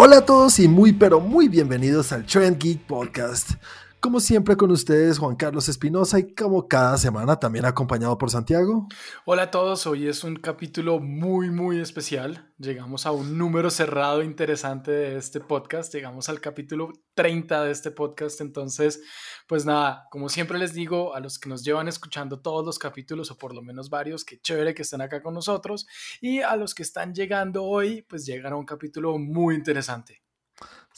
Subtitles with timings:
[0.00, 3.54] Hola a todos y muy pero muy bienvenidos al Trend Geek Podcast.
[4.00, 8.86] Como siempre con ustedes, Juan Carlos Espinosa y como cada semana también acompañado por Santiago.
[9.24, 12.48] Hola a todos, hoy es un capítulo muy muy especial.
[12.58, 17.90] Llegamos a un número cerrado interesante de este podcast, llegamos al capítulo 30 de este
[17.90, 19.02] podcast, entonces
[19.48, 23.32] pues nada, como siempre les digo a los que nos llevan escuchando todos los capítulos
[23.32, 25.88] o por lo menos varios, qué chévere que estén acá con nosotros
[26.20, 30.22] y a los que están llegando hoy, pues llegan a un capítulo muy interesante.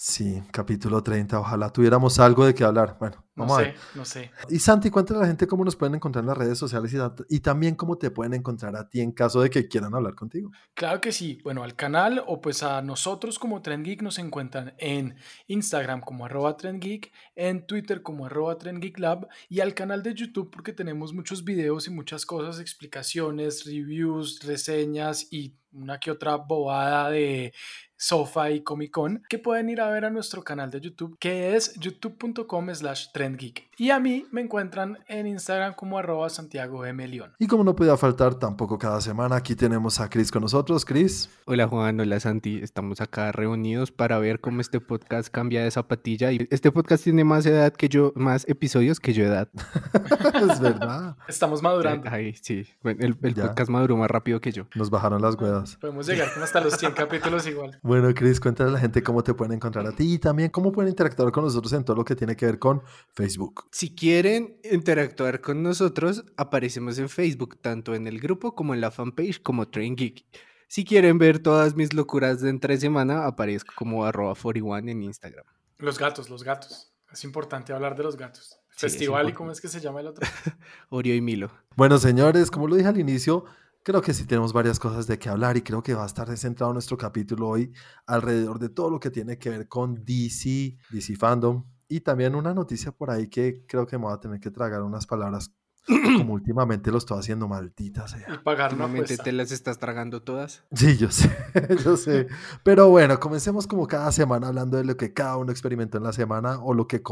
[0.02, 1.38] Sí, capítulo 30.
[1.38, 2.96] Ojalá tuviéramos algo de qué hablar.
[2.98, 3.80] Bueno, vamos no a sé, ver.
[3.96, 4.30] no sé.
[4.48, 6.96] Y Santi, cuéntale a la gente cómo nos pueden encontrar en las redes sociales
[7.28, 10.52] y, también cómo te pueden encontrar a ti en caso de que quieran hablar contigo.
[10.72, 11.38] Claro que sí.
[11.44, 15.16] Bueno, al canal o pues a nosotros como Trend Geek nos encuentran en
[15.48, 20.02] Instagram como arroba Trend Geek, en Twitter como arroba Trend Geek Lab y al canal
[20.02, 26.10] de YouTube porque tenemos muchos videos y muchas cosas, explicaciones, reviews, reseñas y una que
[26.10, 27.52] otra bobada de
[28.00, 31.54] Sofa y Comic Con que pueden ir a ver a nuestro canal de YouTube que
[31.54, 33.68] es youtube.com slash trendgeek.
[33.76, 37.06] Y a mí me encuentran en Instagram como arroba Santiago M.
[37.06, 37.32] León.
[37.38, 40.84] Y como no podía faltar tampoco cada semana, aquí tenemos a Chris con nosotros.
[40.84, 45.70] Chris, Hola Juan, hola Santi, estamos acá reunidos para ver cómo este podcast cambia de
[45.70, 49.48] zapatilla y este podcast tiene más edad que yo, más episodios que yo edad.
[50.50, 52.08] es verdad, Estamos madurando.
[52.10, 54.66] Ay, sí, bueno, el, podcast maduró más rápido que yo.
[54.74, 55.76] nos bajaron las huevas.
[55.76, 57.78] Podemos llegar hasta los 100 capítulos igual.
[57.90, 60.70] Bueno, Chris, cuéntale a la gente cómo te pueden encontrar a ti y también cómo
[60.70, 63.64] pueden interactuar con nosotros en todo lo que tiene que ver con Facebook.
[63.72, 68.92] Si quieren interactuar con nosotros, aparecemos en Facebook, tanto en el grupo como en la
[68.92, 70.24] fanpage como Train Geek.
[70.68, 75.46] Si quieren ver todas mis locuras de entre semana, aparezco como arroba 41 en Instagram.
[75.78, 76.92] Los gatos, los gatos.
[77.12, 78.60] Es importante hablar de los gatos.
[78.70, 80.24] Sí, Festival y cómo es que se llama el otro.
[80.90, 81.50] Oreo y Milo.
[81.74, 83.46] Bueno, señores, como lo dije al inicio,
[83.82, 86.34] creo que sí tenemos varias cosas de qué hablar y creo que va a estar
[86.36, 87.72] centrado nuestro capítulo hoy
[88.06, 92.54] alrededor de todo lo que tiene que ver con DC, DC Fandom y también una
[92.54, 95.52] noticia por ahí que creo que me voy a tener que tragar unas palabras
[95.86, 98.26] como últimamente lo estoy haciendo, maldita sea.
[98.34, 100.64] Y pagar Últimamente te las estás tragando todas.
[100.72, 101.30] Sí, yo sé,
[101.84, 102.28] yo sé.
[102.62, 106.12] Pero bueno, comencemos como cada semana hablando de lo que cada uno experimentó en la
[106.12, 107.02] semana o lo que,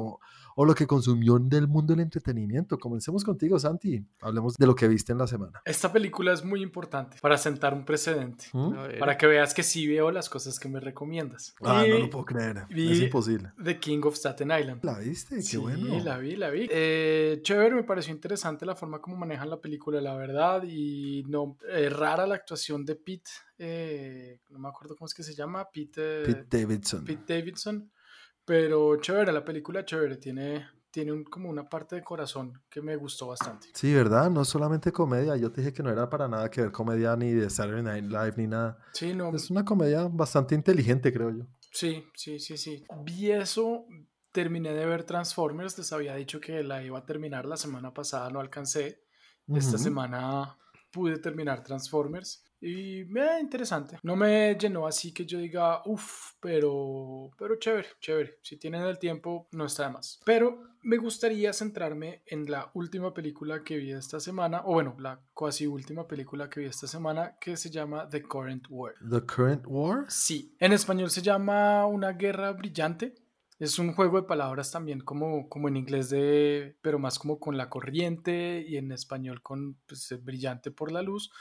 [0.61, 2.79] o lo que consumió del mundo del entretenimiento.
[2.81, 4.05] Comencemos contigo, Santi.
[4.21, 5.63] Hablemos de lo que viste en la semana.
[5.65, 8.47] Esta película es muy importante para sentar un precedente.
[8.53, 8.99] ¿Mm?
[8.99, 11.55] Para que veas que sí veo las cosas que me recomiendas.
[11.63, 12.67] Ah, no lo puedo creer.
[12.71, 13.53] vi- Es imposible.
[13.63, 14.85] The King of Staten Island.
[14.85, 15.37] ¿La viste?
[15.37, 15.97] Qué sí, bueno.
[16.03, 16.67] la vi, la vi.
[16.71, 20.65] Eh, chévere, me pareció interesante la forma como manejan la película, la verdad.
[20.67, 23.31] Y no, eh, rara la actuación de Pete.
[23.61, 25.69] eh, no me acuerdo cómo es que se llama.
[25.73, 27.05] Pete, eh, Pete Davidson.
[27.05, 27.91] Pete Davidson.
[28.49, 30.17] Pero chévere, la película chévere.
[30.17, 33.69] Tiene, tiene un- como una parte de corazón que me gustó bastante.
[33.75, 34.31] Sí, ¿verdad?
[34.31, 35.37] No solamente comedia.
[35.37, 38.05] Yo te dije que no era para nada que ver comedia ni de Saturday Night
[38.07, 38.79] Live ni nada.
[38.95, 41.45] Sí, no, Es una comedia bastante inteligente, creo yo.
[41.71, 42.85] sí, sí, sí, sí.
[43.05, 43.85] Vi eso,
[44.33, 45.77] terminé de ver Transformers.
[45.77, 49.03] Les había dicho que la iba a terminar la semana pasada, no alcancé.
[49.47, 49.85] Esta Ujú.
[49.85, 50.57] semana
[50.91, 52.45] pude terminar Transformers.
[52.61, 53.99] Y me interesante.
[54.03, 58.39] No me llenó así que yo diga, uff, pero, pero chévere, chévere.
[58.43, 60.21] Si tienen el tiempo, no está de más.
[60.25, 65.21] Pero me gustaría centrarme en la última película que vi esta semana, o bueno, la
[65.37, 68.95] casi última película que vi esta semana, que se llama The Current War.
[69.09, 70.07] The Current War.
[70.09, 73.15] Sí, en español se llama Una Guerra Brillante.
[73.59, 77.57] Es un juego de palabras también como, como en inglés de, pero más como con
[77.57, 81.33] la corriente y en español con pues, brillante por la luz,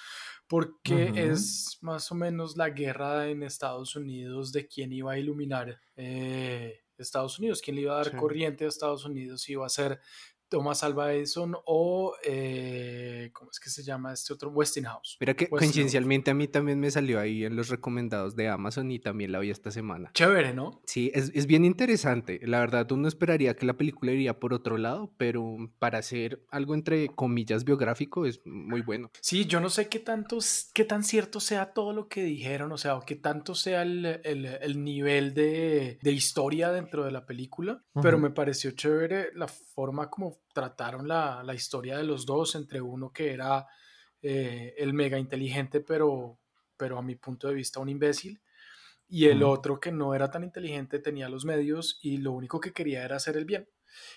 [0.47, 1.13] porque Ujú.
[1.15, 6.79] es más o menos la guerra en Estados Unidos de quién iba a iluminar eh,
[6.97, 8.15] Estados Unidos, quién le iba a dar Sí.
[8.15, 9.99] corriente a Estados Unidos, si iba a ser
[10.49, 14.49] Thomas Alva Edison o, eh, ¿cómo es que se llama este otro?
[14.51, 15.17] Westinghouse.
[15.19, 15.59] Mira que Westinghouse.
[15.59, 19.39] coincidencialmente a mí también me salió ahí en los recomendados de Amazon y también la
[19.39, 20.11] vi esta semana.
[20.13, 20.81] Chévere, ¿no?
[20.85, 22.39] Sí, es, es bien interesante.
[22.43, 26.73] La verdad, uno esperaría que la película iría por otro lado, pero para hacer algo
[26.75, 29.11] entre comillas biográfico es muy bueno.
[29.21, 30.37] Sí, yo no sé qué tanto,
[30.73, 34.05] qué tan cierto sea todo lo que dijeron, o sea, o qué tanto sea el,
[34.23, 38.23] el- el nivel de, de historia dentro de la película, pero Ujú.
[38.23, 43.11] me pareció chévere la forma como trataron la, la historia de los dos, entre uno
[43.11, 43.67] que era
[44.21, 46.39] eh, el mega inteligente, pero,
[46.77, 48.41] pero a mi punto de vista un imbécil,
[49.09, 52.73] y el otro que no era tan inteligente, tenía los medios y lo único que
[52.73, 53.69] quería era hacer el bien.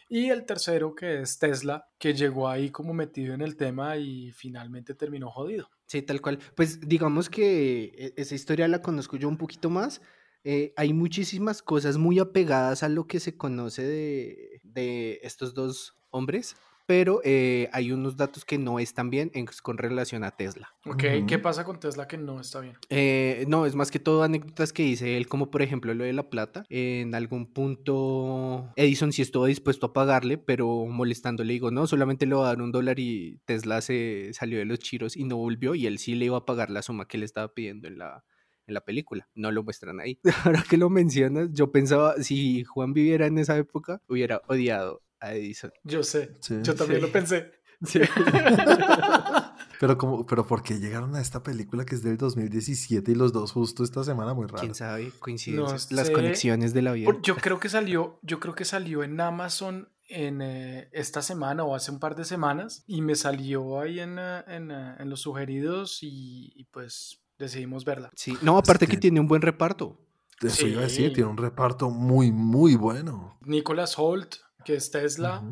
[0.08, 4.32] Y el tercero que es Tesla, que llegó ahí como metido en el tema y
[4.32, 5.70] finalmente terminó jodido.
[5.86, 6.38] Sí, tal cual.
[6.56, 10.00] Pues digamos que e- esa historia la conozco yo un poquito más.
[10.42, 15.99] Eh, hay muchísimas cosas muy apegadas a lo que se conoce de, de estos dos
[16.10, 20.70] hombres, pero eh, hay unos datos que no están bien en- con relación a Tesla.
[20.86, 21.26] Ok, Ujú.
[21.28, 22.76] ¿qué pasa con Tesla que no está bien?
[22.88, 26.12] Eh, no, es más que todo anécdotas que dice él, como por ejemplo lo de
[26.12, 26.64] la plata.
[26.68, 32.26] En algún punto Edison sí estuvo dispuesto a pagarle, pero molestando le digo, no, solamente
[32.26, 35.36] le voy a dar un dólar y Tesla se salió de los chiros y no
[35.36, 37.98] volvió y él sí le iba a pagar la suma que le estaba pidiendo en
[37.98, 38.24] la,
[38.66, 39.28] en la película.
[39.34, 40.18] No lo muestran ahí.
[40.44, 45.34] Ahora que lo mencionas, yo pensaba, si Juan viviera en esa época, hubiera odiado a
[45.34, 45.72] Edison.
[45.84, 46.56] Yo sé, Sí.
[46.62, 47.06] yo también Sí.
[47.06, 47.52] lo pensé.
[47.84, 48.00] Sí.
[49.80, 53.32] Pero como, pero ¿por qué llegaron a esta película que es del 2017 y los
[53.32, 54.34] dos justo esta semana?
[54.34, 54.60] Muy raro.
[54.60, 55.10] ¿Quién sabe?
[55.18, 55.90] Coincidencias.
[55.90, 56.12] No Las sé.
[56.12, 57.10] conexiones de la vida.
[57.22, 61.74] Yo creo que salió, yo creo que salió en Amazon en eh, esta semana o
[61.74, 65.20] hace un par de semanas y me salió ahí en, eh, en, eh, en los
[65.22, 68.10] sugeridos y, y pues decidimos verla.
[68.14, 69.96] Sí, no, aparte que que- tiene un buen reparto.
[70.42, 73.38] Eso iba a decir, tiene un reparto muy, muy bueno.
[73.46, 75.42] Nicholas Holt, que es Tesla,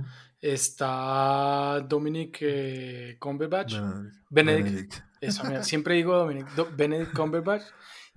[0.41, 4.15] está Dominic eh, Cumberbatch, Benedict.
[4.31, 4.65] Benedict.
[4.69, 4.95] Benedict.
[5.21, 7.63] eso, mira, siempre digo Dominic, Do- Benedict Cumberbatch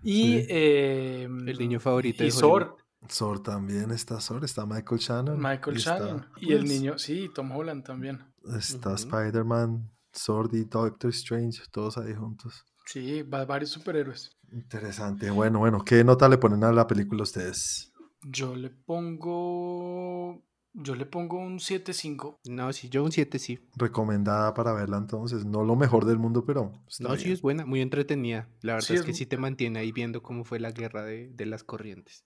[0.04, 0.46] y Sí.
[0.50, 2.76] eh, El niño favorito y Sor,
[3.08, 5.38] Sor también está Sor, está Michael Shannon.
[5.40, 8.24] Michael y está, Shannon y el niño, sí, Tom Holland también.
[8.58, 8.96] Está.
[8.96, 12.66] Spider-Man, Sword y Doctor Strange, todos ahí juntos.
[12.86, 14.32] Sí, va- varios superhéroes.
[14.52, 15.30] Interesante.
[15.30, 17.94] Bueno, bueno, ¿qué nota le ponen a la película ustedes?
[18.24, 20.44] Yo le pongo.
[20.74, 22.40] Yo le pongo un 7.5.
[22.50, 23.60] No, sí, yo un 7 sí.
[23.76, 25.46] Recomendada para verla entonces.
[25.46, 27.34] No lo mejor del mundo, pero está No, sí bien.
[27.34, 28.48] es buena, muy entretenida.
[28.62, 31.30] La verdad Sí, es que sí te mantiene ahí viendo cómo fue la guerra de,
[31.30, 32.26] de las corrientes.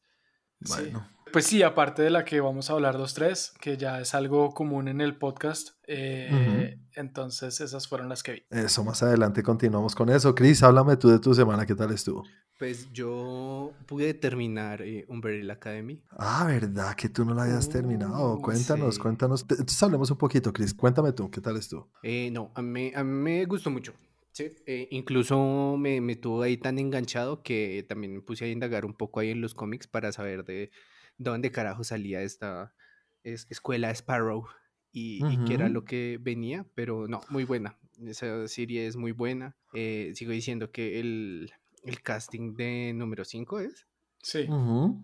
[0.60, 4.16] Bueno, Pues sí, aparte de la que vamos a hablar los tres, que ya es
[4.16, 5.70] algo común en el podcast.
[5.88, 8.44] eh, Entonces, esas fueron las que vi.
[8.52, 10.34] eso más adelante continuamos con eso.
[10.34, 12.24] Chris, háblame tú de tu semana, ¿qué tal estuvo?
[12.58, 16.02] Pues yo pude terminar eh, Umbrella Academy.
[16.12, 18.36] Ah, ¿verdad que tú no la habías terminado?
[18.36, 19.02] Uh, Cuéntanos, sí.
[19.02, 19.42] cuéntanos.
[19.50, 20.74] Entonces hablemos un poquito, Chris.
[20.74, 21.92] Cuéntame tú, ¿qué tal estuvo?
[22.02, 23.94] Eh, no, a mí, a mí me gustó mucho.
[24.36, 28.86] Sí, eh, incluso me, me tuvo ahí tan enganchado que también me puse a indagar
[28.86, 30.72] un poco ahí en los cómics para saber de
[31.18, 32.76] dónde carajo salía esta
[33.24, 34.46] es- escuela Sparrow
[34.92, 37.80] y, y qué era lo que venía, pero no, muy buena.
[38.06, 39.56] Esa serie es muy buena.
[39.74, 41.54] Eh, sigo diciendo que el,
[41.84, 43.88] el casting de número 5 es.
[44.22, 44.48] Sí.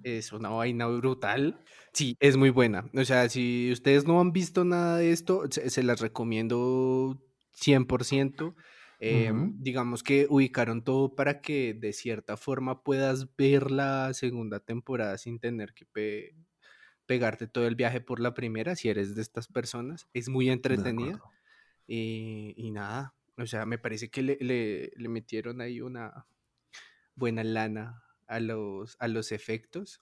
[0.04, 1.64] Es una vaina brutal.
[1.94, 2.90] Sí, es muy buena.
[2.94, 7.22] O sea, si ustedes no han visto nada de esto, se, se las recomiendo
[7.54, 8.56] 100%.
[9.04, 9.54] Eh, Ujú.
[9.58, 15.40] Digamos que ubicaron todo para que de cierta forma puedas ver la segunda temporada sin
[15.40, 16.36] tener que pe-
[17.08, 20.08] pegarte todo el viaje por la primera, si eres de estas personas.
[20.14, 21.24] Es muy entretenida.
[21.88, 26.28] Y, y nada, o sea, me parece que le, le- le metieron ahí una
[27.16, 30.02] buena lana a los, a los efectos.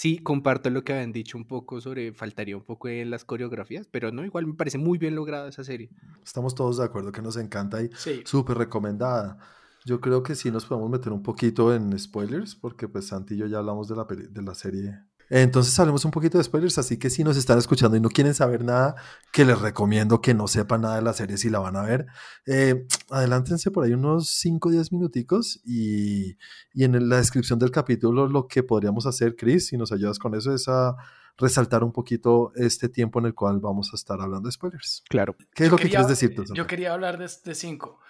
[0.00, 3.86] Sí, comparto lo que habían dicho un poco sobre, faltaría un poco en las coreografías,
[3.86, 5.90] pero no, igual me parece muy bien lograda esa serie.
[6.24, 8.22] Estamos todos de acuerdo que nos encanta y Sí.
[8.24, 9.36] súper recomendada.
[9.84, 13.36] Yo creo que sí nos podemos meter un poquito en spoilers, porque pues Santi y
[13.36, 15.00] yo ya hablamos de la, peli- de la serie.
[15.30, 18.34] Entonces hablemos un poquito de spoilers, así que si nos están escuchando y no quieren
[18.34, 18.96] saber nada,
[19.32, 22.06] que les recomiendo que no sepan nada de la serie si la van a ver.
[22.46, 26.36] Eh, adelántense por ahí unos 5 o 10 minuticos y,
[26.74, 30.34] y en la descripción del capítulo lo que podríamos hacer, Chris, si nos ayudas con
[30.34, 30.96] eso, es a
[31.38, 35.04] resaltar un poquito este tiempo en el cual vamos a estar hablando de spoilers.
[35.08, 35.36] Claro.
[35.54, 36.44] ¿Qué es Yo lo que quería- quieres decir tú?
[36.54, 38.00] Yo quería hablar de, de cinco.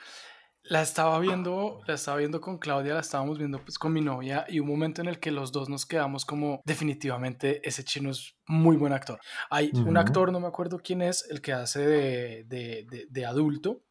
[0.71, 4.47] La estaba viendo, la estaba viendo con Claudia, la estábamos viendo pues con mi novia
[4.49, 8.37] y un momento en el que los dos nos quedamos como definitivamente ese chino es
[8.47, 9.19] muy buen actor.
[9.51, 13.27] Hay un actor, no me acuerdo quién es, el que hace de, de- de- de
[13.27, 13.83] adulto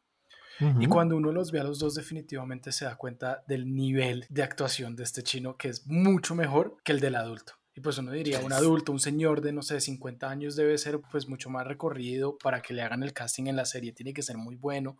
[0.58, 4.42] y cuando uno los ve a los dos definitivamente se da cuenta del nivel de
[4.42, 7.54] actuación de este chino que es mucho mejor que el del adulto.
[7.74, 11.00] Y pues uno diría, un adulto, un señor de, no sé, 50 años debe ser
[11.12, 14.22] pues mucho más recorrido para que le hagan el casting en la serie, tiene que
[14.22, 14.98] ser muy bueno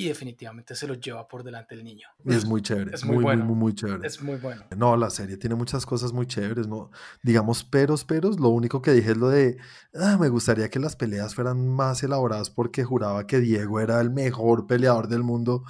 [0.00, 2.08] y definitivamente se lo lleva por delante el niño.
[2.24, 3.44] Es muy chévere, Es muy, bueno.
[3.44, 4.06] muy, muy chévere.
[4.06, 4.64] Es muy bueno.
[4.74, 6.90] No, la serie tiene muchas cosas muy chéveres, ¿no?
[7.22, 8.40] Digamos, peros, peros.
[8.40, 9.58] Lo único que dije es lo de,
[9.94, 14.08] "Ah, me gustaría que las peleas fueran más elaboradas porque juraba que Diego era el
[14.10, 15.64] mejor peleador del mundo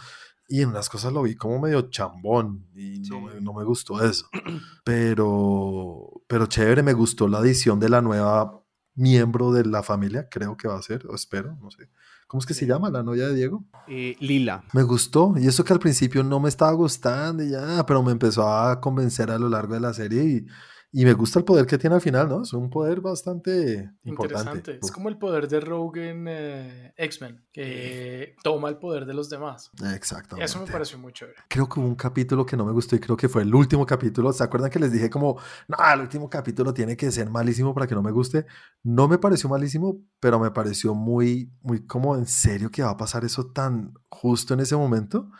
[0.47, 4.01] y en unas cosas lo vi como medio chambón y no, me, no me gustó
[4.05, 4.27] eso.
[4.85, 8.63] Pero, pero chévere, me gustó la adición de la nueva
[8.95, 11.89] miembro de la familia, creo que va a ser, o espero, no sé.
[12.31, 13.65] ¿Cómo es que se llama la novia de Diego?
[13.89, 14.63] Eh, Lila.
[14.73, 18.13] Me gustó, y eso que al principio no me estaba gustando, y ya, pero me
[18.13, 20.47] empezó a convencer a lo largo de la serie y,
[20.93, 22.43] Y me gusta el poder que tiene al final, ¿no?
[22.43, 24.09] Es un poder bastante Interesante.
[24.11, 24.79] importante.
[24.83, 29.31] Es como el poder de Rogue en eh, X-Men, que toma el poder de los
[29.31, 29.71] demás.
[29.95, 30.45] Exactamente.
[30.45, 31.39] Eso me pareció muy chévere.
[31.49, 33.87] Creo que hubo un capítulo que no me gustó y creo que fue el último
[33.87, 34.33] capítulo.
[34.33, 37.87] ¿Se acuerdan que les dije como, no, el último capítulo tiene que ser malísimo para
[37.87, 38.47] que no me guste?
[38.83, 42.97] No me pareció malísimo, pero me pareció muy, muy como en serio que va a
[42.97, 45.31] pasar eso tan justo en ese momento,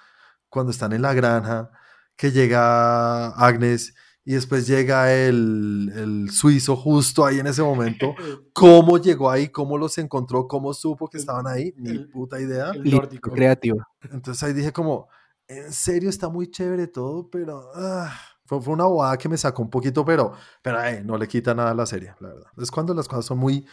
[0.49, 1.71] cuando están en la granja,
[2.15, 8.15] que llega Agnes y después llega el, el suizo justo ahí en ese momento.
[8.53, 9.49] ¿Cómo llegó ahí?
[9.49, 10.47] ¿Cómo los encontró?
[10.47, 11.73] ¿Cómo supo que estaban ahí?
[11.77, 12.71] Ni el- puta idea.
[12.71, 13.31] el nórdico.
[13.31, 13.79] creativo.
[14.11, 15.09] Entonces ahí dije como,
[15.49, 18.13] en serio está muy chévere todo, pero ah,
[18.45, 21.55] fue, fue una bobada que me sacó un poquito, pero, pero eh, no le quita
[21.55, 22.47] nada a la serie, la verdad.
[22.59, 23.67] Es cuando las cosas son muy,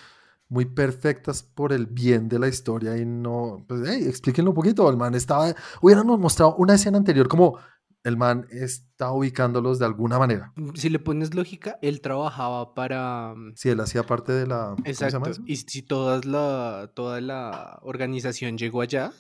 [0.50, 4.90] muy perfectas por el bien de la historia y no, pues, hey, explíquenlo un poquito.
[4.90, 7.58] El man estaba, hubiéramos mostrado una escena anterior como
[8.08, 10.54] el man está ubicándolos de alguna manera.
[10.76, 13.34] Si le pones lógica, él trabajaba para...
[13.36, 14.76] mm, Si él hacía parte de la...
[14.76, 15.44] ¿cómo se llama Exacto.
[15.46, 19.12] Y si toda la, toda la organización llegó allá,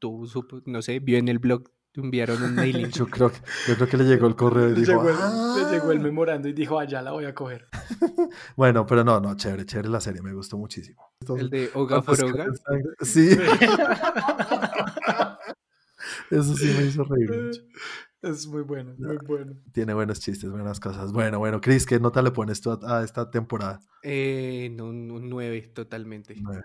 [0.00, 2.90] supo- no sé, vio en el blog, enviaron un mailing.
[2.92, 5.16] Yo creo, que, yo creo que le llegó el correo y Le dijo, llegó, el,
[5.18, 5.54] "Ah".
[5.58, 7.66] le llegó el memorando y dijo, allá la voy a coger.
[8.56, 11.12] Bueno, pero no, no, chévere, chévere la serie, me gustó muchísimo.
[11.38, 12.46] el de Oga for Oga.
[13.02, 13.36] Sí.
[16.30, 17.62] Eso sí me hizo reír mucho.
[18.20, 19.54] Es muy bueno, muy bueno.
[19.72, 21.12] Tiene buenos chistes, buenas cosas.
[21.12, 23.80] Bueno, bueno, Chris, ¿qué nota le pones tú a, a esta temporada?
[24.02, 26.34] Eh, no, un un 9 totalmente.
[26.40, 26.64] Nueve.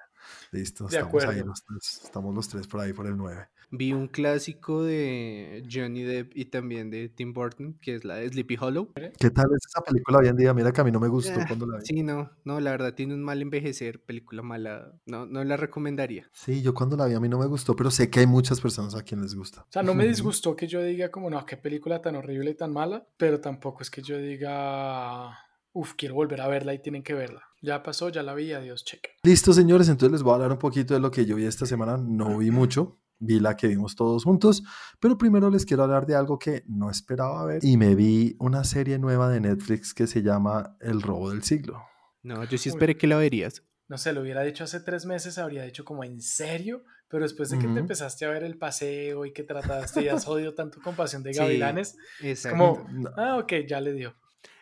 [0.51, 2.01] Listo, De estamos ahí los tres.
[2.05, 3.49] Estamos los tres por ahí por el 9.
[3.75, 8.29] Vi un clásico de Johnny Depp y también de Tim Burton, que es la de
[8.29, 8.93] Sleepy Hollow.
[8.93, 10.53] ¿Qué tal es esa película hoy en día?
[10.53, 11.85] Mira que a mí no me gustó Ah, cuando la vi.
[11.87, 16.29] Sí, no, no, la verdad tiene un mal envejecer, película mala, no, no la recomendaría.
[16.33, 18.61] Sí, yo cuando la vi a mí no me gustó, pero sé que hay muchas
[18.61, 19.61] personas a quien les gusta.
[19.61, 22.55] O sea, no me disgustó que yo diga como, no, qué película tan horrible y
[22.55, 25.35] tan mala, pero tampoco es que yo diga,
[25.71, 27.41] uff, quiero volver a verla y tienen que verla.
[27.63, 29.11] Ya pasó, ya la vi, adiós, cheque.
[29.23, 31.65] Listo, señores, entonces les voy a hablar un poquito de lo que yo vi esta
[31.65, 31.97] semana.
[31.97, 34.63] No vi mucho, vi la que vimos todos juntos,
[34.99, 38.63] pero primero les quiero hablar de algo que no esperaba ver y me vi una
[38.63, 41.81] serie nueva de Netflix que se llama El robo del siglo.
[42.21, 42.73] No, yo sí Uy.
[42.73, 43.63] esperé que la verías.
[43.89, 46.83] No sé, lo hubiera dicho hace tres meses, habría dicho como, ¿en serio?
[47.09, 50.25] Pero después de que te empezaste a ver el paseo y que trataste y has
[50.25, 52.57] jodido tanto con Pasión de Sí, Gavilanes, Exacto.
[52.57, 54.15] como, ah, ok, ya le dio.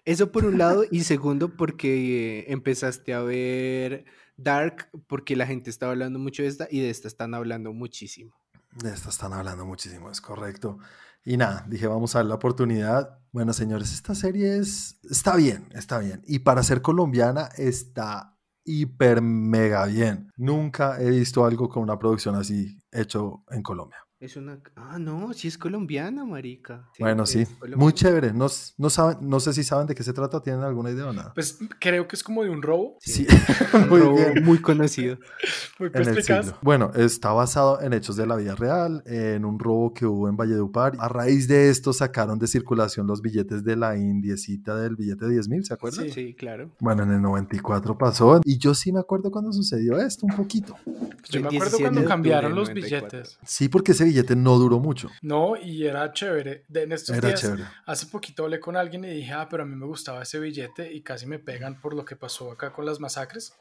[0.03, 5.69] Eso por un lado, y segundo, porque eh, empezaste a ver Dark, porque la gente
[5.69, 8.35] estaba hablando mucho de esta y de esta están hablando muchísimo.
[8.73, 10.77] De están hablando muchísimo, es correcto.
[11.23, 13.19] Y nada, dije, vamos a dar la oportunidad.
[13.31, 16.21] Bueno, señores, esta serie es, está bien, está bien.
[16.25, 20.31] Y para ser colombiana está hiper mega bien.
[20.37, 23.97] Nunca he visto algo con una producción así hecho en Colombia.
[24.21, 24.59] Es una...
[24.75, 26.87] Ah, no, sí es colombiana, marica.
[26.99, 27.43] bueno, sí,
[27.75, 28.31] muy chévere.
[28.33, 28.45] No,
[28.77, 31.33] no, saben, no sé si saben de qué se trata, ¿tienen alguna idea o nada?
[31.33, 32.97] Pues creo que es como de un robo.
[32.99, 33.25] Sí,
[33.73, 34.43] Un muy robo bien.
[34.43, 35.17] muy conocido.
[35.79, 36.45] Muy En el perspicaz.
[36.45, 36.59] siglo.
[36.61, 40.37] Bueno, está basado en hechos de la vida real, en un robo que hubo en
[40.37, 40.93] Valledupar.
[40.99, 45.31] A raíz de esto sacaron de circulación los billetes de la indiecita del billete de
[45.31, 46.05] 10 mil, ¿se acuerdan?
[46.05, 46.11] Sí.
[46.11, 46.69] Sí, claro.
[46.79, 50.75] Bueno, en el 94 pasó y yo sí me acuerdo cuando sucedió esto un poquito.
[50.85, 53.07] Pues yo me acuerdo 17 de cuando cambiaron los 94.
[53.17, 53.39] billetes.
[53.43, 55.09] Sí, porque ese billete no duró mucho.
[55.21, 56.65] No, y era chévere.
[56.67, 57.63] De, en estos Era días, chévere.
[57.85, 60.91] hace poquito hablé con alguien y dije, ah, pero a mí me gustaba ese billete
[60.91, 63.53] y casi me pegan por lo que pasó acá con las masacres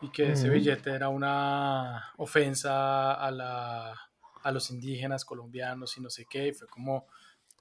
[0.00, 0.54] y que ese Ujú.
[0.58, 3.94] billete era una ofensa a, la,
[4.42, 6.48] a los indígenas colombianos y no sé qué.
[6.48, 7.06] Y fue como, mm,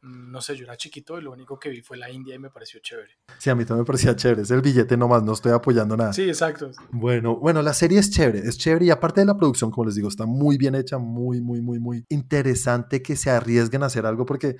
[0.03, 2.49] no sé, yo era chiquito y lo único que vi fue la India y me
[2.49, 3.17] pareció chévere.
[3.39, 4.41] Sí, a mí también me parecía chévere.
[4.43, 6.11] Es el billete nomás, no estoy apoyando nada.
[6.13, 6.71] Sí, exacto.
[6.91, 9.95] Bueno, bueno, la serie es chévere, es chévere y aparte de la producción, como les
[9.95, 14.05] digo, está muy bien hecha, muy, muy, muy, muy interesante que se arriesguen a hacer
[14.05, 14.57] algo porque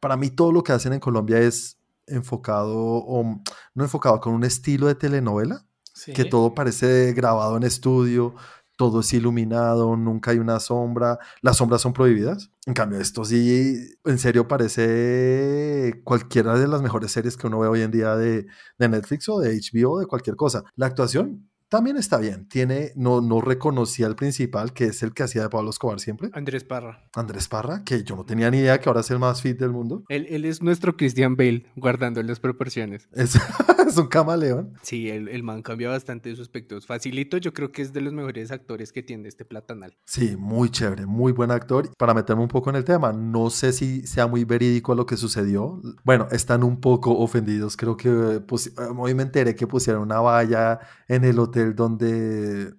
[0.00, 3.42] para mí todo lo que hacen en Colombia es enfocado o
[3.74, 5.62] no enfocado con un estilo de telenovela,
[5.92, 6.12] Sí.
[6.12, 8.34] que todo parece grabado en estudio,
[8.76, 12.50] todo es iluminado, nunca hay una sombra, las sombras son prohibidas.
[12.66, 17.68] En cambio, esto sí, en serio, parece cualquiera de las mejores series que uno ve
[17.68, 18.46] hoy en día de,
[18.78, 20.64] de Netflix o de HBO, de cualquier cosa.
[20.76, 22.48] La actuación también está bien.
[22.48, 26.30] Tiene, no, no reconocía al principal, que es el que hacía de Pablo Escobar siempre,
[26.32, 27.04] Andrés Parra.
[27.14, 29.70] Andrés Parra, que yo no tenía ni idea que ahora es el más fit del
[29.70, 30.04] mundo.
[30.08, 33.08] Él, él es nuestro Christian Bale, guardando las proporciones.
[33.12, 33.34] Es,
[33.86, 34.74] es un camaleón.
[34.82, 36.86] Sí, el, el man cambia bastante de sus aspectos.
[36.86, 39.96] Facilito, yo creo que es de los mejores actores que tiene este platanal.
[40.04, 41.90] Sí, muy chévere, muy buen actor.
[41.96, 45.16] Para meterme un poco en el tema, no sé si sea muy verídico lo que
[45.16, 45.80] sucedió.
[46.04, 47.76] Bueno, están un poco ofendidos.
[47.76, 52.72] Creo que pusi- eh, hoy me enteré que pusieron una valla en el hotel donde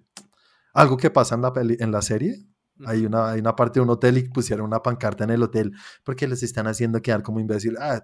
[0.74, 2.44] algo que pasa en la, peli- en la serie.
[2.86, 5.72] Hay una, hay una parte de un hotel y pusieron una pancarta en el hotel
[6.04, 7.76] porque les están haciendo quedar como imbécil.
[7.80, 8.00] Ah,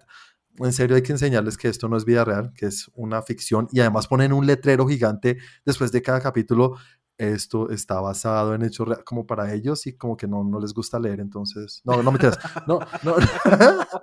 [0.59, 3.69] en serio hay que enseñarles que esto no es vida real, que es una ficción
[3.71, 6.77] y además ponen un letrero gigante después de cada capítulo.
[7.17, 10.75] Esto está basado en hechos reales, como para ellos y como que no, no les
[10.75, 11.81] gusta leer, entonces.
[11.85, 12.19] No, no me
[12.67, 13.15] No, no.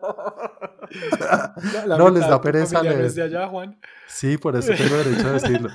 [1.98, 3.22] no les da pereza leer.
[3.22, 3.78] Allá, Juan.
[4.08, 5.70] Sí, por eso tengo derecho a decirlo.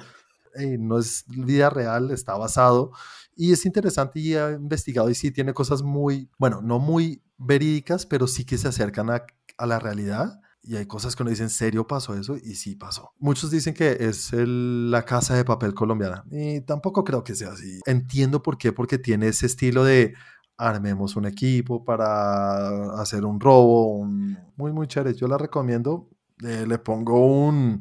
[0.79, 2.93] No es vida real, está basado
[3.37, 8.07] y es interesante y ha investigado y sí tiene cosas muy, bueno, no muy verídicas,
[8.07, 9.25] pero sí que se acercan a,
[9.59, 12.37] a la realidad y hay cosas que uno dice, ¿en serio pasó eso?
[12.37, 13.13] Y sí pasó.
[13.21, 17.81] Muchos dicen que es la casa de papel colombiana y tampoco creo que sea así.
[17.87, 20.15] Entiendo por qué, porque tiene ese estilo de
[20.57, 24.05] armemos un equipo para hacer un robo,
[24.57, 25.15] muy, muy chévere.
[25.15, 26.09] Yo la recomiendo.
[26.43, 27.81] Eh, le pongo un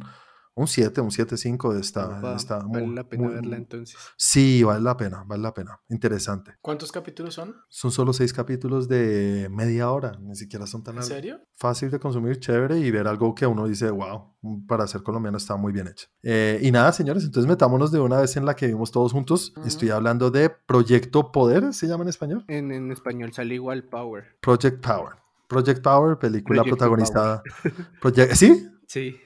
[0.55, 3.97] un 7, un 7.5 está, está vale la pena verla entonces.
[4.15, 5.81] Sí, vale la pena, vale la pena.
[5.89, 6.53] Interesante.
[6.61, 7.55] ¿Cuántos capítulos son?
[7.67, 10.95] Son solo seis capítulos de media hora, ni siquiera son tan...
[10.95, 11.41] ¿En serio?
[11.55, 14.33] Fácil de consumir, chévere y ver algo que uno dice, wow,
[14.65, 16.07] para ser colombiano está muy bien hecho.
[16.23, 19.53] Eh, y nada, señores, entonces metámonos de una vez en la que vimos todos juntos.
[19.65, 22.45] Estoy hablando de Proyecto Poder, ¿se llama en español?
[22.47, 24.37] En, en español sale igual Power.
[24.41, 25.15] Project Power.
[25.47, 27.43] Project Power, película protagonizada.
[28.33, 28.69] ¿Sí?
[28.87, 29.17] Sí.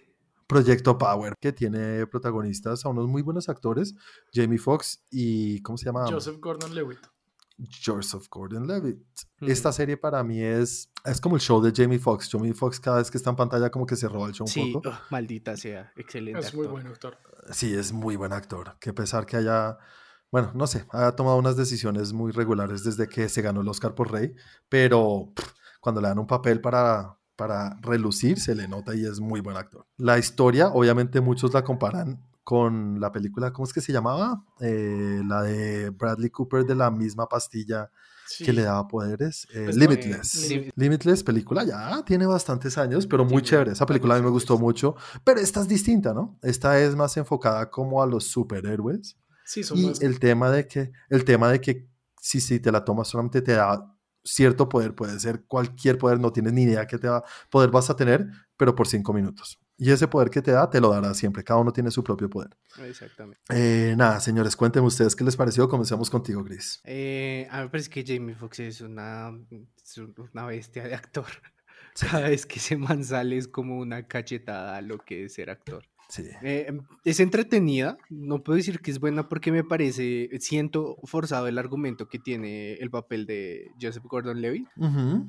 [0.49, 3.93] Proyecto Power, que tiene protagonistas a unos muy buenos actores,
[4.33, 6.07] Jamie Foxx y, ¿cómo se llama?
[6.09, 7.05] Joseph Gordon-Levitt.
[7.85, 8.97] Joseph Gordon-Levitt.
[9.41, 12.31] Esta serie para mí es, es como el show de Jamie Foxx.
[12.31, 14.73] Jamie Foxx cada vez que está en pantalla como que se roba el show un
[14.73, 14.91] poco.
[14.91, 16.39] Sí, maldita sea, excelente.
[16.39, 17.15] Es muy buen actor.
[17.51, 18.75] Sí, es muy buen actor.
[18.79, 19.77] Que pesar que haya,
[20.31, 23.93] bueno, no sé, ha tomado unas decisiones muy regulares desde que se ganó el Oscar
[23.93, 24.33] por Rey,
[24.67, 25.31] pero
[25.79, 29.55] cuando le dan un papel para para relucir, se le nota y es muy buen
[29.55, 29.87] actor.
[29.95, 34.43] La historia, obviamente muchos la comparan con la película, ¿cómo es que se llamaba?
[34.59, 37.89] Eh, la de Bradley Cooper de la misma pastilla
[38.39, 39.47] que le daba poderes.
[39.53, 40.49] Eh, pues Limitless.
[40.75, 43.71] Limitless, película ya tiene bastantes años, pero muy chévere.
[43.71, 46.37] Esa película a mí me gustó mucho, pero esta es distinta, ¿no?
[46.41, 49.17] Esta es más enfocada como a los superhéroes.
[49.45, 51.87] Sí, son y el tema de que el tema de que
[52.21, 53.95] si, si te la tomas solamente te da
[54.33, 57.89] cierto poder, puede ser cualquier poder, no tienes ni idea qué te va, poder vas
[57.89, 59.59] a tener, pero por cinco minutos.
[59.81, 61.41] Y ese poder que te da, te lo dará siempre.
[61.41, 62.49] Cada uno tiene su propio poder.
[62.83, 63.39] Exactamente.
[63.49, 65.69] Eh, nada, señores, cuéntenme ustedes qué les pareció.
[65.69, 66.81] Comencemos contigo, Gris.
[66.83, 69.31] Eh, a mí me parece que Jamie Foxx es una,
[70.33, 71.27] una bestia de actor.
[71.99, 75.49] Cada vez que se man sale es como una cachetada a lo que es ser
[75.49, 75.85] actor.
[76.17, 81.47] Eh, em, es entretenida, no puedo decir que es buena porque me parece, siento forzado
[81.47, 84.67] el argumento que tiene el papel de Joseph Gordon-Levitt.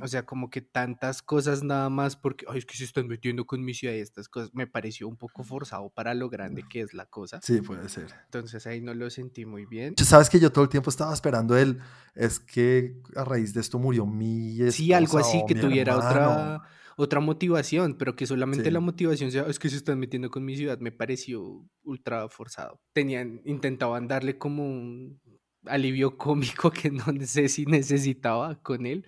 [0.00, 3.44] O sea, como que tantas cosas nada más porque, ay, es que se están metiendo
[3.44, 6.80] con mi ciudad y estas cosas, me pareció un poco forzado para lo grande que
[6.80, 7.40] es la cosa.
[7.42, 8.08] Sí, puede ser.
[8.24, 9.94] Entonces ahí no lo sentí muy bien.
[9.98, 11.78] Sabes que yo todo el tiempo estaba esperando él,
[12.14, 16.62] es que a raíz de esto murió mi Sí, algo así, que tuviera otra
[17.00, 20.54] otra motivación, pero que solamente la motivación sea, es que se están metiendo con mi
[20.54, 22.78] ciudad, me pareció ultra forzado.
[22.92, 25.20] Tenían, intentaban darle como un
[25.64, 29.06] alivio cómico que no sé si necesitaba con él,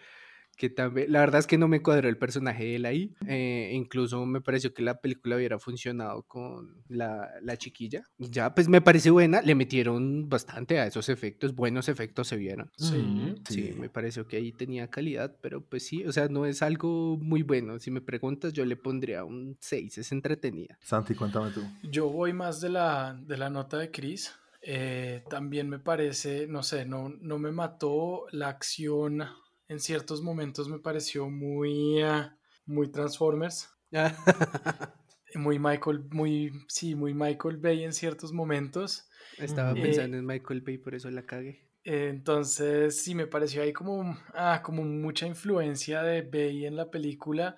[0.62, 3.72] que también, la verdad es que no me cuadró el personaje de él ahí, eh,
[3.74, 8.04] incluso me pareció que la película hubiera funcionado con la, la, chiquilla.
[8.18, 12.70] Ya, pues me parece buena, le metieron bastante a esos efectos, buenos efectos se vieron.
[12.76, 16.62] Sí, sí, me pareció que ahí tenía calidad, pero pues sí, o sea, no es
[16.62, 17.80] algo muy bueno.
[17.80, 20.78] Si me preguntas, yo le pondría un 6, es entretenida.
[20.80, 21.62] Santi, cuéntame tú.
[21.90, 24.32] Yo voy más de la, de la nota de Chris.
[24.64, 29.24] Eh, también me parece, no sé, no, no me mató la acción
[29.68, 33.68] en ciertos momentos me pareció muy, ah, muy Transformers.
[35.34, 39.08] muy Michael, muy, sí, muy Michael Bay en ciertos momentos.
[39.38, 41.68] Estaba pensando en Michael Bay, por eso la cagué.
[41.84, 47.56] entonces, sí, me pareció ahí como, ah, como mucha influencia de Bay en la película.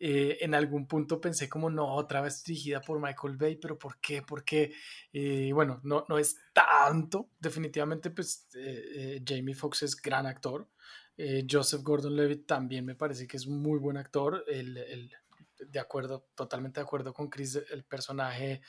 [0.00, 4.00] Eh, en algún punto pensé como, no, otra vez dirigida por Michael Bay, pero ¿por
[4.00, 4.22] qué?
[4.22, 4.72] Porque,
[5.12, 7.30] eh, bueno, no, no es tanto.
[7.38, 10.68] Definitivamente, pues, eh, Jamie Foxx es gran actor.
[11.16, 14.44] Eh, Joseph Gordon-Levitt también me parece que es un muy buen actor.
[14.46, 15.10] El,
[15.58, 18.60] de acuerdo, totalmente de acuerdo con Chris, el personaje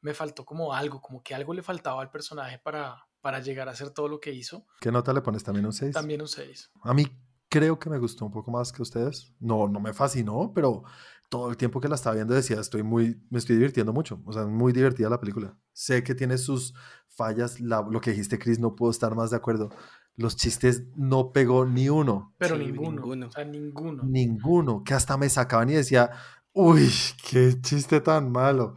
[0.00, 3.72] me faltó como algo, como que algo le faltaba al personaje para, para llegar a
[3.72, 4.66] hacer todo lo que hizo.
[4.80, 5.42] ¿Qué nota le pones?
[5.42, 5.94] ¿También un 6?
[5.94, 6.72] También un 6.
[6.82, 7.06] A mí
[7.48, 9.32] creo que me gustó un poco más que ustedes.
[9.40, 10.84] No, no me fascinó, pero
[11.30, 14.22] todo el tiempo que la estaba viendo decía, estoy muy, me estoy divirtiendo mucho.
[14.26, 15.56] O sea, muy divertida la película.
[15.72, 16.74] Sé que tiene sus
[17.08, 17.60] fallas.
[17.60, 19.70] lo que dijiste, Chris, no puedo estar más de acuerdo
[20.16, 22.34] los chistes no pegó ni uno.
[22.38, 23.30] Pero ninguno, ninguno.
[23.46, 24.02] ninguno.
[24.04, 24.84] Ninguno.
[24.84, 26.10] Que hasta me sacaban y decía,
[26.52, 26.90] uy,
[27.28, 28.74] qué chiste tan malo.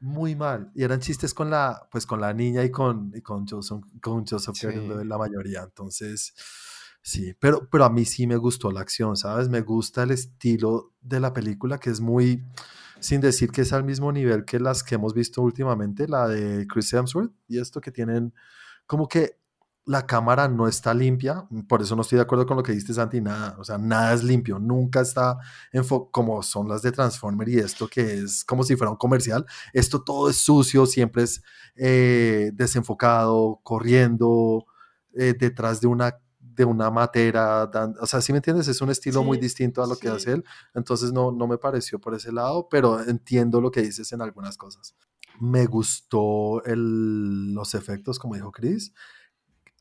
[0.00, 0.70] Muy mal.
[0.74, 4.26] Y eran chistes con la, pues con la niña y con, y con Joseph, con
[4.26, 4.56] Joseph
[5.04, 5.62] la mayoría.
[5.62, 6.34] Entonces,
[7.06, 9.48] Sí, pero, pero a mí sí me gustó la acción, ¿sabes?
[9.48, 12.42] Me gusta el estilo de la película, que es muy,
[12.98, 16.66] sin decir que es al mismo nivel que las que hemos visto últimamente, la de
[16.66, 18.34] Chris Hemsworth, y esto que tienen
[18.86, 19.38] como que
[19.86, 22.92] la cámara no está limpia, por eso no estoy de acuerdo con lo que dijiste
[22.92, 25.38] Santi, nada, o sea, nada es limpio, nunca está
[26.10, 30.02] como son las de Transformer y esto que es como si fuera un comercial, esto
[30.02, 31.40] todo es sucio, siempre es
[31.76, 34.66] eh, desenfocado, corriendo
[35.14, 37.70] eh, detrás de una de una matera,
[38.00, 40.44] o sea, si me entiendes, es un estilo muy distinto a lo que hace él,
[40.74, 44.56] entonces no, no me pareció por ese lado, pero entiendo lo que dices en algunas
[44.56, 44.96] cosas.
[45.38, 48.94] Me gustó el, los efectos, como dijo Chris,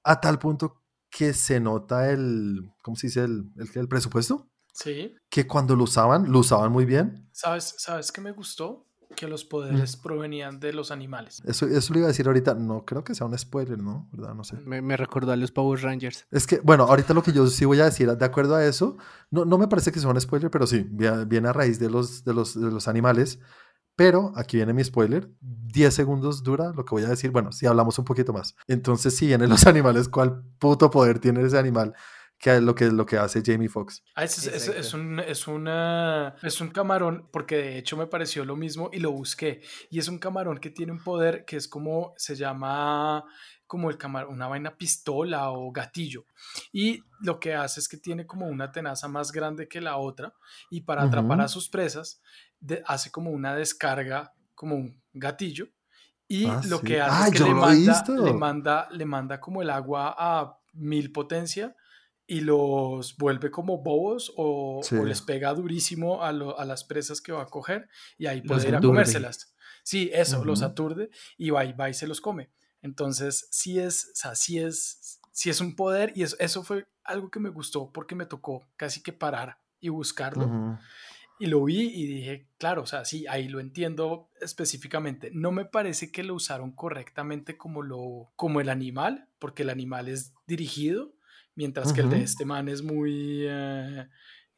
[0.05, 3.23] a tal punto que se nota el, ¿cómo se dice?
[3.23, 4.49] El, el, presupuesto.
[4.73, 5.15] Sí.
[5.29, 7.27] Que cuando lo usaban, lo usaban muy bien.
[7.31, 8.85] ¿Sabes, ¿sabes qué me gustó?
[9.15, 11.41] Que los poderes provenían de los animales.
[11.45, 12.53] Eso, eso lo iba a decir ahorita.
[12.55, 14.09] No creo que sea un spoiler, ¿no?
[14.11, 14.35] ¿Verdad?
[14.35, 14.57] No sé.
[14.57, 16.27] Me, me recordó a los Power Rangers.
[16.31, 18.97] Es que, bueno, ahorita lo que yo sí voy a decir, de acuerdo a eso,
[19.31, 22.25] no, no me parece que sea un spoiler, pero sí, viene a raíz de los,
[22.25, 23.39] de los, de los animales.
[23.95, 25.31] Pero aquí viene mi spoiler.
[25.75, 27.31] 10 segundos dura lo que voy a decir.
[27.31, 28.55] Bueno, si hablamos un poquito más.
[28.67, 31.93] Entonces, si vienen los animales, ¿cuál puto poder tiene ese animal?
[32.37, 34.03] Que es lo que, lo que hace Jamie Foxx.
[34.15, 38.55] Ah, es, es, un, es, una, es un camarón, porque de hecho me pareció lo
[38.55, 39.61] mismo y lo busqué.
[39.89, 43.23] Y es un camarón que tiene un poder que es como, se llama
[43.67, 46.25] como el camarón, una vaina pistola o gatillo.
[46.71, 50.33] Y lo que hace es que tiene como una tenaza más grande que la otra
[50.69, 52.21] y para atrapar a sus presas
[52.85, 55.67] hace como una descarga, como un gatillo,
[56.27, 57.43] y ah, lo que hace es que
[58.13, 61.75] le manda, le manda, como el agua a mil potencia
[62.27, 67.47] y los vuelve como bobos o, les pega durísimo a, las presas que va a
[67.47, 67.87] coger
[68.17, 69.53] y ahí puede ir a comérselas.
[69.83, 72.49] Sí, eso, los aturde y va, y va y se los come.
[72.81, 76.87] Entonces, sí es, o sea, sí es, sí es un poder y eso, eso fue
[77.03, 80.79] algo que me gustó porque me tocó casi que parar y buscarlo.
[81.39, 85.31] Y lo vi y dije, claro, o sea, sí, ahí lo entiendo específicamente.
[85.33, 90.07] No me parece que lo usaron correctamente como, lo, como el animal, porque el animal
[90.07, 91.13] es dirigido,
[91.55, 94.07] mientras que el de este man es muy eh,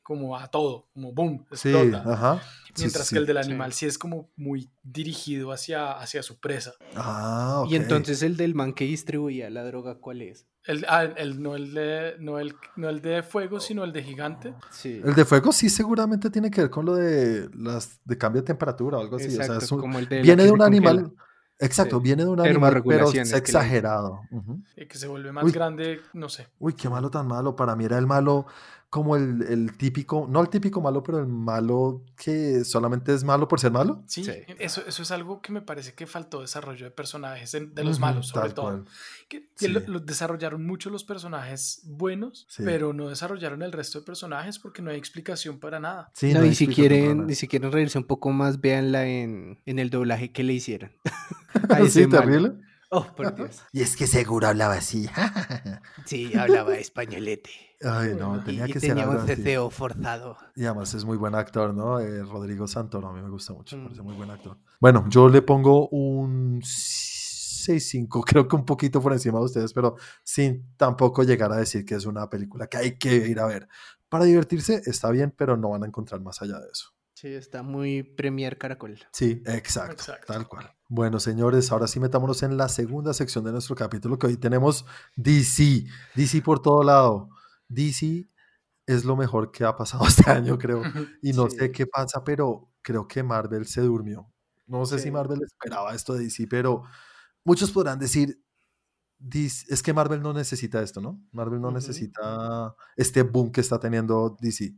[0.08, 2.02] como a todo, como boom, explota.
[2.02, 2.41] Sí, ajá.
[2.78, 3.88] Mientras que el del animal sí.
[3.88, 6.72] es como muy dirigido hacia, hacia su presa.
[6.96, 10.48] Ah, Y entonces el del man que distribuía la droga, ¿cuál es?
[10.63, 14.02] El, ah, el, no, el de, no, el, no el de fuego, sino el de
[14.02, 14.54] gigante.
[14.72, 15.02] Sí.
[15.04, 18.48] El de fuego sí seguramente tiene que ver con lo de las de cambio de
[18.48, 19.38] temperatura o algo así.
[19.38, 21.12] o sea, es como el de viene de un animal.
[21.60, 24.22] Exacto, viene de un animal, pero es exagerado.
[24.76, 26.48] Que se vuelve más grande, no sé.
[26.60, 27.58] Uy, qué malo tan malo.
[27.58, 28.46] Para mí era el malo
[28.89, 33.47] como el, el, típico, no el típico malo, pero el malo que solamente es malo
[33.47, 34.04] por ser malo.
[34.08, 34.26] Sí,
[34.60, 38.28] Eso, eso es algo que me parece que faltó desarrollo de personajes de los malos,
[38.28, 38.86] sobre todo.
[39.28, 44.82] Que, lo, desarrollaron mucho los personajes buenos, pero no desarrollaron el resto de personajes porque
[44.82, 46.12] no hay explicación para nada.
[46.21, 50.32] no, y si quieren, si quieren reírse un poco más, véanla en, en el doblaje
[50.32, 50.91] que le hicieron.
[51.89, 52.54] sí, terrible.
[52.89, 53.63] Oh, por Dios.
[53.73, 55.10] Y es que seguro hablaba así.
[56.06, 57.52] sí, hablaba españolete.
[57.82, 60.38] Ay, no, tenía que ser algo un ceceo forzado.
[60.56, 62.00] Y además es muy buen actor, ¿no?
[62.00, 64.58] Eh, Rodrigo Santoro, a mí me gusta mucho, parece muy buen actor.
[64.80, 69.96] Bueno, yo le pongo un 6-5, creo que un poquito por encima de ustedes, pero
[70.24, 73.68] sin tampoco llegar a decir que es una película que hay que ir a ver.
[74.10, 76.94] Para divertirse está bien, pero no van a encontrar más allá de eso.
[77.13, 79.00] Sí, está muy Premier Caracol.
[79.12, 80.72] Sí, exacto, tal cual.
[80.88, 84.86] Bueno, señores, ahora sí metámonos en la segunda sección de nuestro capítulo, que hoy tenemos
[85.16, 85.86] DC,
[86.16, 87.30] DC por todo lado.
[87.69, 88.30] DC
[88.86, 90.82] es lo mejor que ha pasado este año, creo.
[91.21, 94.32] Y no sé qué pasa, pero creo que Marvel se durmió.
[94.65, 96.84] No sé si Marvel esperaba esto de DC, pero
[97.45, 98.41] muchos podrán decir,
[99.32, 101.21] es que Marvel no necesita esto, ¿no?
[101.32, 104.75] Marvel no necesita este boom que está teniendo DC.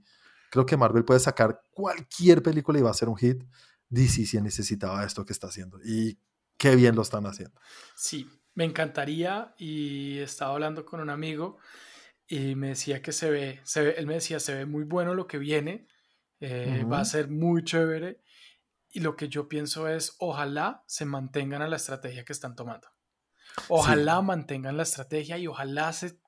[0.51, 3.43] Creo que Marvel puede sacar cualquier película y va a ser un hit.
[3.89, 5.79] DC sí necesitaba esto que está haciendo.
[5.83, 6.19] Y
[6.57, 7.59] qué bien lo están haciendo.
[7.95, 9.53] Sí, me encantaría.
[9.57, 11.57] Y estaba hablando con un amigo
[12.29, 15.15] y me decía que se ve, se ve él me decía, se ve muy bueno
[15.15, 15.87] lo que viene.
[16.39, 18.21] Eh, va a ser muy chévere.
[18.91, 22.87] Y lo que yo pienso es, ojalá se mantengan a la estrategia que están tomando.
[23.67, 26.19] Ojalá mantengan la estrategia y ojalá se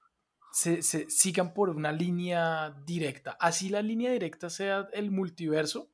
[0.52, 3.38] se, sigan por una línea directa.
[3.40, 5.92] Así la línea directa sea el multiverso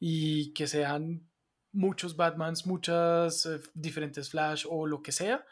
[0.00, 1.28] y que sean
[1.72, 5.46] muchos Batmans, muchas eh, diferentes Flash o lo que sea,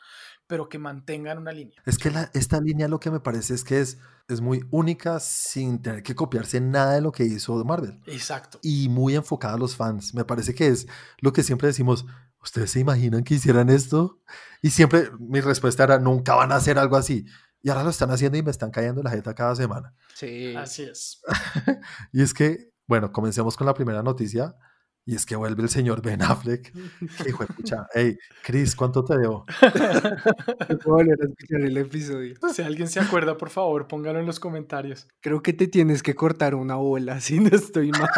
[0.46, 1.80] pero que mantengan una línea.
[1.86, 5.80] Es que esta línea lo que me parece es que es, es muy única sin
[5.80, 8.00] tener que copiarse nada de lo que hizo Marvel.
[8.06, 8.58] Exacto.
[8.62, 10.14] Y muy enfocada a los fans.
[10.14, 10.86] Me parece que es
[11.20, 12.06] lo que siempre decimos,
[12.42, 14.20] ¿ustedes se imaginan que hicieran esto?
[14.60, 17.24] Y siempre mi respuesta era, nunca van a hacer algo así
[17.62, 19.94] Y ahora lo están haciendo y me están cayendo la jeta cada semana.
[20.14, 20.54] Sí.
[20.56, 21.22] Así es.
[22.12, 24.54] y es que, bueno, comencemos con la primera noticia.
[25.04, 26.72] Y es que vuelve el señor Ben Affleck.
[26.72, 27.86] Que hijo de pucha.
[27.94, 29.44] Hey, Chris, ¿cuánto te debo?
[30.84, 32.36] puedo volver a escuchar el episodio.
[32.54, 35.08] Si alguien se acuerda, por favor, póngalo en los comentarios.
[35.20, 38.08] Creo que te tienes que cortar una bola, si no estoy mal.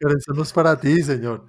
[0.00, 1.46] pero eso no es para ti, señor.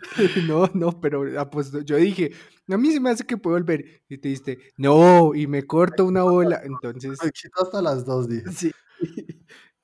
[0.48, 2.34] no, no, pero pues, yo dije,
[2.70, 4.04] a mí se me hace que puedo volver.
[4.08, 6.62] Y te diste, no, y me corto una bola.
[6.64, 7.18] Entonces.
[7.24, 8.52] Me quito hasta las dos, dije.
[8.52, 8.72] Sí.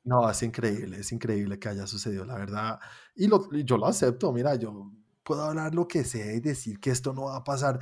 [0.03, 2.79] No, es increíble, es increíble que haya sucedido, la verdad.
[3.15, 4.91] Y, lo, yo lo acepto, mira, yo
[5.23, 7.79] puedo hablar lo que sea y decir que esto no va a pasar,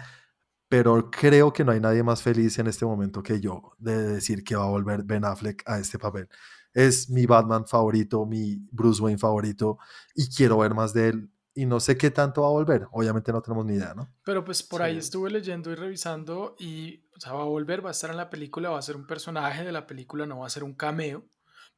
[0.67, 4.43] pero creo que no hay nadie más feliz en este momento que yo de decir
[4.43, 6.29] que va a volver Ben Affleck a este papel.
[6.73, 9.79] Es mi Batman favorito, mi Bruce Wayne favorito,
[10.15, 11.31] y quiero ver más de él.
[11.53, 12.87] Y no sé qué tanto va a volver.
[12.91, 14.07] Obviamente no tenemos ni idea, ¿no?
[14.23, 17.89] Pero pues por ahí estuve leyendo y revisando y, o sea, va a volver, va
[17.89, 20.47] a estar en la película, va a ser un personaje de la película, no va
[20.47, 21.25] a ser un cameo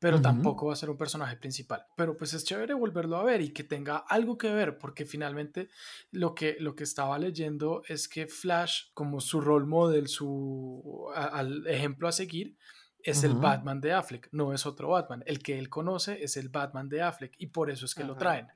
[0.03, 1.85] pero tampoco va a ser un personaje principal.
[1.95, 5.69] Pero pues es chévere volverlo a ver y que tenga algo que ver, porque finalmente
[6.11, 11.65] lo que, lo que estaba leyendo es que Flash, como su role model, su al
[11.67, 12.57] ejemplo a seguir,
[12.99, 15.23] es el Batman de Affleck, no es otro Batman.
[15.25, 18.17] El que él conoce es el Batman de Affleck y por eso es que lo
[18.17, 18.47] traen.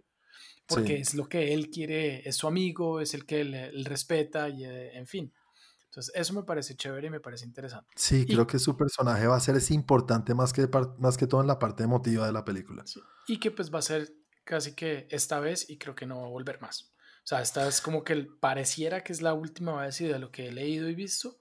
[0.67, 4.65] Porque es lo que él quiere, es su amigo, es el que él, respeta y
[4.65, 5.31] eh, en fin.
[5.97, 7.89] Entonces, eso me parece chévere y me parece interesante.
[7.95, 11.41] Sí, creo que su personaje va a ser es importante más que, más que todo
[11.41, 12.85] en la parte emotiva de la película.
[13.25, 16.27] Y que pues va a ser casi que esta vez y creo que no va
[16.27, 16.93] a volver más.
[17.23, 20.29] O sea, esta es como que pareciera que es la última vez y de lo
[20.29, 21.39] que he leído y visto,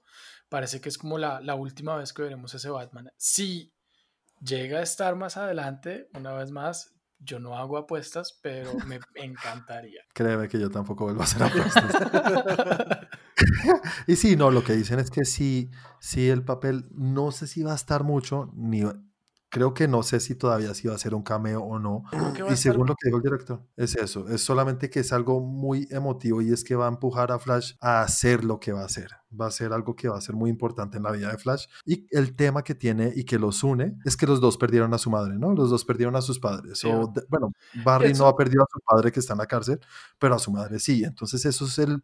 [0.49, 3.11] parece que es como la, la última vez que veremos ese Batman.
[3.15, 3.75] Si
[4.41, 10.01] llega a estar más adelante, una vez más, yo no hago apuestas, pero me encantaría.
[10.15, 11.93] Créeme que yo tampoco vuelvo a hacer apuestas.
[14.07, 15.69] y sí, no, lo que dicen es que sí,
[15.99, 18.83] sí, el papel no sé si va a estar mucho, ni
[19.49, 22.03] creo que no sé si todavía si va a ser un cameo o no.
[22.51, 25.87] Y según lo que dijo el director, es eso, es solamente que es algo muy
[25.89, 28.85] emotivo y es que va a empujar a Flash a hacer lo que va a
[28.85, 29.11] hacer.
[29.39, 31.65] Va a ser algo que va a ser muy importante en la vida de Flash.
[31.85, 34.97] Y el tema que tiene y que los une es que los dos perdieron a
[34.97, 35.53] su madre, ¿no?
[35.53, 36.83] Los dos perdieron a sus padres.
[36.85, 37.51] O, bueno,
[37.83, 39.79] Barry no ha perdido a su padre que está en la cárcel,
[40.17, 41.03] pero a su madre sí.
[41.03, 42.01] Entonces eso es el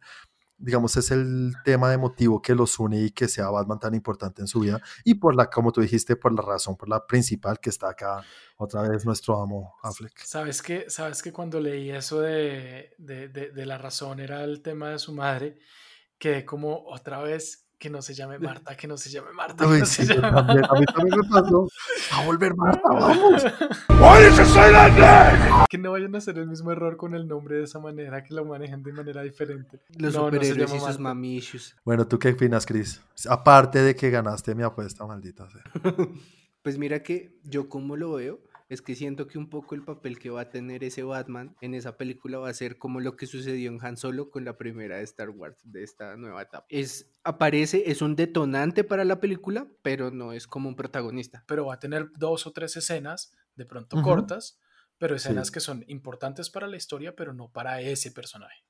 [0.56, 4.48] digamos, es el tema emotivo que los une y que sea Batman tan importante en
[4.48, 4.80] su vida.
[5.04, 8.24] Y por la, como tú dijiste, por la razón, por la principal que está acá,
[8.56, 10.18] otra vez nuestro amo Affleck.
[10.24, 14.90] ¿Sabes que, sabes que cuando leí eso de, de, de, la razón era el tema
[14.90, 15.58] de su madre,
[16.18, 19.62] que como otra vez que no se llame Marta, que no se llame Marta.
[19.66, 20.22] que no se llame...
[20.22, 21.68] También, a mí también me pasó.
[22.12, 23.44] A volver Marta, vamos.
[25.68, 28.32] que no vayan a hacer el mismo error con el nombre de esa manera, que
[28.32, 29.82] lo manejen de manera diferente.
[29.98, 31.76] Los no, superhéroes y sus mamichos.
[31.84, 33.02] Bueno, ¿tú qué opinas, Chris?
[33.28, 35.62] Aparte de que ganaste mi apuesta, maldita sea.
[36.62, 38.40] pues mira que yo como lo veo
[38.74, 41.74] es que siento que un poco el papel que va a tener ese Batman en
[41.74, 44.98] esa película va a ser como lo que sucedió en Han Solo con la primera
[44.98, 46.66] de Star Wars, de esta nueva etapa.
[46.68, 51.44] Es, aparece, es un detonante para la película, pero no es como un protagonista.
[51.46, 54.58] Pero va a tener dos o tres escenas, de pronto cortas,
[54.98, 58.64] pero escenas que son importantes para la historia, pero no para ese personaje.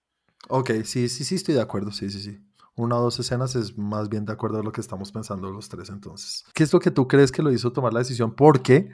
[0.49, 2.40] Ok, sí, sí, sí, estoy de acuerdo, sí, sí, sí
[2.77, 5.69] una o dos escenas es más bien de acuerdo a lo que estamos pensando los
[5.69, 6.45] tres entonces.
[6.55, 8.35] ¿Qué es lo que tú crees que lo hizo tomar la decisión?
[8.35, 8.90] Porque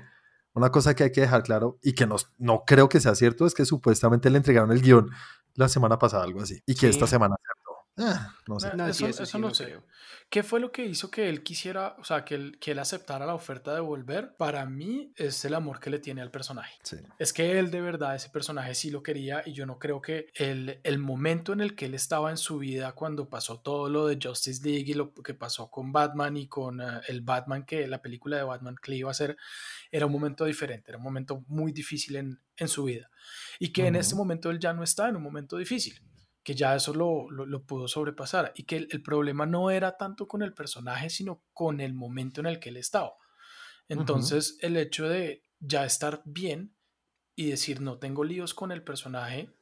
[0.55, 3.47] una cosa que hay que dejar claro y que no, no creo que sea cierto
[3.47, 5.11] es que supuestamente le entregaron el guion
[5.55, 7.37] la semana pasada, algo así, y que esta semana
[7.97, 8.69] Ah, no sé.
[9.09, 9.77] eso, no, sé.
[10.31, 13.27] ¿Qué fue lo que hizo que él quisiera, o sea, que él, que él aceptara
[13.27, 14.37] la oferta de volver?
[14.37, 16.79] Para mí es el amor que le tiene al personaje.
[17.19, 20.29] Es que él de verdad, ese personaje sí lo quería y yo no creo que
[20.35, 24.07] el, el momento en el que él estaba en su vida cuando pasó todo lo
[24.07, 27.87] de Justice League y lo que pasó con Batman y con eh, el Batman que
[27.87, 29.37] la película de Batman que le iba a hacer,
[29.91, 33.11] era un momento diferente, era un momento muy difícil en, en su vida.
[33.59, 36.01] Y que en este momento él ya no está en un momento difícil
[36.51, 40.43] que ya eso lo, lo, pudo sobrepasar y que el, problema no era tanto con
[40.43, 43.13] el personaje, sino con el momento en el que él estaba.
[43.87, 46.75] Entonces, el hecho de ya estar bien
[47.37, 49.55] y decir, no tengo líos con el personaje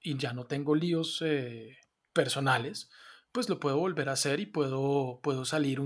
[0.00, 1.76] y ya no tengo líos eh,
[2.12, 2.90] personales,
[3.30, 5.80] pues lo puedo volver a hacer y puedo, puedo salir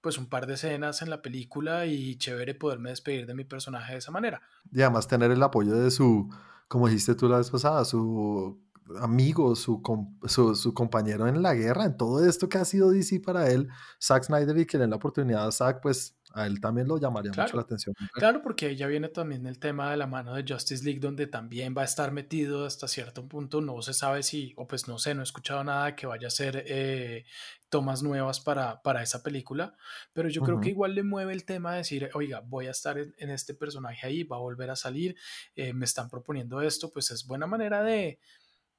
[0.00, 3.92] pues un par de escenas en la película y chévere poderme despedir de mi personaje
[3.92, 4.42] de esa manera.
[4.72, 6.28] Y además tener el apoyo de su,
[6.66, 8.68] como dijiste tú la vez pasada, su
[9.00, 9.82] amigo, su,
[10.26, 13.68] su, compañero en la guerra, en todo esto que ha sido DC para él,
[14.00, 16.96] Zack Snyder, y que le den la oportunidad a Zack, pues A él también lo
[16.96, 17.56] llamaría mucho Claro.
[17.56, 17.94] la atención.
[18.12, 21.26] Claro, porque ahí ya viene también el tema de la mano de Justice League, donde
[21.26, 23.60] también va a estar metido hasta cierto punto.
[23.60, 26.30] No se sabe si, o pues no sé, no he escuchado nada que vaya a
[26.30, 27.24] ser eh,
[27.68, 29.74] tomas nuevas para, para esa película,
[30.12, 32.98] pero yo creo que igual le mueve el tema de decir, oiga, voy a estar
[32.98, 35.16] en, en este personaje ahí, va a volver a salir,
[35.54, 38.18] eh, me están proponiendo esto, pues es buena manera de,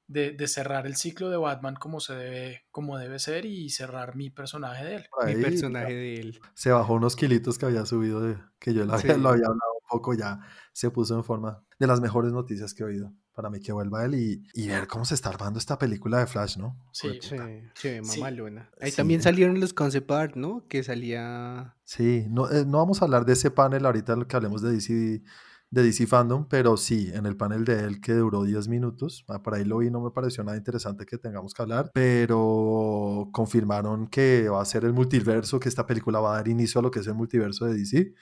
[0.06, 4.14] de, de cerrar el ciclo de Batman como se debe, como debe ser y cerrar
[4.16, 5.06] mi personaje de él.
[5.26, 6.40] Mi personaje de él.
[6.54, 9.20] Se bajó unos kilitos que había subido, de, que yo lo había, Sí.
[9.20, 10.40] lo había hablado un poco, ya
[10.72, 13.12] se puso en forma de las mejores noticias que he oído.
[13.34, 16.26] Para mí que vuelva él y, y ver cómo se está armando esta película de
[16.26, 16.76] Flash, ¿no?
[16.92, 17.18] Sí.
[17.22, 18.18] Sí, se ve Sí.
[18.20, 18.70] mamalona.
[18.78, 18.96] Ahí Sí.
[18.98, 20.66] también salieron los concept art, ¿no?
[20.68, 21.74] Que salía...
[21.84, 24.72] Sí, no, eh, no vamos a hablar de ese panel ahorita lo que hablemos de
[24.72, 25.22] DC,
[25.72, 29.42] de DC Fandom, pero sí, en el panel de él que duró 10 minutos, ah,
[29.42, 34.06] por ahí lo vi, no me pareció nada interesante que tengamos que hablar, pero confirmaron
[34.06, 36.90] que va a ser el multiverso, que esta película va a dar inicio a lo
[36.90, 38.14] que es el multiverso de DC.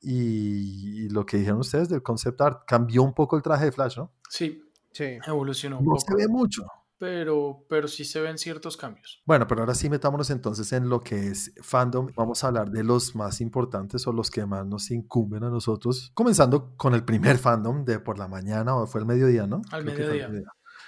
[0.00, 3.72] Y, y lo que dijeron ustedes del concept art, cambió un poco el traje de
[3.72, 4.12] Flash, ¿no?
[4.28, 5.18] Sí, Sí.
[5.26, 6.64] evolucionó un No poco, se ve mucho.
[6.98, 9.22] Pero, pero sí se ven ciertos cambios.
[9.24, 12.08] Bueno, pero ahora sí metámonos entonces en lo que es fandom.
[12.16, 16.10] Vamos a hablar de los más importantes o los que más nos incumben a nosotros.
[16.14, 19.62] Comenzando con el primer fandom de por la mañana o fue el mediodía, ¿no?
[19.70, 20.28] Al mediodía.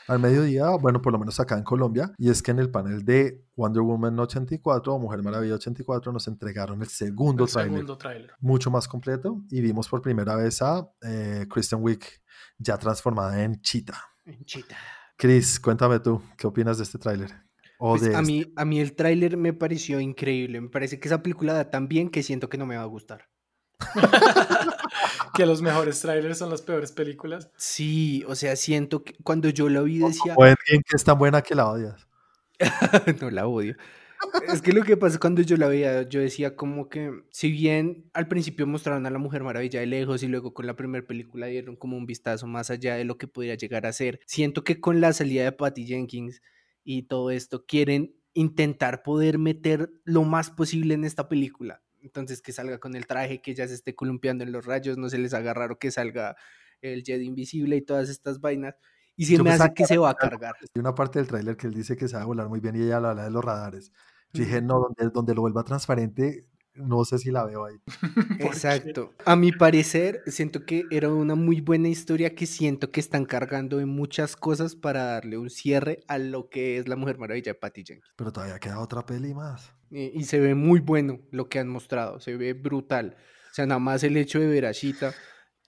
[0.08, 2.12] Al mediodía, bueno, por lo menos acá en Colombia.
[2.18, 6.26] Y es que en el panel de Wonder Woman 84 o Mujer Maravilla 84 nos
[6.26, 8.32] entregaron el segundo tráiler.
[8.40, 9.44] Mucho más completo.
[9.50, 12.00] Y vimos por primera vez a eh, Kristen Wiig
[12.58, 14.02] ya transformada en Cheetah.
[14.44, 14.76] Chita.
[15.20, 17.30] Chris, cuéntame tú, ¿qué opinas de este tráiler?
[17.78, 20.62] O Pues de a, este- mí, a mí el tráiler me pareció increíble.
[20.62, 22.86] Me parece que esa película da tan bien que siento que no me va a
[22.86, 23.28] gustar.
[25.34, 27.50] que los mejores trailers son las peores películas.
[27.58, 30.56] Sí, o sea, siento que cuando yo la vi decía, O que
[30.96, 32.08] es tan buena que la odias.
[33.20, 33.76] no la odio.
[34.48, 38.10] Es que lo que pasa cuando yo la veía, yo decía como que, si bien
[38.12, 41.46] al principio mostraron a la Mujer Maravilla de lejos y luego con la primera película
[41.46, 44.80] dieron como un vistazo más allá de lo que podría llegar a ser, siento que
[44.80, 46.42] con la salida de Patty Jenkins
[46.84, 51.82] y todo esto quieren intentar poder meter lo más posible en esta película.
[52.02, 55.08] Entonces que salga con el traje, que ya se esté columpiando en los rayos, no
[55.08, 56.36] se les haga raro que salga
[56.80, 58.74] el Jedi invisible y todas estas vainas.
[59.16, 60.54] Y se Yo me hace que se va a cargar.
[60.60, 62.96] Hay una parte del tráiler que él dice que sabe volar muy bien y ella
[62.96, 63.92] habla de los radares.
[64.32, 67.76] Yo dije, no, donde, donde lo vuelva transparente, no sé si la veo ahí.
[68.40, 69.12] Exacto.
[69.24, 73.78] A mi parecer, siento que era una muy buena historia que siento que están cargando
[73.78, 77.58] de muchas cosas para darle un cierre a lo que es la Mujer Maravilla de
[77.58, 78.12] Patty Jenkins.
[78.16, 79.72] Pero todavía queda otra peli más.
[79.90, 83.16] Y, y se ve muy bueno lo que han mostrado, se ve brutal.
[83.50, 85.12] O sea, nada más el hecho de ver a Shita,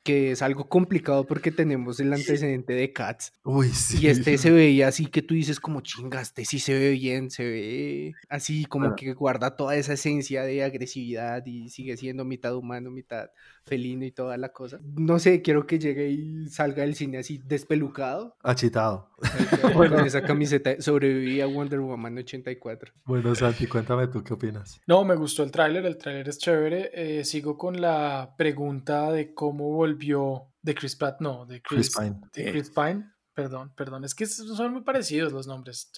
[0.02, 3.32] que es algo complicado porque tenemos el antecedente de Cats.
[3.44, 3.98] Uy, sí.
[4.02, 7.44] Y este se veía así que tú dices como chingaste, sí se ve bien, se
[7.44, 8.96] ve así como Bueno.
[8.96, 13.30] que guarda toda esa esencia de agresividad y sigue siendo mitad humano, mitad
[13.64, 14.80] felino y toda la cosa.
[14.82, 18.36] No sé, quiero que llegue y salga del cine así despelucado.
[18.42, 19.08] Achitado.
[19.74, 22.92] Con esa camiseta sobreviví a Wonder Woman 84.
[23.04, 24.80] Bueno, Santi, cuéntame tú qué opinas.
[24.86, 26.90] No, me gustó el tráiler, el tráiler es chévere.
[26.92, 31.96] Eh, sigo con la pregunta de cómo volvió de Chris Pratt, no, de Chris, Chris
[31.96, 32.20] Pine.
[32.32, 33.10] de Chris Pine.
[33.34, 35.90] Perdón, perdón, es que son muy parecidos los nombres.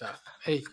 [0.43, 0.63] Hey,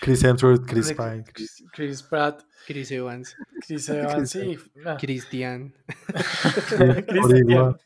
[0.00, 1.24] Chris Hemsworth, Chris de Pine.
[1.32, 3.36] Chris, Chris Pratt, Chris Evans,
[3.66, 4.58] Chris Evans, sí.
[4.84, 5.72] ah, Cristian.
[7.06, 7.76] Cristian.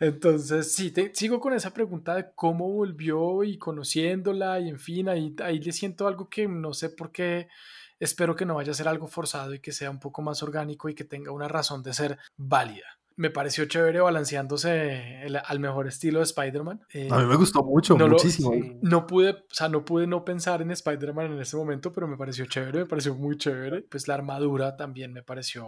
[0.00, 5.08] Entonces, sí, te- sigo con esa pregunta de cómo volvió y conociéndola y en fin,
[5.08, 7.48] ahí, ahí le siento algo que no sé por qué,
[7.98, 10.88] espero que no vaya a ser algo forzado y que sea un poco más orgánico
[10.88, 12.97] y que tenga una razón de ser válida.
[13.18, 16.80] Me pareció chévere balanceándose el- al mejor estilo de Spider-Man.
[16.94, 18.52] Eh, A mí me gustó mucho, no muchísimo.
[18.80, 22.16] no pude, o sea, no pude no pensar en Spider-Man en ese momento, pero me
[22.16, 23.82] pareció chévere, me pareció muy chévere.
[23.82, 25.66] Pues la armadura también me pareció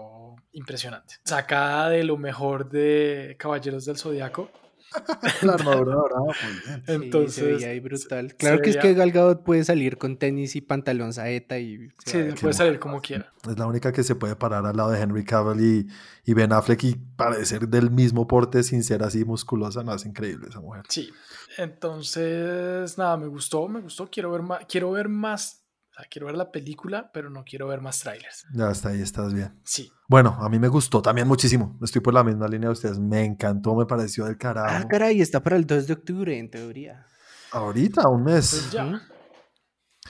[0.52, 1.16] impresionante.
[1.24, 4.48] Sacada de lo mejor de Caballeros del Zodiaco.
[5.42, 6.80] La armadura dorada, muy bien.
[6.80, 8.30] Sí, se Entonces, ahí brutal.
[8.30, 11.90] se Claro que es que Gal Gadot puede salir con tenis y pantalón saeta y
[12.04, 13.32] sí, puede salir como quiera.
[13.48, 15.86] Es la única que se puede parar al lado de Henry Cavill y,
[16.30, 19.82] y Ben Affleck y parecer del mismo porte sin ser así musculosa.
[19.84, 20.84] No, es increíble esa mujer.
[20.88, 21.10] Sí.
[21.58, 24.08] Entonces, nada, me gustó, me gustó.
[24.10, 25.59] Quiero ver más, quiero ver más,
[26.00, 28.46] sea, quiero ver la película, pero no quiero ver más trailers.
[28.54, 29.60] Ya hasta ahí estás bien.
[29.64, 29.90] Sí.
[30.08, 31.78] Bueno, a mí me gustó también muchísimo.
[31.82, 32.98] Estoy por la misma línea de ustedes.
[32.98, 34.88] Me encantó, me pareció del Ah, carajo.
[34.88, 37.06] caray, está para el 2 de octubre, en teoría.
[37.52, 38.50] Ahorita, un mes.
[38.50, 39.02] Pues ya.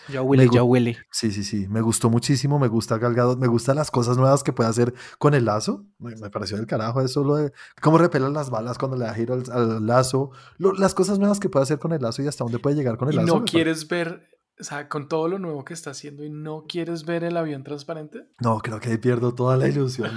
[0.08, 0.96] Ya huele, ya huele.
[1.10, 1.66] Sí, sí, sí.
[1.68, 2.58] Me gustó muchísimo.
[2.58, 5.84] Me gusta Gal Gadot, Me gustan las cosas nuevas que puede hacer con el lazo.
[5.98, 7.22] Me, me pareció del carajo eso.
[7.24, 10.30] Lo de cómo repelan las balas cuando le da giro al, al lazo.
[10.58, 12.96] Lo- las cosas nuevas que puede hacer con el lazo y hasta dónde puede llegar
[12.96, 13.34] con el Y lazo.
[13.34, 14.28] no me quieres ver
[14.60, 17.64] o sea, con todo lo nuevo que está haciendo y no quieres ver el avión
[17.64, 18.26] transparente.
[18.40, 20.10] No, creo que ahí pierdo toda la ilusión.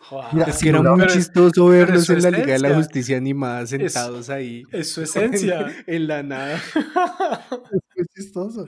[0.00, 2.74] Joder, Mira, es que era muy chistoso verlos en la Liga de la.
[2.74, 5.66] Justicia animada sentados ahí es su esencia.
[5.86, 6.60] en la nada.
[7.94, 8.66] Es chistoso.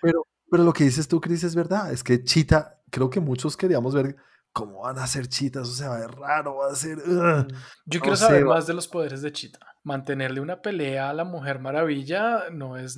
[0.00, 1.92] Pero, pero lo que dices tú, Chris, es verdad.
[1.92, 4.16] Es que Chita, creo que muchos queríamos ver
[4.52, 5.68] cómo van a ser chitas.
[5.68, 6.98] O sea, va a ser raro, va a ser.
[7.84, 9.58] Yo quiero saber más de los poderes de Chita.
[9.82, 12.96] Mantenerle una pelea a la Mujer Maravilla no es,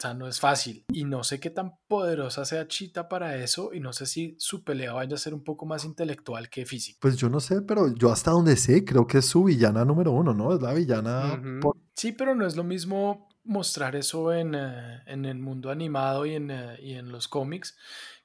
[0.00, 0.84] o sea, no es fácil.
[0.90, 3.74] Y no sé qué tan poderosa sea Chita para eso.
[3.74, 6.98] Y no sé si su pelea vaya a ser un poco más intelectual que física.
[7.02, 10.12] Pues yo no sé, pero yo hasta donde sé, creo que es su villana número
[10.12, 10.54] uno, ¿no?
[10.54, 11.38] Es la villana.
[11.60, 16.24] Por- Sí, pero no es lo mismo mostrar eso en, eh, en el mundo animado
[16.24, 17.76] y en, eh, y en los cómics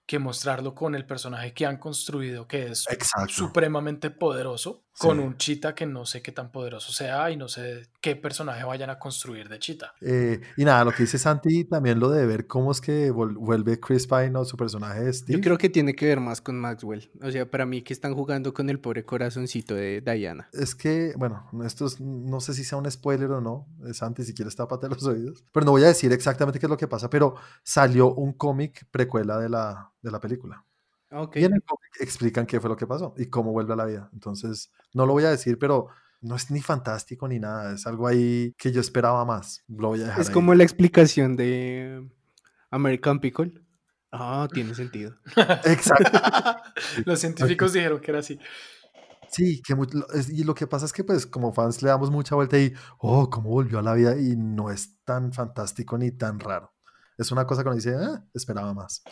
[0.05, 3.33] que mostrarlo con el personaje que han construido, que es Exacto.
[3.33, 5.23] supremamente poderoso, con Sí.
[5.23, 8.89] un Chita que no sé qué tan poderoso sea y no sé qué personaje vayan
[8.89, 9.93] a construir de Chita.
[10.01, 13.79] Eh, y nada, lo que dice Santi, también lo de ver cómo es que vuelve
[13.79, 15.37] Chris Pine o su personaje de Steve.
[15.37, 17.09] Yo creo que tiene que ver más con Maxwell.
[17.21, 20.47] O sea, para mí que están jugando con el pobre corazoncito de Diana.
[20.53, 23.67] Es que, bueno, esto es- no sé si sea un spoiler o no.
[23.87, 25.43] eh, Santi, si quieres, tápate los oídos.
[25.51, 28.85] Pero no voy a decir exactamente qué es lo que pasa, pero salió un cómic
[28.91, 30.63] precuela de la, de la película.
[31.17, 31.29] Ah.
[31.33, 33.85] Y en el cómic explican qué fue lo que pasó y cómo vuelve a la
[33.85, 34.09] vida.
[34.13, 35.87] Entonces, no lo voy a decir, pero
[36.21, 37.73] no es ni fantástico ni nada.
[37.73, 39.63] Es algo ahí que yo esperaba más.
[39.67, 40.33] Lo voy a dejar Es ahí.
[40.33, 42.07] como la explicación de
[42.71, 43.53] American Pickle.
[44.11, 45.15] Ah, tiene sentido.
[45.65, 46.11] Exacto.
[47.05, 48.39] Los científicos dijeron que era así.
[49.29, 51.89] Sí, que mu- lo- es- y lo que pasa es que pues como fans le
[51.89, 55.97] damos mucha vuelta y, oh, cómo volvió a la vida y no es tan fantástico
[55.97, 56.71] ni tan raro.
[57.17, 59.03] Es una cosa que uno dice, ah, esperaba más.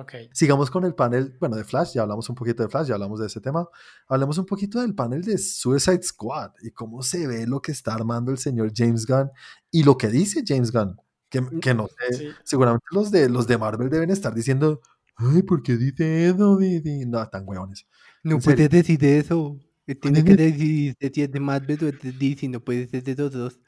[0.00, 0.12] Ok.
[0.32, 3.18] Sigamos con el panel, bueno, de Flash, ya hablamos un poquito de Flash, ya hablamos
[3.20, 3.66] de ese tema.
[4.08, 7.94] Hablemos un poquito del panel de Suicide Squad y cómo se ve lo que está
[7.94, 9.30] armando el señor James Gunn
[9.70, 10.96] y lo que dice James Gunn,
[11.30, 12.28] que, que no sé, Sí.
[12.44, 14.80] seguramente los de, los de Marvel deben estar diciendo,
[15.16, 16.56] ay, ¿por qué dice eso?
[16.58, 17.86] Di- di-?" No, tan hueones.
[18.22, 19.58] No puedes decir eso.
[20.00, 23.60] Tiene que decir si de Marvel o de DC, no puede ser de los dos.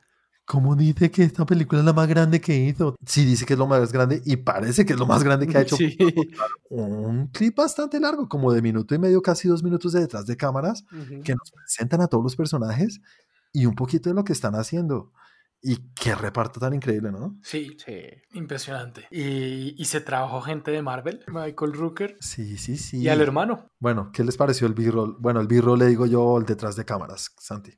[0.48, 2.96] ¿Cómo dice que esta película es la más grande que hizo?
[3.04, 5.58] Sí, dice que es lo más grande y parece que es lo más grande que
[5.58, 5.76] ha hecho.
[5.78, 5.96] Sí.
[6.70, 10.36] Un clip bastante largo, como de minuto y medio, casi dos minutos de detrás de
[10.38, 10.84] cámaras,
[11.24, 13.00] que nos presentan a todos los personajes
[13.52, 15.12] y un poquito de lo que están haciendo.
[15.60, 17.36] Y qué reparto tan increíble, ¿no?
[17.42, 17.96] Sí, Sí.
[18.32, 19.06] impresionante.
[19.10, 22.98] Y, y se trabajó gente de Marvel, Michael Rooker Sí, sí, sí.
[23.02, 23.70] y al hermano.
[23.80, 25.16] Bueno, ¿qué les pareció el B-roll?
[25.18, 27.72] Bueno, el B-roll le digo yo el detrás de cámaras, Santi.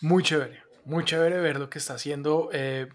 [0.00, 2.50] Muy chévere, muy chévere ver lo que está haciendo.
[2.52, 2.88] eh,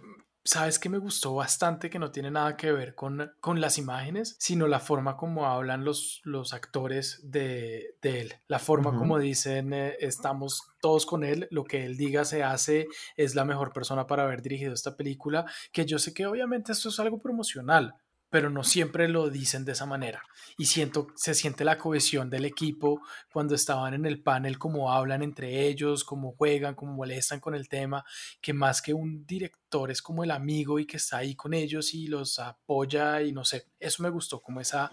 [0.48, 4.38] Sabes que me gustó bastante que no tiene nada que ver con, con las imágenes,
[4.40, 8.34] sino la forma como hablan los, los actores de, de él.
[8.48, 12.88] La forma como dicen, eh, estamos todos con él, lo que él diga se hace,
[13.18, 16.88] es la mejor persona para haber dirigido esta película, que yo sé que obviamente esto
[16.88, 17.96] es algo promocional,
[18.30, 20.22] pero no siempre lo dicen de esa manera.
[20.58, 23.02] Y siento, se siente la cohesión del equipo
[23.32, 27.70] cuando estaban en el panel, cómo hablan entre ellos, cómo juegan, cómo molestan con el
[27.70, 28.04] tema,
[28.42, 31.94] que más que un director es como el amigo y que está ahí con ellos
[31.94, 34.92] y los apoya y no sé, eso me gustó, como esa,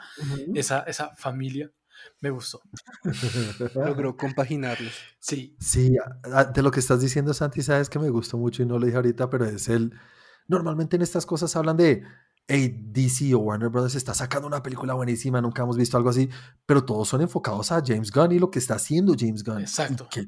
[0.54, 1.70] esa, esa familia,
[2.20, 2.60] me gustó.
[3.74, 4.92] Logró compaginarlos.
[5.18, 5.96] Sí, Sí,
[6.54, 8.96] de lo que estás diciendo, Santi, sabes que me gustó mucho y no lo dije
[8.96, 9.92] ahorita, pero es el.
[10.46, 12.02] Normalmente en estas cosas hablan de.
[12.46, 16.28] Hey, DC o Warner Brothers está sacando una película buenísima, nunca hemos visto algo así,
[16.66, 19.60] pero todos son enfocados a James Gunn y lo que está haciendo James Gunn.
[19.60, 20.06] Exacto.
[20.10, 20.26] que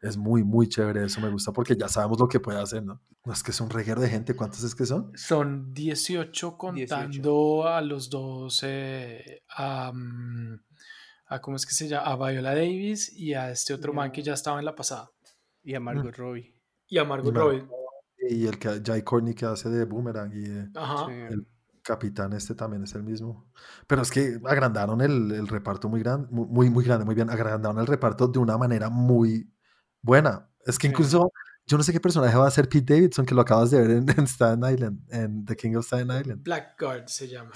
[0.00, 3.02] es muy, muy chévere, eso me gusta porque ya sabemos lo que puede hacer, ¿no?
[3.24, 5.12] No es que es un reguero de gente, ¿cuántos es que son?
[5.16, 10.60] son 18 contando a los dos, eh, a, mm,
[11.26, 12.06] a, ¿cómo es que se llama?
[12.06, 15.10] A Viola Davis y a este otro man que ya estaba en la pasada.
[15.62, 16.54] Y a Margot Robbie.
[16.86, 17.66] Y a Margot Robbie.
[18.28, 21.06] Y el que Jai Courtney que hace de Boomerang y eh, Ajá.
[21.10, 21.46] El
[21.82, 23.50] capitán este también es el mismo.
[23.86, 27.30] Pero es que agrandaron el, el reparto muy grande, muy, muy grande, muy bien.
[27.30, 29.50] Agrandaron el reparto de una manera muy
[30.02, 30.48] buena.
[30.66, 30.92] Es que Sí.
[30.92, 31.32] incluso
[31.66, 33.90] yo no sé qué personaje va a ser Pete Davidson, que lo acabas de ver
[33.92, 36.42] en, en Staten Island, en The King of Staten Island.
[36.42, 37.52] Blackguard se llama.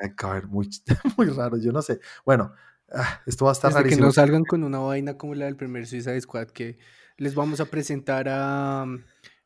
[0.00, 0.68] Blackguard, muy,
[1.18, 2.00] muy raro, yo no sé.
[2.24, 2.52] Bueno,
[2.92, 4.06] ah, esto va a estar Desde que rarísimo.
[4.06, 6.78] no salgan con una vaina como la del primer Suicide Squad, que
[7.16, 8.98] les vamos a presentar a um,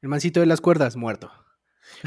[0.02, 1.30] el mancito de las cuerdas, muerto.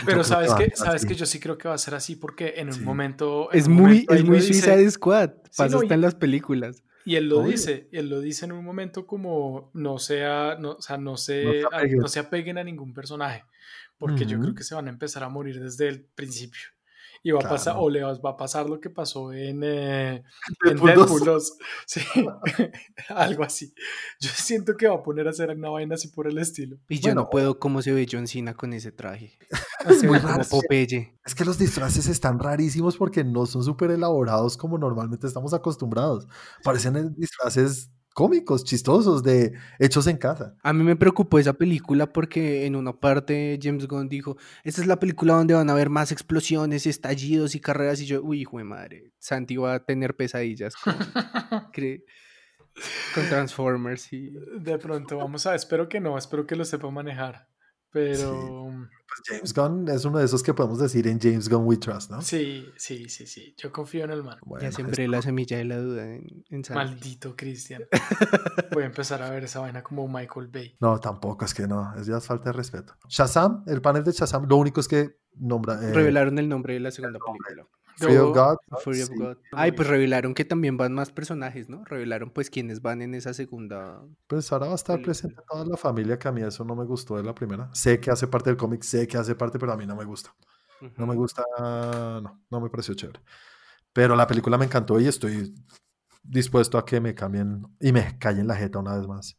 [0.06, 1.08] Pero sabes que, sabes así.
[1.08, 2.82] que yo sí creo que va a ser así porque en un Sí.
[2.82, 3.50] momento.
[3.52, 5.30] en Es un muy, momento es muy dice, Suicide Squad.
[5.56, 6.84] Pasa no, y- hasta en las películas.
[7.08, 10.72] Y él lo dice, y él lo dice en un momento como no sea, no,
[10.74, 11.98] o sea, no se, No se a- apeguen.
[12.00, 13.46] no se apeguen a ningún personaje,
[14.00, 16.62] porque yo creo que se van a empezar a morir desde el principio.
[17.26, 20.24] Y va a pasar, o le va a pasar lo que pasó en, eh,
[20.64, 20.96] en Deadpool 2.
[20.96, 21.58] Deadpool 2.
[21.88, 22.02] Sí,
[23.10, 23.74] algo así.
[24.20, 26.78] Yo siento que va a poner a hacer una vaina así por el estilo.
[26.88, 29.40] Y yo no puedo cómo se ve John Cena con ese traje.
[29.90, 30.44] Es muy Como raro.
[30.48, 31.18] Popeye.
[31.26, 36.28] Es que los disfraces están rarísimos porque no son súper elaborados como normalmente estamos acostumbrados.
[36.64, 40.56] Parecen eh, disfraces cómicos, chistosos, de hechos en casa.
[40.64, 44.88] A mí me preocupó esa película porque en una parte James Gunn dijo, esta es
[44.88, 48.58] la película donde van a haber más explosiones, estallidos y carreras y yo, uy, hijo
[48.58, 50.96] de madre, Santi va a tener pesadillas con,
[53.14, 54.32] con Transformers y...
[54.60, 57.50] De pronto, vamos a, espero que no, espero que lo sepa manejar.
[57.96, 58.66] Pero
[59.08, 62.12] Pues James Gunn es uno de esos que podemos decir en James Gunn We Trust,
[62.12, 62.22] ¿no?
[62.22, 63.56] sí, sí, sí, sí.
[63.58, 64.38] Yo confío en el man.
[64.46, 66.62] Bueno, ya sembré la semilla de la duda en, en.
[66.74, 67.84] Maldito Cristian.
[68.74, 70.76] Voy a empezar a ver esa vaina como Michael Bay.
[70.82, 72.94] No, tampoco, es que no, es ya falta de respeto.
[73.08, 75.76] Shazam, el panel de Shazam, lo único es que nombra...
[75.82, 77.66] eh, Revelaron el nombre de la segunda película.
[77.98, 78.58] Fear of God.
[78.84, 79.16] Fury of sí.
[79.16, 79.38] God.
[79.54, 81.86] Ay, pues revelaron que también van más personajes, ¿no?
[81.86, 84.02] Revelaron pues quienes van en esa segunda...
[84.28, 86.86] Pues ahora va a estar presente toda la familia, que a mí eso no me
[86.86, 87.70] gustó de la primera.
[87.74, 90.04] Sé que hace parte del cómic, sé que hace parte, pero a mí no me
[90.04, 90.36] gusta.
[90.98, 93.22] No me gusta, no, no me pareció chévere.
[93.94, 95.56] Pero la película me encantó y estoy
[96.22, 99.38] dispuesto a que me cambien y me callen la jeta una vez más.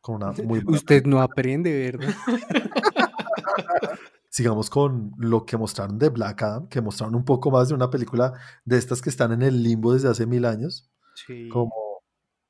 [0.00, 2.14] Con una muy Usted no aprende, ¿verdad?
[4.36, 7.88] Sigamos con lo que mostraron de Black Adam, que mostraron un poco más de una
[7.88, 8.34] película
[8.66, 11.48] de estas que están en el limbo desde hace mil años, Sí.
[11.48, 11.72] como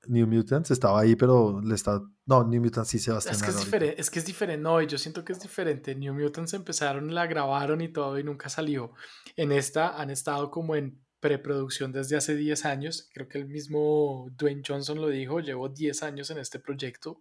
[0.08, 2.02] New Mutants, estaba ahí, pero le está...
[2.24, 4.26] No, New Mutants sí se va a Es que estrenar es diferente, es que es
[4.26, 5.94] diferente, no, yo siento que es diferente.
[5.94, 8.92] New Mutants empezaron, la grabaron y todo y nunca salió.
[9.36, 13.08] En esta han estado como en preproducción desde hace 10 años.
[13.14, 17.20] Creo que el mismo Dwayne Johnson lo dijo, llevo 10 años en este proyecto.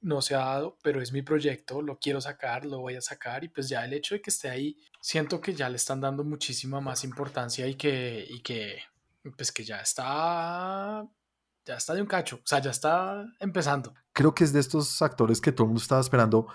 [0.00, 3.42] No se ha dado, pero es mi proyecto, lo quiero sacar, lo voy a sacar
[3.44, 6.22] y pues ya el hecho de que esté ahí, siento que ya le están dando
[6.24, 8.80] muchísima más importancia y que, y que
[9.36, 11.04] pues que ya está,
[11.64, 13.92] ya está de un cacho, o sea, ya está empezando.
[14.12, 16.46] Creo que es de estos actores que todo el mundo estaba esperando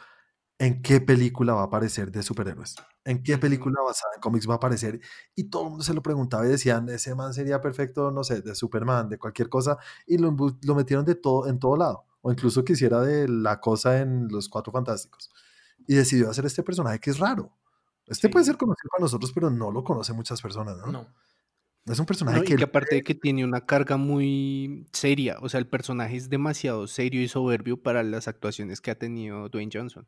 [0.59, 2.75] en qué película va a aparecer de superhéroes,
[3.05, 5.01] en qué película basada en cómics va a aparecer.
[5.35, 8.41] Y todo el mundo se lo preguntaba y decían, ese man sería perfecto, no sé,
[8.41, 12.31] de Superman, de cualquier cosa, y lo, lo metieron de todo, en todo lado, o
[12.31, 15.29] incluso quisiera de la cosa en Los Cuatro Fantásticos.
[15.87, 17.55] Y decidió hacer este personaje que es raro.
[18.07, 20.91] Este puede ser conocido para nosotros, pero no lo conocen muchas personas, ¿no?
[20.91, 21.07] No.
[21.85, 22.63] Es un personaje No, y que...
[22.63, 27.21] aparte de que tiene una carga muy seria, o sea, el personaje es demasiado serio
[27.21, 30.07] y soberbio para las actuaciones que ha tenido Dwayne Johnson.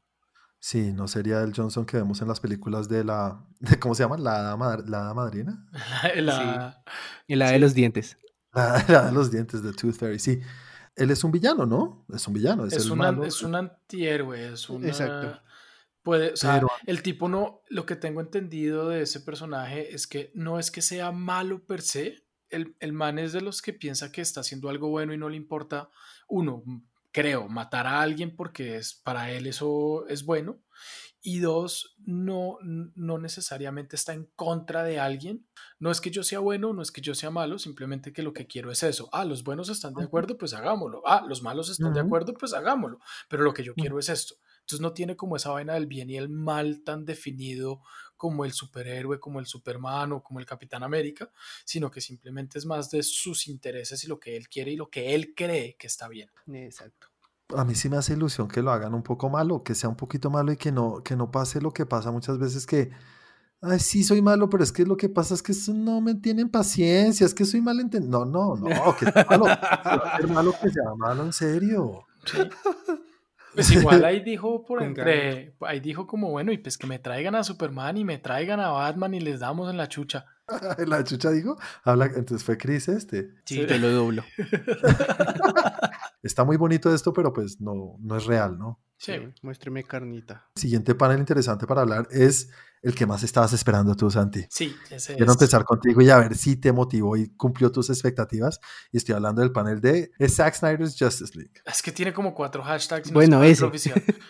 [0.59, 3.45] Sí, no sería el Johnson que vemos en las películas de la...
[3.59, 4.18] De, ¿Cómo se llama?
[4.18, 5.68] La hada, madr- la madrina.
[6.16, 6.82] La-
[7.28, 8.18] Y la de los dientes.
[8.53, 10.39] La, la de los dientes de Tooth Fairy, sí.
[10.96, 12.06] Él es un villano, ¿no?
[12.14, 13.26] Es un villano, es, es, el malo.
[13.26, 14.88] es un antihéroe, es una...
[14.88, 15.41] Exacto.
[16.04, 20.06] Puede, o sea, Pero- el tipo no, lo que tengo entendido de ese personaje es
[20.06, 23.74] que no es que sea malo per se, el, el man es de los que
[23.74, 25.89] piensa que está haciendo algo bueno y no le importa,
[26.28, 26.64] uno,
[27.12, 30.60] creo, matar a alguien porque es, para él eso es bueno,
[31.28, 35.47] y dos, no, no necesariamente está en contra de alguien.
[35.80, 38.32] No es que yo sea bueno, no es que yo sea malo, simplemente que lo
[38.32, 39.09] que quiero es eso.
[39.11, 41.01] Ah, los buenos están de acuerdo, pues hagámoslo.
[41.03, 42.99] Ah, los malos están de acuerdo, pues hagámoslo.
[43.28, 44.36] Pero lo que yo quiero es esto.
[44.59, 47.82] Entonces no tiene como esa vaina del bien y el mal tan definido
[48.15, 51.32] como el superhéroe, como el Superman o como el Capitán América,
[51.65, 54.91] sino que simplemente es más de sus intereses y lo que él quiere y lo
[54.91, 56.30] que él cree que está bien.
[56.53, 57.14] Exacto.
[57.56, 59.96] A mí sí me hace ilusión que lo hagan un poco malo, que sea un
[59.96, 62.91] poquito malo y que no, que no pase lo que pasa muchas veces que,
[63.62, 66.50] ay, sí soy malo, pero es que lo que pasa es que no me tienen
[66.50, 68.26] paciencia, es que soy mal entendido.
[68.26, 69.46] No, no, no, que sea malo.
[70.18, 72.06] Ser malo, que sea malo en serio.
[72.26, 72.38] ¿sí?
[73.56, 77.36] Pues igual ahí dijo por entre, ahí dijo como bueno, y pues que me traigan
[77.36, 80.26] a Superman y me traigan a Batman y les damos en la chucha.
[80.88, 83.32] La chucha dijo, habla, entonces fue Chris este.
[83.46, 84.24] Sí, yo lo doblo.
[86.24, 88.80] Está muy bonito esto, pero pues no, no es real, ¿no?
[88.98, 89.14] Sí.
[89.14, 90.48] Sí, muéstreme carnita.
[90.56, 92.50] Siguiente panel interesante para hablar es
[92.86, 94.46] el que más estabas esperando tú, Santi.
[94.50, 95.36] Sí, ese Quiero es.
[95.38, 98.60] empezar contigo y a ver si te motivó y cumplió tus expectativas.
[98.92, 101.52] Y estoy hablando del panel de Zack Snyder's Justice League.
[101.66, 103.12] Es que tiene como cuatro hashtags.
[103.12, 103.66] Bueno, ese.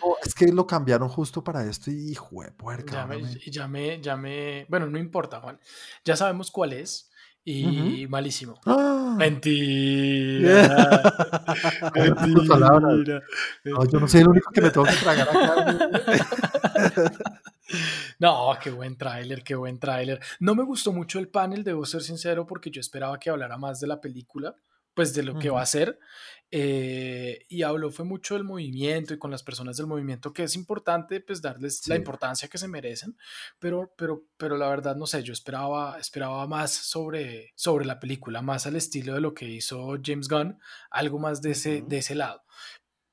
[0.01, 2.93] Oh, es que lo cambiaron justo para esto y hijo de puerca.
[2.93, 5.60] Ya me, ahora me- ya me, ya me- bueno, no importa, Juan.
[6.06, 7.12] Ya sabemos cuál es
[7.47, 8.60] y malísimo.
[8.66, 9.16] ¡Ah!
[9.18, 11.03] Mentira.
[11.93, 13.22] Mentira.
[13.66, 15.78] No, yo no soy el único que me tengo que tragar acá.
[18.20, 20.20] No, qué buen tráiler, qué buen tráiler.
[20.39, 23.80] No me gustó mucho el panel, debo ser sincero, porque yo esperaba que hablara más
[23.80, 24.55] de la película,
[24.93, 25.99] pues de lo que va a ser.
[26.51, 30.55] eh, y habló fue mucho del movimiento y con las personas del movimiento, que es
[30.55, 33.18] importante, pues darles la importancia que se merecen.
[33.59, 38.41] Pero, pero, pero la verdad, no sé, yo esperaba, esperaba más sobre, sobre la película,
[38.41, 40.57] más al estilo de lo que hizo James Gunn,
[40.91, 42.41] algo más de ese, de ese lado.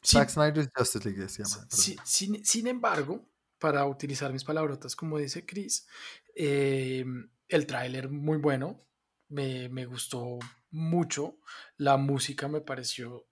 [0.05, 1.67] Zack Snyder's Justice League se llama.
[2.05, 3.32] sin, sin embargo,
[3.63, 5.87] para utilizar mis palabrotas, como dice Chris.
[6.35, 7.05] Eh,
[7.47, 8.85] el tráiler muy bueno,
[9.29, 10.41] me, me, gustó
[10.73, 11.39] mucho,
[11.77, 13.29] la música me pareció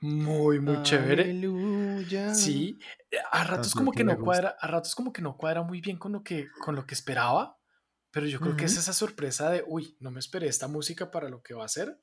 [0.00, 1.34] muy, muy chévere.
[2.34, 2.78] Sí,
[3.30, 6.12] a ratos como que no cuadra, a ratos como que no cuadra muy bien con
[6.12, 7.58] lo que, con lo que esperaba,
[8.10, 11.28] pero yo creo que es esa sorpresa de, uy, no me esperé esta música para
[11.28, 12.00] lo que va a ser,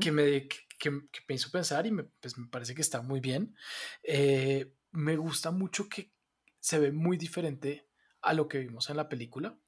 [0.00, 0.90] que, me, que, que,
[1.28, 3.54] me hizo pensar y me, pues, me parece que está muy bien.
[4.02, 6.11] Eh, me gusta mucho que
[6.62, 7.88] se ve muy diferente
[8.20, 9.58] a lo que vimos en la película,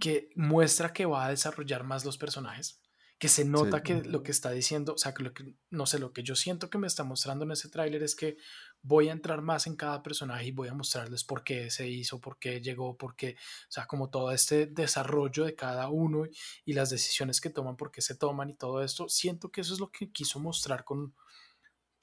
[0.00, 2.80] que muestra que va a desarrollar más los personajes
[3.18, 5.98] que se nota que lo que está diciendo, o sea, que lo que, no sé,
[5.98, 8.36] lo que yo siento que me está mostrando en ese tráiler es que
[8.82, 12.20] voy a entrar más en cada personaje y voy a mostrarles por qué se hizo,
[12.20, 16.24] por qué llegó, por qué, o sea, como todo este desarrollo de cada uno
[16.64, 19.72] y las decisiones que toman, por qué se toman y todo esto, siento que eso
[19.72, 21.14] es lo que quiso mostrar con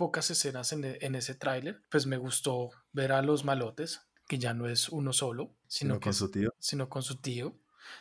[0.01, 4.55] pocas escenas en, e, ese tráiler, pues me gustó ver a los malotes, que ya
[4.55, 6.55] no es uno solo, sino, con su tío.
[6.57, 7.55] Sino con su tío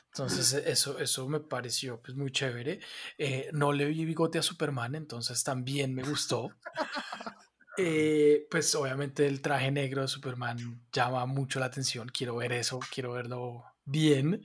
[0.06, 2.80] entonces e, eso, eso me pareció pues, muy chévere.
[3.18, 6.48] Eh, no le vi bigote a Superman, entonces también me gustó.
[7.82, 12.08] Eh, pues obviamente el traje negro de Superman llama mucho la atención.
[12.08, 14.44] Quiero ver eso, quiero verlo bien.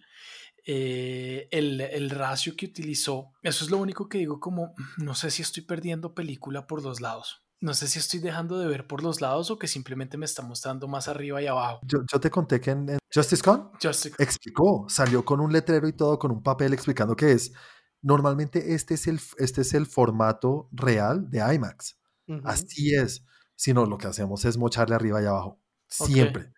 [0.66, 5.32] Eh, el, el ratio que utilizó, eso es lo único que digo como, no sé
[5.32, 9.02] si estoy perdiendo película por los lados no sé si estoy dejando de ver por
[9.02, 11.80] los lados o que simplemente me está mostrando más arriba y abajo.
[11.84, 13.72] Yo, te conté que en, Justice Con
[14.18, 17.54] explicó, salió con un letrero y todo, con un papel explicando qué es.
[18.02, 21.98] Normalmente este es el, este es el formato real de IMAX.
[22.44, 23.24] Así es.
[23.56, 25.60] Si no, lo que hacemos es mocharle arriba y abajo.
[25.88, 26.52] Siempre.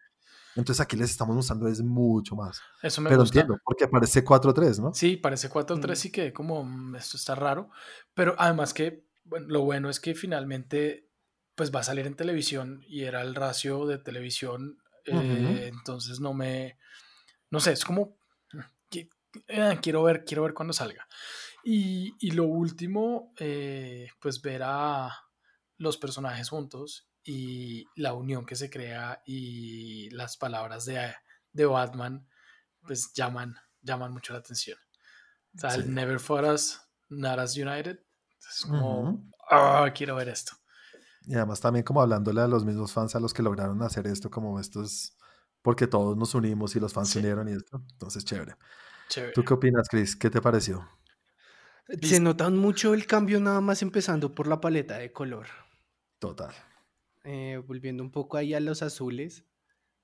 [0.56, 2.60] Entonces aquí les estamos mostrando es mucho más.
[2.82, 4.94] Eso me Pero entiendo, porque parece 4.3, ¿no?
[4.94, 7.70] Sí, parece 4.3 y que como mm, esto está raro.
[8.16, 11.10] Pero además que bueno, lo bueno es que finalmente
[11.56, 16.34] pues va a salir en televisión y era el ratio de televisión, eh, entonces no
[16.34, 16.78] me,
[17.50, 18.20] no sé, es como,
[19.48, 21.08] eh, quiero ver, quiero ver cuando salga.
[21.64, 25.12] Y, y lo último, eh, pues ver a
[25.78, 31.14] los personajes juntos y la unión que se crea y las palabras de,
[31.54, 32.28] de Batman,
[32.82, 34.78] pues llaman, llaman mucho la atención.
[35.56, 38.00] O sea, el Never For Us, Not As United,
[38.50, 40.54] es como, ah, quiero ver esto.
[41.26, 44.30] Y además también como hablándole a los mismos fans a los que lograron hacer esto,
[44.32, 45.18] como esto es
[45.62, 47.84] porque todos nos unimos y los fans se unieron y esto.
[47.92, 48.56] Entonces, chévere.
[49.10, 49.34] chévere.
[49.34, 50.16] ¿Tú qué opinas, Chris?
[50.16, 50.88] ¿Qué te pareció?
[52.02, 55.48] Se nota mucho el cambio nada más empezando por la paleta de color.
[56.20, 56.54] Total.
[57.24, 59.44] Eh, volviendo un poco ahí a los azules,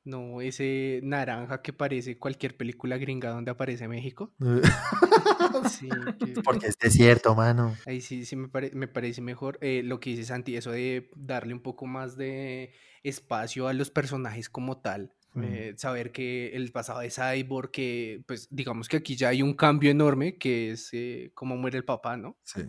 [0.06, 4.34] no ese naranja que parece cualquier película gringa donde aparece México.
[5.70, 5.89] sí,
[6.43, 7.76] Porque es desierto, mano.
[7.86, 11.54] Ahí sí, sí me, me parece mejor eh, lo que dice Santi, eso de darle
[11.54, 12.74] un poco más de
[13.04, 15.14] espacio a los personajes como tal.
[15.36, 15.43] Mm.
[15.43, 19.54] Eh, saber que el pasado de Cyborg, que pues digamos que aquí ya hay un
[19.54, 22.38] cambio enorme, que es eh, cómo muere el papá, ¿no?
[22.43, 22.62] Sí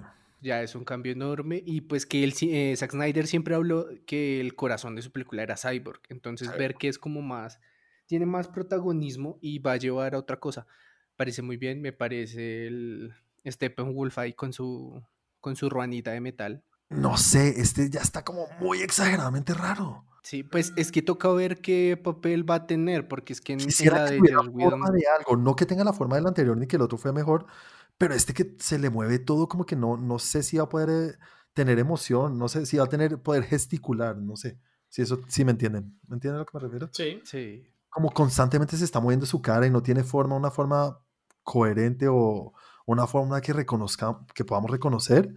[0.45, 4.40] ya es un cambio enorme y pues que el, eh, Zack Snyder siempre habló que
[4.40, 7.59] el corazón de su película era Cyborg, entonces ver que es como más,
[8.07, 10.66] tiene más protagonismo y va a llevar a otra cosa,
[11.16, 13.14] parece muy bien, me parece el
[13.47, 15.03] Steppenwolf ahí con su,
[15.40, 16.62] con su ruanita de metal.
[16.90, 20.05] No sé, este ya está como muy exageradamente raro.
[20.22, 23.59] Sí, pues es que toca ver qué papel va a tener, porque es que en,
[23.59, 26.76] Quisiera que de forma de algo, no que tenga la forma del anterior ni que
[26.76, 27.45] el otro fue mejor,
[27.99, 30.68] pero este que se le mueve todo, como que no, no sé si va a
[30.68, 31.18] poder eh,
[31.53, 34.59] tener emoción, no sé si va a tener poder gesticular, no sé.
[34.88, 35.99] Si eso, sí me entienden.
[36.07, 36.88] ¿Me entienden a lo que me refiero?
[36.92, 37.20] Sí.
[37.24, 37.66] Sí.
[37.90, 41.01] Como constantemente se está moviendo su cara y no tiene forma, una forma
[41.42, 42.53] coherente o
[42.86, 45.34] una forma que reconozca, que podamos reconocer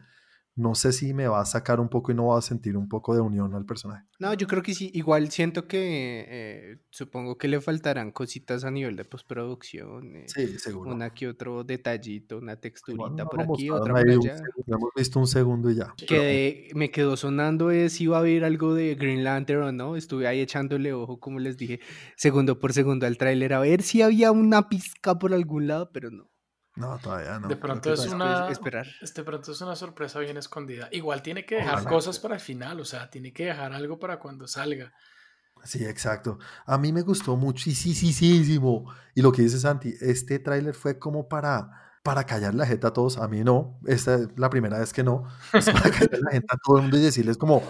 [0.58, 2.90] no sé si me va a sacar un poco y no va a sentir un
[2.90, 4.08] poco de unión al personaje.
[4.20, 4.90] No, yo creo que sí.
[4.94, 10.16] Igual siento que eh, supongo que le faltarán cositas a nivel de postproducción.
[10.16, 10.92] Eh, sí, seguro.
[10.92, 14.36] Una que otro detallito, una texturita por aquí, otra por allá.
[14.66, 15.94] hemos visto un segundo y ya.
[15.96, 19.96] Que me quedó sonando es si va a haber algo de Green Lantern o no.
[19.96, 21.80] Estuve ahí echándole ojo, como les dije,
[22.16, 26.10] segundo por segundo al tráiler a ver si había una pizca por algún lado, pero
[26.10, 26.32] no.
[26.78, 27.48] No, todavía no.
[27.48, 28.86] De pronto es una esperar.
[29.02, 30.88] Este pronto es una sorpresa bien escondida.
[30.92, 34.20] Igual tiene que dejar cosas para el final, o sea, tiene que dejar algo para
[34.20, 34.94] cuando salga.
[35.64, 36.38] Sí, exacto.
[36.68, 38.94] A mí me gustó muchísimo.
[39.16, 42.94] Y lo que dice Santi, este tráiler fue como para, para callar la jeta a
[42.94, 43.18] todos.
[43.18, 43.80] A mí no.
[43.88, 45.28] Esta es la primera vez que no.
[45.54, 47.64] Es para callar la jeta a todo el mundo y decirles como,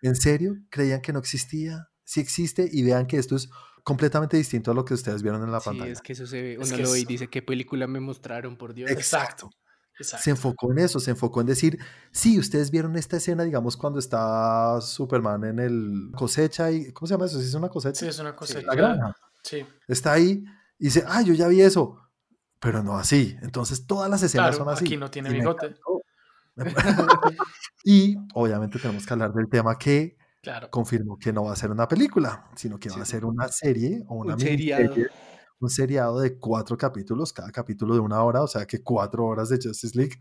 [0.00, 0.56] ¿en serio?
[0.70, 1.90] ¿Creían que no existía?
[2.02, 3.50] Sí existe y vean que esto es
[3.84, 5.86] completamente distinto a lo que ustedes vieron en la pantalla.
[5.86, 8.56] Sí, es que eso se ve, uno lo ve y dice, ¿qué película me mostraron,
[8.56, 8.90] por Dios?
[8.90, 9.50] Exacto.
[10.00, 11.78] se enfocó en eso, se enfocó en decir,
[12.10, 17.14] sí, ustedes vieron esta escena, digamos, cuando está Superman en el cosecha y, ¿cómo se
[17.14, 17.38] llama eso?
[17.38, 18.00] ¿Es una cosecha?
[18.00, 18.66] Sí, es una cosecha.
[18.66, 19.16] La granja.
[19.42, 19.64] Sí.
[19.86, 20.44] Está ahí
[20.78, 22.00] y dice, ah, yo ya vi eso,
[22.58, 23.36] pero no así.
[23.42, 24.86] Entonces todas las escenas son así.
[24.86, 25.76] Aquí no tiene bigote.
[27.84, 30.70] y obviamente tenemos que hablar del tema que claro.
[30.70, 34.04] confirmó que no va a ser una película, sino que va a ser una serie
[34.06, 34.94] o una un seriado.
[35.58, 39.48] un seriado de cuatro capítulos, cada capítulo de una hora, o sea que cuatro horas
[39.48, 40.20] de Justice League.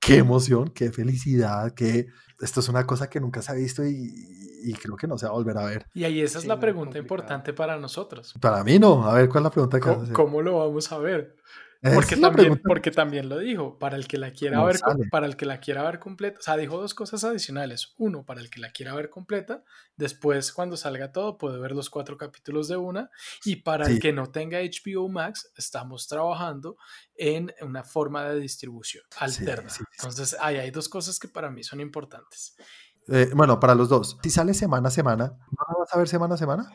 [0.00, 2.06] Qué emoción, qué felicidad, que
[2.40, 5.32] esto es una cosa que nunca se ha visto y, creo que no se va
[5.32, 5.86] a volver a ver.
[5.94, 8.34] Y ahí esa es la pregunta importante para nosotros.
[8.40, 10.98] Para mí no, a ver cuál es la pregunta que ¿Cómo, ¿Cómo lo vamos a
[10.98, 11.36] ver?
[11.94, 14.78] Porque también, porque también lo dijo, para el que la quiera ver,
[15.10, 17.94] para el que la quiera ver completa, o sea, dijo dos cosas adicionales.
[17.98, 19.62] Uno, para el que la quiera ver completa,
[19.96, 23.10] después cuando salga todo puede ver los cuatro capítulos de una,
[23.44, 26.76] y para el que no tenga HBO Max, estamos trabajando
[27.16, 29.70] en una forma de distribución alterna.
[29.98, 32.56] Entonces, ahí hay dos cosas que para mí son importantes.
[33.08, 36.34] Eh, bueno, para los dos, si sale semana a semana, ¿no vas a ver semana
[36.34, 36.72] a semana?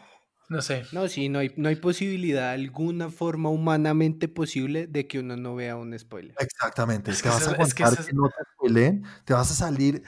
[0.51, 0.83] No sé.
[0.91, 5.55] No, sí, no hay, no hay posibilidad, alguna forma humanamente posible de que uno no
[5.55, 6.35] vea un spoiler.
[6.37, 7.13] Exactamente.
[7.13, 10.03] te vas a aguantar que, no te spoilen, te vas a salir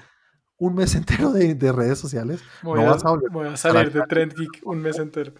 [0.58, 2.42] un mes entero de, de redes sociales.
[2.62, 5.34] Voy, no a, vas a, voy a salir de Trend Geek un mes entero.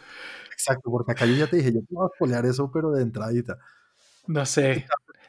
[0.54, 3.02] Exacto, porque acá yo ya te dije, yo te voy a spoilear eso, pero de
[3.02, 3.58] entradita.
[4.28, 4.88] No sé.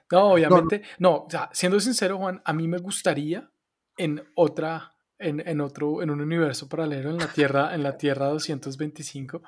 [0.08, 3.50] No, obviamente, no, no, o sea, siendo sincero, Juan, a mí me gustaría
[3.96, 8.26] en otra en, en, otro, en un universo paralelo en la Tierra, en la Tierra
[8.26, 9.42] 225.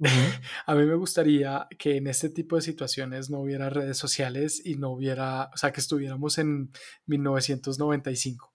[0.66, 4.76] a mí me gustaría que en este tipo de situaciones no hubiera redes sociales y
[4.76, 6.70] no hubiera, o sea, que estuviéramos en
[7.06, 8.52] 1995,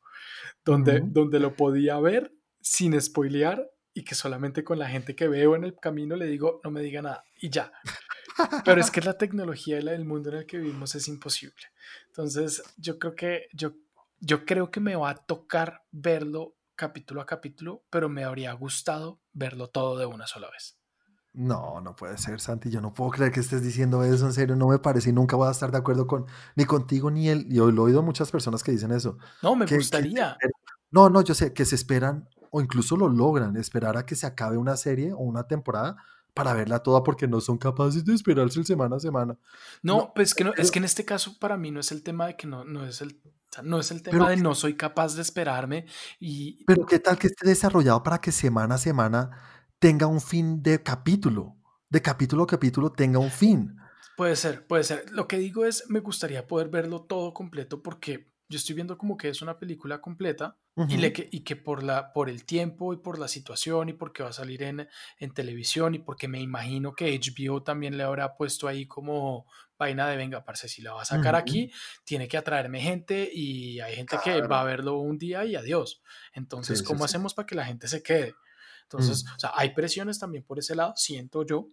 [0.63, 5.55] donde, donde lo podía ver sin spoilear y que solamente con la gente que veo
[5.55, 7.71] en el camino le digo, no me diga nada y ya.
[8.63, 11.65] Pero es que la tecnología y la del mundo en el que vivimos es imposible.
[12.07, 13.73] Entonces, yo creo que yo
[14.19, 19.19] yo creo que me va a tocar verlo capítulo a capítulo, pero me habría gustado
[19.33, 20.77] verlo todo de una sola vez.
[21.33, 22.71] No, no puede ser, Santi.
[22.71, 24.25] Yo no puedo creer que estés diciendo eso.
[24.25, 27.11] En serio, no me parece y nunca voy a estar de acuerdo con ni contigo
[27.11, 27.45] ni él.
[27.49, 29.17] Yo lo he oído muchas personas que dicen eso.
[29.43, 30.35] No, me gustaría.
[30.89, 34.25] no, no, yo sé que se esperan o incluso lo logran, esperar a que se
[34.25, 35.97] acabe una serie o una temporada
[36.37, 39.37] para verla toda porque no son capaces de esperarse el semana a semana.
[39.81, 42.27] No, pues que no, es que en este caso para mí no es el tema
[42.27, 43.19] de que no, no es el
[43.63, 45.87] no es el tema de no soy capaz de esperarme
[46.19, 46.63] y...
[46.65, 49.31] Pero qué tal que esté desarrollado para que semana a semana
[49.79, 51.55] tenga un fin de capítulo,
[51.89, 53.75] de capítulo a capítulo tenga un fin.
[54.15, 55.09] Puede ser, puede ser.
[55.11, 59.17] Lo que digo es, me gustaría poder verlo todo completo porque yo estoy viendo como
[59.17, 62.93] que es una película completa y, le que, y que por, la, por el tiempo
[62.93, 64.87] y por la situación y porque va a salir en,
[65.19, 70.07] en televisión y porque me imagino que HBO también le habrá puesto ahí como vaina
[70.07, 71.71] de venga, parce, si la va a sacar aquí,
[72.03, 76.01] tiene que atraerme gente y hay gente que va a verlo un día y adiós.
[76.33, 78.33] Entonces, ¿cómo hacemos para que la gente se quede?
[78.83, 79.35] Entonces, mm.
[79.35, 81.69] o sea, hay presiones también por ese lado, siento yo.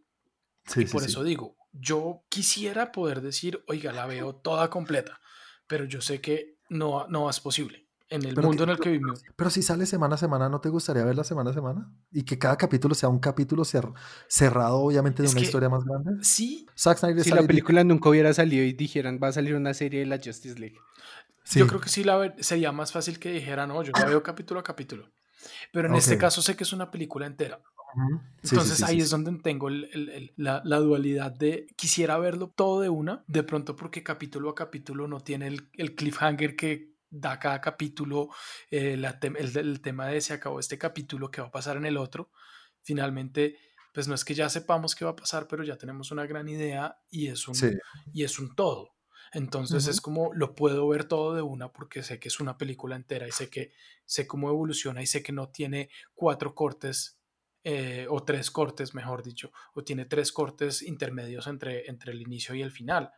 [0.77, 5.21] y por eso digo, yo quisiera poder decir, oiga, la veo toda completa,
[5.67, 9.23] pero yo sé que no, no es posible en el mundo en el que vivimos.
[9.37, 11.91] Pero si sale semana a semana, ¿no te gustaría verla semana a semana?
[12.13, 16.23] Y que cada capítulo sea un capítulo cerrado, obviamente, de una historia más grande.
[16.23, 16.67] Sí.
[16.75, 20.17] si la película nunca hubiera salido y dijeran, va a salir una serie de la
[20.17, 20.77] Justice League.
[21.53, 24.61] Yo creo que sí la sería más fácil que dijeran, no, yo la veo capítulo
[24.61, 25.11] a capítulo.
[25.73, 27.61] Pero en este caso sé que es una película entera.
[28.43, 33.77] Entonces ahí es donde tengo la, dualidad de quisiera verlo todo de una, de pronto
[33.77, 38.29] porque capítulo a capítulo no tiene el cliffhanger que da cada capítulo
[38.71, 39.01] eh,
[39.37, 42.31] el, tema de se acabó este capítulo, que va a pasar en el otro.
[42.83, 43.57] Finalmente,
[43.93, 46.49] pues no es que ya sepamos qué va a pasar, pero ya tenemos una gran
[46.49, 47.57] idea y es un,
[48.13, 48.95] y es un todo.
[49.33, 52.95] Entonces es como lo puedo ver todo de una porque sé que es una película
[52.95, 53.73] entera y sé que
[54.05, 57.19] sé cómo evoluciona y sé que no tiene cuatro cortes
[57.67, 62.55] eh, o tres cortes, mejor dicho, o tiene tres cortes intermedios entre, entre el inicio
[62.55, 63.11] y el final.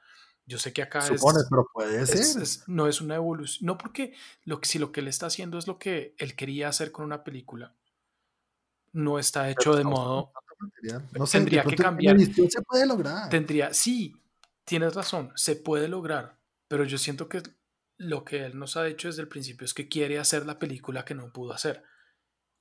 [0.47, 2.65] Yo sé que acá Supone, pero puede ser.
[2.69, 3.67] no es una evolución.
[3.67, 6.93] No porque lo si lo que él está haciendo es lo que él quería hacer
[6.93, 7.75] con una película,
[8.93, 10.33] no está hecho de modo.
[11.19, 12.17] No tendría que cambiar.
[12.21, 13.29] Se puede lograr.
[13.29, 14.23] Tendría, sí,
[14.65, 16.39] tienes razón, se puede lograr,
[16.69, 17.43] pero yo siento que
[17.99, 21.05] lo que él nos ha dicho desde el principio es que quiere hacer la película
[21.05, 21.83] que no pudo hacer.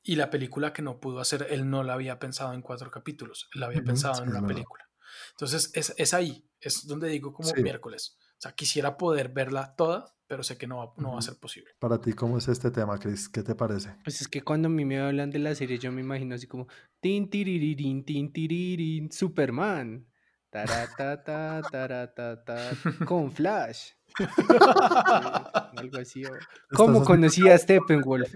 [0.07, 3.49] Y la película que no pudo hacer, él no la había pensado en cuatro capítulos,
[3.53, 4.87] él la había pensado en una película.
[5.31, 8.17] Entonces, es, es ahí, es donde digo como miércoles.
[8.37, 11.37] O sea, quisiera poder verla toda, pero sé que no va, no va a ser
[11.39, 11.71] posible.
[11.79, 13.27] Para ti, ¿cómo es este tema, Chris?
[13.29, 13.95] ¿Qué te parece?
[14.03, 16.45] Pues es que cuando a mí me hablan de la serie, yo me imagino así
[16.47, 16.67] como
[16.99, 20.05] tin tin tiririn, Superman.
[20.51, 22.71] Taratata, taratata,
[23.05, 23.91] con Flash.
[24.15, 26.23] Sí, algo así.
[26.25, 26.29] o-
[26.73, 28.33] ¿Cómo conocí a Steppenwolf?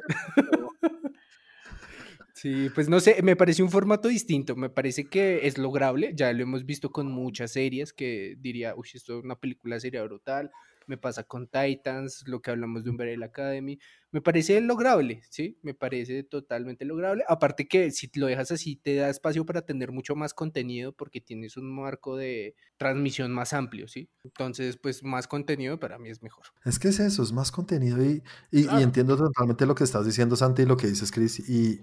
[2.41, 6.31] Sí, pues no sé, me parece un formato distinto, me parece que es lograble, ya
[6.31, 10.49] lo hemos visto con muchas series que diría, uy, esto es una película sería brutal,
[10.87, 13.77] me pasa con Titans, lo que hablamos de Umbrella Academy,
[14.11, 15.59] me parece lograble, ¿sí?
[15.63, 19.91] Me parece totalmente lograble, aparte que si lo dejas así te da espacio para tener
[19.91, 24.09] mucho más contenido porque tienes un marco de transmisión más amplio, ¿sí?
[24.23, 26.45] Entonces, pues más contenido para mí es mejor.
[26.65, 30.05] Es que es eso, es más contenido y, y- y entiendo totalmente lo que estás
[30.05, 31.39] diciendo, Santi, y lo que dices, Chris.
[31.47, 31.81] Y,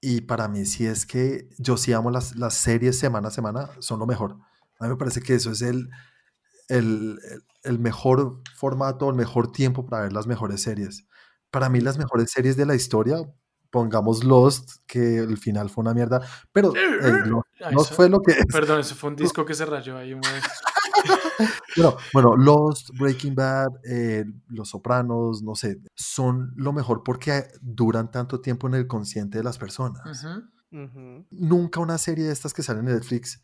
[0.00, 3.70] y para mí sí es que yo sí amo las, las series semana a semana,
[3.80, 4.36] son lo mejor.
[4.78, 5.90] A mí me parece que eso es el,
[6.68, 7.18] el,
[7.64, 11.06] el- mejor formato, el mejor tiempo para ver las mejores series.
[11.50, 13.16] Para mí las mejores series de la historia,
[13.70, 16.20] pongamos Lost, que el final fue una mierda,
[16.52, 18.34] pero eh, Ay, Lost eso- fue lo que.
[18.52, 20.14] Perdón, ese fue un disco que se rayó ahí.
[21.76, 28.10] Bueno, bueno, Lost, Breaking Bad, eh, Los Sopranos, no sé, son lo mejor porque duran
[28.10, 30.26] tanto tiempo en el consciente de las personas.
[31.30, 33.42] Nunca una serie de estas que salen en Netflix,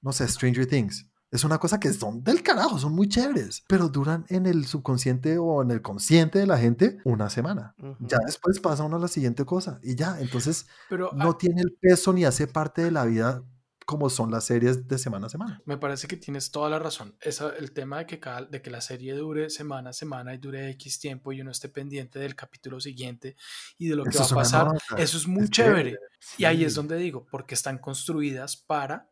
[0.00, 1.08] no sé, Stranger Things.
[1.34, 5.36] Es una cosa que son del carajo, son muy chéveres, pero duran en el subconsciente
[5.36, 7.74] o en el consciente de la gente una semana.
[7.98, 11.60] Ya después pasa uno a la siguiente cosa y ya, entonces Pero ah, no tiene
[11.62, 13.42] el peso ni hace parte de la vida
[13.84, 15.62] como son las series de semana a semana.
[15.66, 17.16] Me parece que tienes toda la razón.
[17.20, 20.38] Esa, el tema de que, cada, de que la serie dure semana a semana y
[20.38, 23.36] dure X tiempo y uno esté pendiente del capítulo siguiente
[23.78, 25.98] y de lo que Eso va a pasar, nota, eso es muy es chévere.
[26.38, 29.10] Y ahí es donde digo, porque están construidas para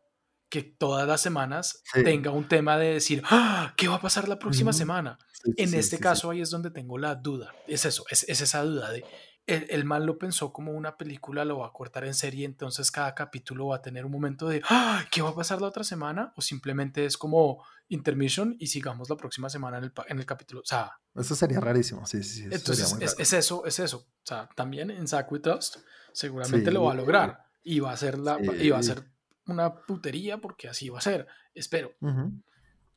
[0.49, 2.03] que todas las semanas Sí.
[2.03, 5.17] tenga un tema de decir, "Ah, ¿qué va a pasar la próxima semana?
[5.43, 7.53] Sí, En este caso ahí es donde tengo la duda.
[7.67, 9.03] Es eso, es, es esa duda de...
[9.45, 12.89] El, el man lo pensó como una película, lo va a cortar en serie, entonces
[12.91, 15.83] cada capítulo va a tener un momento de "Ah, ¿qué va a pasar la otra
[15.83, 16.31] semana?
[16.37, 20.61] O simplemente es como intermission y sigamos la próxima semana en el, en el capítulo.
[20.61, 22.43] O sea, Eso sería rarísimo, sí, sí, sí.
[22.51, 23.97] entonces es, es eso, es eso.
[23.97, 25.75] O sea, también en Zack with Dust
[26.13, 26.99] seguramente lo va a Sí.
[27.01, 28.89] lograr y va a ser la, y va a Sí.
[28.89, 29.03] ser
[29.47, 31.27] una putería porque así va a ser.
[31.53, 31.91] Espero.
[31.99, 32.31] Ujú.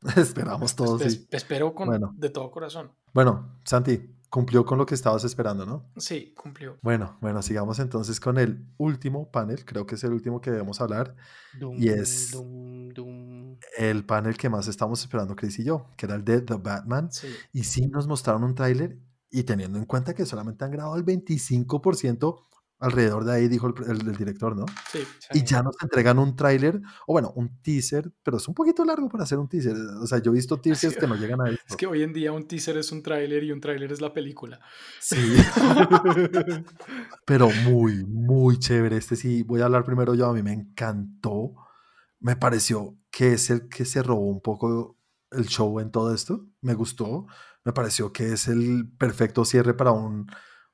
[0.17, 1.03] Esperamos todos.
[1.03, 1.29] Es- sí.
[1.33, 2.13] espero con Bueno.
[2.17, 2.93] de todo corazón.
[3.13, 5.85] Bueno, Santi, cumplió con lo que estabas esperando, ¿no?
[5.97, 6.79] Sí, cumplió.
[6.83, 10.81] Bueno, bueno, sigamos entonces con el último panel, creo que es el último que debemos
[10.81, 11.15] hablar,
[11.59, 13.57] Dum, Y es- dum, dum.
[13.79, 17.11] el panel que más estamos esperando Chris y yo, que era el de The Batman,
[17.11, 17.29] Sí.
[17.53, 18.99] y sí nos mostraron un tráiler
[19.31, 22.37] y teniendo en cuenta que solamente han grabado el 25%,
[22.79, 24.67] alrededor de ahí dijo el, el- el director, ¿no?
[24.93, 25.01] Sí.
[25.33, 29.09] Y ya nos entregan un tráiler, o bueno, un teaser, pero es un poquito largo
[29.09, 29.77] para hacer un teaser.
[30.01, 31.63] O sea, yo he visto teasers que no llegan a esto.
[31.69, 34.13] Es que hoy en día un teaser es un tráiler y un tráiler es la
[34.13, 34.61] película.
[35.01, 35.17] Sí.
[37.25, 38.97] pero muy, muy chévere.
[38.97, 41.55] Este sí, voy a hablar primero yo, a mí me encantó.
[42.21, 44.99] Me pareció que es el que se robó un poco
[45.31, 46.47] el show en todo esto.
[46.61, 47.27] Me gustó.
[47.65, 50.27] Me pareció que es el perfecto cierre para un,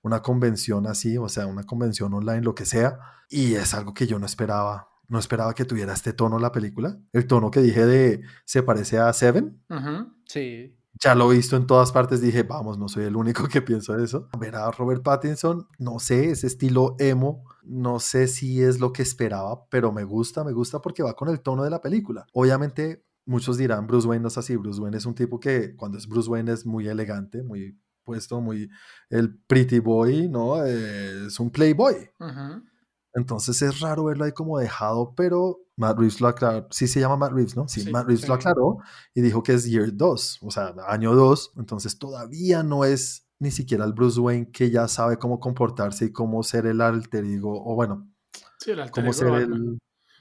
[0.02, 2.98] una convención así, o sea, una convención online, lo que sea.
[3.28, 4.88] Y es algo que yo no esperaba.
[5.08, 6.98] No esperaba que tuviera este tono la película.
[7.12, 9.62] El tono que dije de se parece a Seven.
[9.68, 10.12] Ujú.
[10.26, 10.76] Sí.
[11.02, 13.96] Ya lo he visto en todas partes, dije, vamos, no soy el único que pienso
[13.98, 14.28] eso.
[14.38, 19.02] Ver a Robert Pattinson, no sé, ese estilo emo, no sé si es lo que
[19.02, 22.26] esperaba, pero me gusta, me gusta porque va con el tono de la película.
[22.32, 25.96] Obviamente, muchos dirán, Bruce Wayne no es así, Bruce Wayne es un tipo que cuando
[25.96, 28.68] es Bruce Wayne es muy elegante, muy puesto, muy
[29.10, 30.64] el pretty boy, ¿no?
[30.64, 32.10] Eh, es un playboy.
[33.14, 36.66] Entonces es raro verlo ahí como dejado, pero Matt Reeves lo aclaró.
[36.70, 37.68] Sí se llama Matt Reeves, ¿no?
[37.68, 38.78] Sí, Sí, Matt Reeves lo aclaró
[39.14, 41.52] y dijo que es year 2, o sea, año 2.
[41.56, 46.12] Entonces todavía no es ni siquiera el Bruce Wayne que ya sabe cómo comportarse y
[46.12, 48.08] cómo ser el alter ego, o bueno,
[48.58, 49.78] Sí, el alter cómo ego ser el,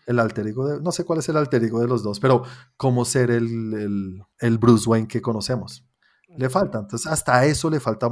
[0.08, 2.44] el alter ego de, no sé cuál es el alter ego de los dos, pero
[2.78, 5.86] cómo ser el, el, el Bruce Wayne que conocemos.
[6.38, 8.10] Le falta, entonces hasta eso le falta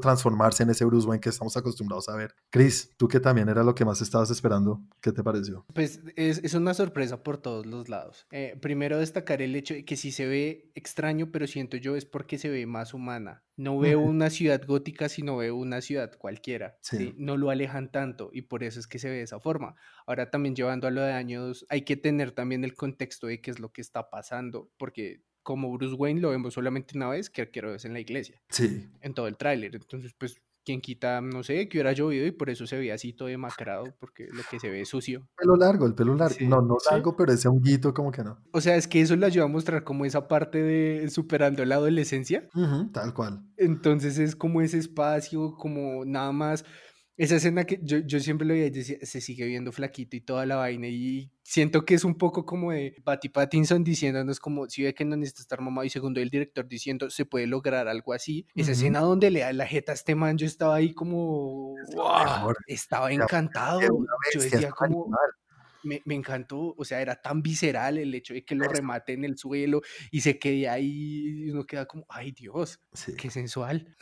[0.00, 2.34] transformarse en ese Bruce Wayne que estamos acostumbrados a ver.
[2.50, 5.64] Chris, tú que también era lo que más estabas esperando, ¿qué te pareció?
[5.74, 8.26] Pues es, es una sorpresa por todos los lados.
[8.30, 12.04] Eh, primero destacar el hecho de que sí se ve extraño, pero siento yo es
[12.04, 13.42] porque se ve más humana.
[13.56, 16.78] No veo una ciudad gótica, sino veo una ciudad cualquiera.
[16.80, 16.96] Sí.
[16.96, 17.14] ¿sí?
[17.18, 19.74] No lo alejan tanto y por eso es que se ve de esa forma.
[20.06, 23.50] Ahora también llevando a lo de años, hay que tener también el contexto de qué
[23.50, 27.50] es lo que está pasando, porque como Bruce Wayne lo vemos solamente una vez, que
[27.50, 29.74] quiero es en la iglesia Sí, en todo el tráiler.
[29.74, 33.12] Entonces, pues, quien quita, no sé, que hubiera llovido y por eso se ve así
[33.12, 35.28] todo demacrado, porque lo que se ve es sucio.
[35.36, 36.36] pelo largo, el pelo largo.
[36.38, 36.88] Sí, no, no sí.
[36.90, 38.38] largo, pero ese honguito como que no.
[38.52, 41.76] O sea, es que eso le ayuda a mostrar como esa parte de superando la
[41.76, 42.48] adolescencia.
[42.54, 43.42] Ujú, tal cual.
[43.56, 46.64] Entonces es como ese espacio, como nada más
[47.22, 50.20] Esa escena que yo, yo siempre lo veía y decía, se sigue viendo flaquito y
[50.22, 54.68] toda la vaina y siento que es un poco como de Patty Pattinson diciéndonos como
[54.68, 57.86] si ve que no necesita estar mamado y segundo el director diciendo se puede lograr
[57.86, 58.48] algo así.
[58.56, 61.76] Esa escena donde le da la jeta a este man, yo estaba ahí como,
[62.66, 63.80] estaba encantado.
[64.34, 65.08] Yo decía como,
[65.84, 69.24] me, me encantó, o sea, era tan visceral el hecho de que lo remate en
[69.24, 73.14] el suelo y se quede ahí y uno queda como, ay Dios, Sí.
[73.16, 73.96] qué sensual.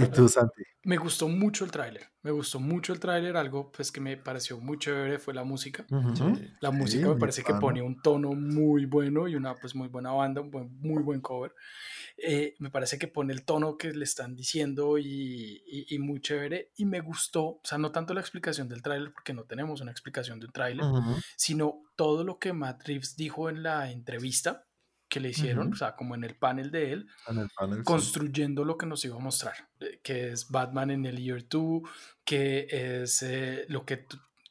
[0.00, 0.62] ¿Y tú, Santi?
[0.84, 2.13] Me gustó mucho el tráiler.
[2.24, 3.36] Me gustó mucho el tráiler.
[3.36, 5.84] Algo pues que me pareció muy chévere fue la música.
[6.60, 9.88] La Sí, música me parece que pone un tono muy bueno y una pues muy
[9.88, 11.52] buena banda, un buen- muy buen cover.
[12.16, 16.20] Eh, me parece que pone el tono que le están diciendo y, y- y muy
[16.20, 16.70] chévere.
[16.76, 19.90] Y me gustó, o sea, no tanto la explicación del tráiler, porque no tenemos una
[19.90, 20.84] explicación de un tráiler,
[21.36, 24.64] sino todo lo que Matt Reeves dijo en la entrevista
[25.14, 27.84] que le hicieron, o sea, como en el panel de él, En el panel, sí.
[27.84, 31.82] construyendo lo que nos iba a mostrar, eh, que es Batman en el Year 2,
[32.24, 34.06] que es eh, lo, que,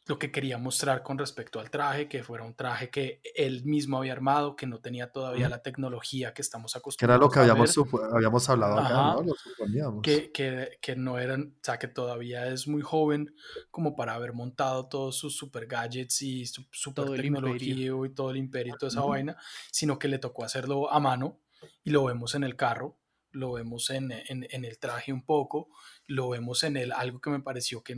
[0.05, 3.97] lo que quería mostrar con respecto al traje, que fuera un traje que él mismo
[3.97, 7.39] había armado, que no tenía todavía la tecnología que estamos Que acostumbrados era lo que
[7.39, 7.77] a habíamos,
[8.13, 9.13] habíamos hablado acá, Ajá.
[9.13, 9.23] ¿no?
[9.23, 10.01] Lo suponíamos.
[10.03, 13.33] que, que, que no eran, o sea, que todavía es muy joven
[13.71, 17.73] como para haber montado todos sus super gadgets y su super Todo tecnología
[18.05, 19.09] y todo el imperio y toda esa Ujú.
[19.11, 19.37] vaina,
[19.71, 21.39] sino que le tocó hacerlo a mano
[21.83, 22.97] y lo vemos en el carro,
[23.31, 25.69] lo vemos en, en- en el traje un poco,
[26.07, 27.95] lo vemos en el, algo que me pareció que,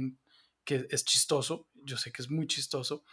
[0.64, 3.04] que es chistoso, yo sé que es muy chistoso,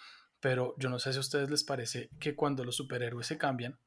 [0.41, 3.79] pero yo no sé si a ustedes les parece que cuando los superhéroes se cambian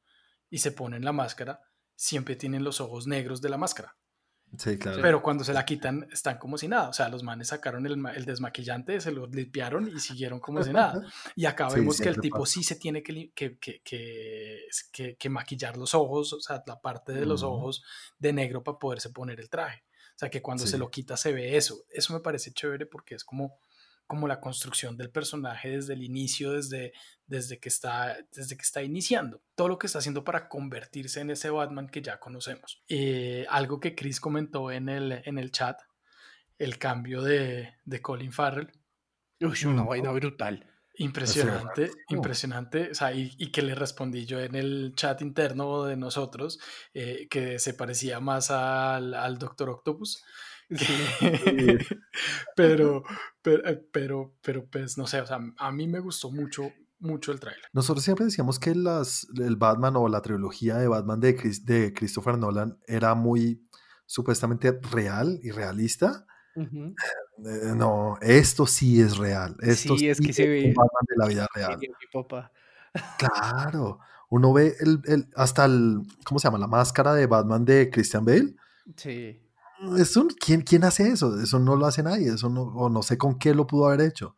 [0.48, 1.60] y se ponen la máscara,
[1.94, 3.96] siempre tienen los ojos negros de la máscara.
[4.56, 5.02] Sí, claro.
[5.02, 6.88] Pero cuando se la quitan, están como si nada.
[6.88, 10.72] O sea, los manes sacaron el, el desmaquillante, se lo limpiaron y siguieron como si
[10.72, 11.02] nada.
[11.34, 12.52] Y acá Sí, vemos que el tipo pasa.
[12.52, 17.26] sí se tiene que, que, que, que, maquillar los ojos, o sea, la parte de
[17.26, 17.82] los ojos
[18.18, 19.84] de negro para poderse poner el traje.
[20.14, 21.84] O sea, que cuando se lo quita se ve eso.
[21.90, 23.58] Eso me parece chévere porque es como,
[24.06, 26.92] como la construcción del personaje desde el inicio, desde,
[27.26, 29.42] desde, que está, desde que está iniciando.
[29.54, 32.82] Todo lo que está haciendo para convertirse en ese Batman que ya conocemos.
[32.88, 35.80] Eh, algo que Chris comentó en el, en el chat,
[36.58, 38.70] el cambio de, de Colin Farrell.
[39.40, 39.90] Uy, una Ujú.
[39.90, 40.64] vaina brutal.
[40.98, 42.04] Impresionante, rarísimo.
[42.08, 42.90] impresionante.
[42.90, 46.58] O sea, y, y que le respondí yo en el chat interno de nosotros,
[46.94, 50.24] eh, que se parecía más al, al Doctor Octopus.
[52.56, 53.02] pero,
[53.42, 57.32] pero, eh, pero, pero, pues, no sé, o sea, a mí me gustó mucho, mucho
[57.32, 57.62] el tráiler.
[57.72, 61.92] Nosotros siempre decíamos que las, el Batman o la trilogía de Batman de, Chris- de
[61.92, 63.66] Christopher Nolan era muy
[64.06, 66.26] supuestamente real y realista.
[66.56, 69.56] Eh, no, esto sí es real.
[69.60, 71.78] Esto Sí, es que se un ve- Batman de la vida real.
[73.18, 73.98] Claro.
[74.30, 76.58] Uno ve el, el- hasta el, ¿cómo se llama?
[76.58, 78.54] La máscara de Batman de Christian Bale.
[78.96, 79.40] Sí.
[79.98, 81.40] Es un- ¿quién, ¿Quién hace eso?
[81.40, 82.28] Eso no lo hace nadie.
[82.32, 84.36] Eso no, o no sé con qué lo pudo haber hecho.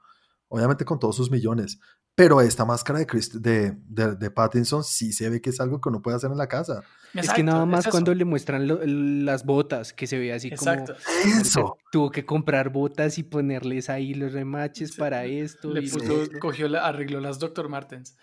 [0.49, 1.79] Obviamente con todos sus millones.
[2.15, 5.81] Pero esta máscara de, Christ- de, de, de Pattinson sí se ve que es algo
[5.81, 6.83] que uno puede hacer en la casa.
[7.15, 10.95] es que nada más cuando le muestran lo- las botas, que se ve así Exacto.
[11.25, 11.41] como...
[11.41, 11.77] Eso.
[11.93, 15.73] Tuvo que comprar botas y ponerles ahí los remaches Sí, para esto.
[15.73, 17.69] Le y puso, cogió, la- arregló las Dr.
[17.69, 18.17] Martens.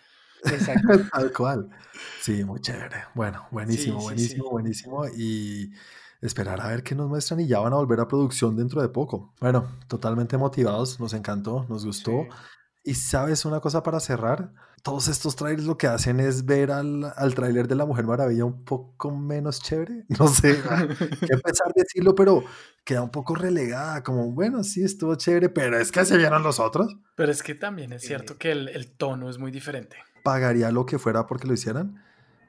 [0.44, 0.88] Exacto.
[1.12, 1.70] Tal cual.
[2.20, 3.04] Sí, muy chévere.
[3.14, 4.50] Bueno, buenísimo, Sí, sí, buenísimo, sí.
[4.50, 5.06] buenísimo.
[5.16, 5.72] Y
[6.26, 8.88] esperar a ver qué nos muestran y ya van a volver a producción dentro de
[8.88, 9.34] poco.
[9.40, 12.22] Bueno, totalmente motivados, nos encantó, nos gustó.
[12.22, 12.28] Sí.
[12.84, 14.52] Y sabes una cosa para cerrar,
[14.86, 18.44] todos estos trailers lo que hacen es ver al, al tráiler de la Mujer Maravilla
[18.44, 20.04] un poco menos chévere.
[20.20, 20.62] No sé
[21.20, 22.44] qué pensar decirlo, pero
[22.84, 26.60] queda un poco relegada, como bueno, sí estuvo chévere, pero es que se vieron los
[26.60, 26.96] otros.
[27.16, 29.96] Pero es que también es cierto que el, el tono es muy diferente.
[30.22, 32.00] Pagaría lo que fuera porque lo hicieran,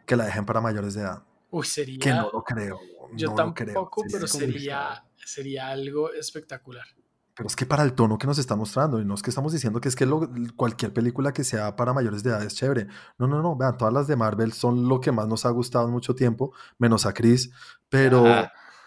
[0.05, 1.23] que la dejen para mayores de edad.
[1.49, 1.97] Uy, sería.
[1.97, 2.79] Que no lo creo.
[3.15, 3.73] Yo no lo creo.
[3.73, 6.85] tampoco, pero sería, sería algo espectacular.
[7.35, 9.53] Pero es que para el tono que nos están mostrando, y no es que estamos
[9.53, 12.87] diciendo que es que lo- cualquier película que sea para mayores de edad es chévere.
[13.19, 15.85] No, no, no, vean, todas las de Marvel son lo que más nos ha gustado
[15.85, 17.51] en mucho tiempo, menos a Chris,
[17.89, 18.23] pero,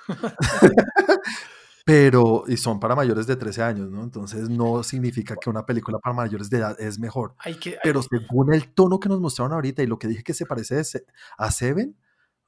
[1.84, 4.02] pero, y son para mayores de 13 años, ¿no?
[4.02, 7.34] Entonces no significa que una película para mayores de edad es mejor.
[7.38, 10.22] Hay que, hay- Pero según el tono que nos mostraron ahorita y lo que dije
[10.22, 10.82] que se parece
[11.38, 11.96] a Seven,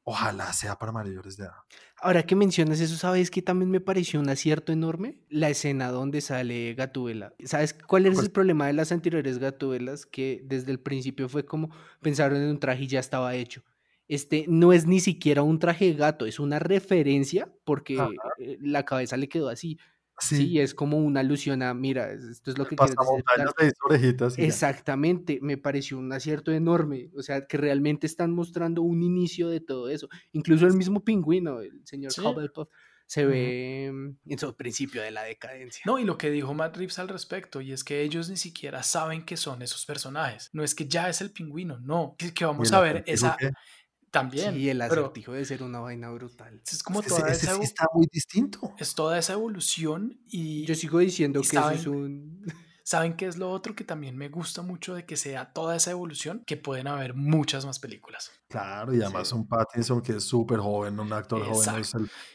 [0.04, 1.54] ojalá sea para mayores de edad.
[2.00, 5.20] Ahora que mencionas eso, ¿sabes que también me pareció un acierto enorme?
[5.28, 7.34] La escena donde sale Gatúbela.
[7.44, 10.06] ¿Sabes cuál es Pues- el problema de las anteriores Gatúbelas?
[10.06, 13.62] Que desde el principio fue como pensaron en un traje y ya estaba hecho.
[14.08, 18.10] Este no es ni siquiera un traje de gato, es una referencia porque Ajá.
[18.38, 19.78] eh, la cabeza le quedó así.
[20.18, 20.60] Sí.
[20.60, 22.76] es como una alusión a, mira, esto es lo que.
[22.76, 29.02] De orejitas Exactamente, me pareció un acierto enorme, o sea, que realmente están mostrando un
[29.02, 30.08] inicio de todo eso.
[30.32, 32.22] Incluso el mismo pingüino, el señor sí.
[33.06, 35.82] se ve en su principio de la decadencia.
[35.86, 38.82] No, y lo que dijo Matt Reeves al respecto, y es que ellos ni siquiera
[38.82, 40.50] saben que son esos personajes.
[40.52, 43.36] No es que ya es el pingüino, no, que, que vamos a ver esa...
[44.12, 44.54] También.
[44.54, 46.60] Sí, el acertijo de ser una vaina brutal.
[46.70, 48.74] Es como toda esa sí está muy distinto.
[48.78, 50.66] Es toda esa evolución y.
[50.66, 52.44] Yo sigo diciendo que eso es un.
[52.84, 55.92] ¿Saben qué es lo otro que también me gusta mucho de que sea toda esa
[55.92, 56.42] evolución?
[56.44, 58.30] Que pueden haber muchas más películas.
[58.48, 61.82] Claro, y además un Pattinson que es súper joven, un actor joven.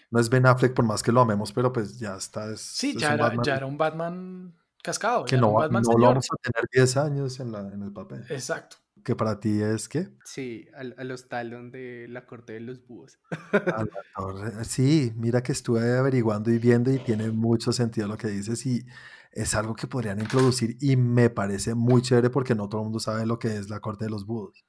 [0.09, 2.51] No es, Ben Affleck por más que lo amemos, pero pues ya está.
[2.51, 5.25] Es, sí, ya, era, ya, era, un Batman cascado.
[5.25, 8.25] Que no, no lo vamos a tener 10 años en, la, en el papel.
[8.29, 8.77] Exacto
[9.07, 10.09] que para ti es qué?
[10.25, 13.17] Sí, a, los talón de la corte de los búhos.
[14.63, 18.85] sí, mira que estuve averiguando y viendo y tiene mucho sentido lo que dices y
[19.31, 22.99] es algo que podrían introducir y me parece muy chévere porque no todo el mundo
[22.99, 24.65] sabe lo que es la corte de los búhos.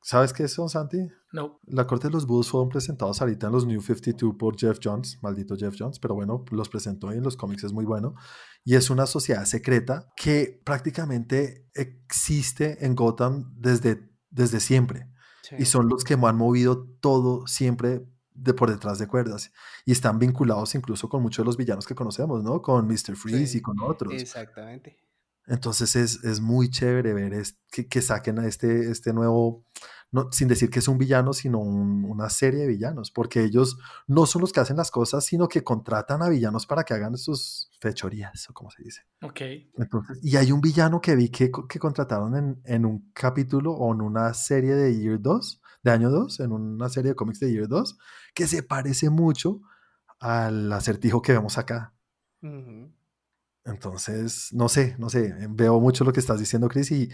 [0.00, 1.08] ¿Sabes qué son, Santi?
[1.32, 1.60] No.
[1.66, 5.18] La corte de los búhos fueron presentados ahorita en los New 52 por Jeff Jones,
[5.22, 8.14] maldito Jeff Jones, pero bueno, los presentó y en los cómics es muy bueno.
[8.64, 15.08] Y es una sociedad secreta que prácticamente existe en Gotham desde, desde siempre.
[15.58, 19.52] Y son los que han movido todo siempre de por detrás de cuerdas.
[19.84, 22.62] Y están vinculados incluso con muchos de los villanos que conocemos, ¿no?
[22.62, 23.16] Con Mr.
[23.16, 24.14] Freeze y con otros.
[24.14, 24.98] Exactamente.
[25.46, 29.66] Entonces es, es muy chévere ver que, que, saquen a este, este nuevo,
[30.14, 34.26] no, sin decir que es un villano, sino una serie de villanos, porque ellos no
[34.26, 37.68] son los que hacen las cosas, sino que contratan a villanos para que hagan sus
[37.80, 39.02] fechorías, o como se dice.
[39.22, 39.40] Ok.
[39.76, 43.92] Entonces, y hay un villano que vi que, que contrataron en, en, un capítulo o
[43.92, 47.50] en una serie de Year 2, de año 2, en una serie de cómics de
[47.50, 47.98] Year 2,
[48.34, 49.62] que se parece mucho
[50.20, 51.92] al acertijo que vemos acá.
[53.64, 57.10] Entonces, no sé, no sé, veo mucho lo que estás diciendo, Chris, y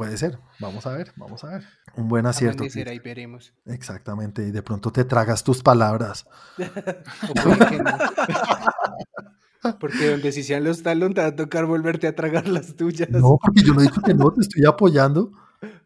[0.00, 0.38] puede ser.
[0.60, 1.62] Vamos a ver, vamos a ver.
[1.94, 2.64] Un buen acierto.
[2.70, 3.52] Será y veremos.
[3.66, 6.26] Exactamente, y de pronto te tragas tus palabras.
[9.78, 13.10] Porque donde si sean los talón te va a tocar volverte a tragar las tuyas.
[13.10, 15.32] No, porque yo no he dicho que no, te estoy apoyando.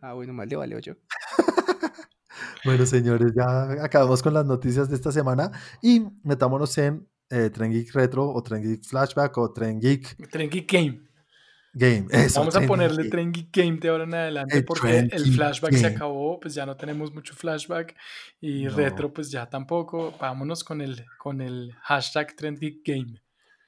[0.01, 0.95] Ah, bueno, mal de vale, yo.
[2.65, 5.51] bueno, señores, ya acabamos con las noticias de esta semana
[5.83, 10.31] y metámonos en eh, Tren Geek Retro o Tren Geek Flashback o Tren Geek...
[10.31, 11.14] Tren Geek Game.
[11.75, 12.07] Game.
[12.35, 16.39] Vamos a ponerle Tren Geek Game de ahora en adelante porque el flashback se acabó,
[16.41, 17.95] pues ya no tenemos mucho flashback
[18.41, 20.15] y retro pues ya tampoco.
[20.19, 23.23] Vámonos con el, con el hashtag Trend Geek Game.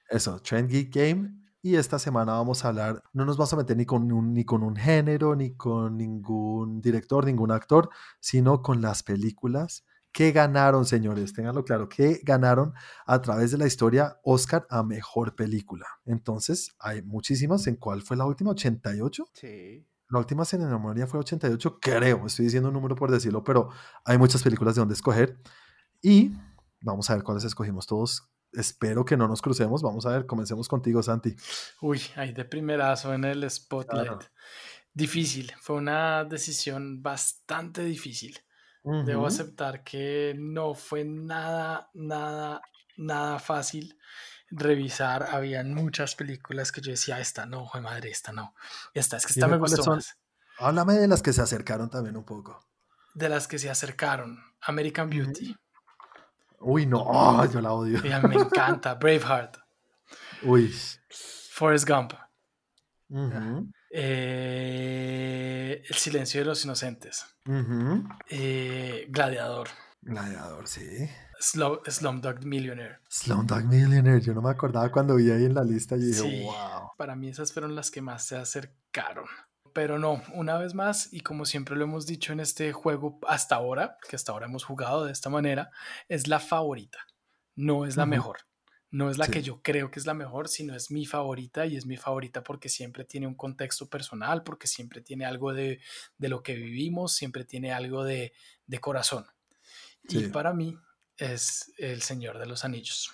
[0.08, 1.30] Eso, Trend Geek Game.
[1.62, 4.44] Y esta semana vamos a hablar, no nos vamos a meter ni con un, ni
[4.44, 7.90] con un género, ni con ningún director, ningún actor,
[8.20, 9.84] sino con las películas
[10.16, 11.34] ¿Qué ganaron, señores?
[11.34, 12.72] Ténganlo claro, ¿qué ganaron
[13.04, 15.84] a través de la historia Oscar a mejor película?
[16.06, 17.66] Entonces, hay muchísimas.
[17.66, 18.52] ¿En cuál fue la última?
[18.52, 19.28] ¿88?
[19.34, 19.86] Sí.
[20.08, 22.24] La última en memoria fue 88, creo.
[22.24, 23.68] Estoy diciendo un número por decirlo, pero
[24.06, 25.38] hay muchas películas de donde escoger.
[26.00, 26.32] Y
[26.80, 28.26] vamos a ver cuáles escogimos todos.
[28.52, 29.82] Espero que no nos crucemos.
[29.82, 31.36] Vamos a ver, comencemos contigo, Santi.
[31.82, 34.22] Uy, ahí de primerazo en el spotlight.
[34.94, 38.40] Difícil, fue una decisión bastante difícil.
[38.86, 42.62] Debo aceptar que no fue nada, nada,
[42.96, 43.98] nada fácil
[44.48, 45.24] revisar.
[45.32, 48.54] Habían muchas películas que yo decía, esta no, fue madre, esta no.
[48.94, 50.16] Esta, es que esta me gustó más.
[50.58, 52.64] Háblame de las que se acercaron también un poco.
[53.14, 54.38] De las que se acercaron.
[54.60, 55.56] American Beauty.
[56.60, 58.00] Uy, no, yo la odio.
[58.02, 58.94] me encanta.
[59.00, 59.56] Braveheart.
[60.42, 60.72] Uy.
[61.50, 62.12] Forrest Gump.
[63.90, 67.24] Eh, el silencio de los inocentes.
[68.28, 69.68] Eh, Gladiador.
[70.00, 71.08] Gladiador, sí.
[71.38, 73.00] Slumdog Millionaire.
[73.08, 76.90] Slumdog Millionaire, yo no me acordaba cuando vi ahí en la lista y dije, wow.
[76.96, 79.26] Para mí esas fueron las que más se acercaron.
[79.74, 83.56] Pero no, una vez más, y como siempre lo hemos dicho en este juego hasta
[83.56, 85.70] ahora, que hasta ahora hemos jugado de esta manera,
[86.08, 86.98] es la favorita,
[87.56, 88.38] no es la mejor.
[88.96, 91.76] No es la que yo creo que es la mejor, sino es mi favorita y
[91.76, 95.80] es mi favorita porque siempre tiene un contexto personal, porque siempre tiene algo de,
[96.16, 98.32] lo que vivimos, siempre tiene algo de,
[98.80, 99.26] corazón.
[100.08, 100.78] Y para mí
[101.18, 103.12] es El Señor de los Anillos,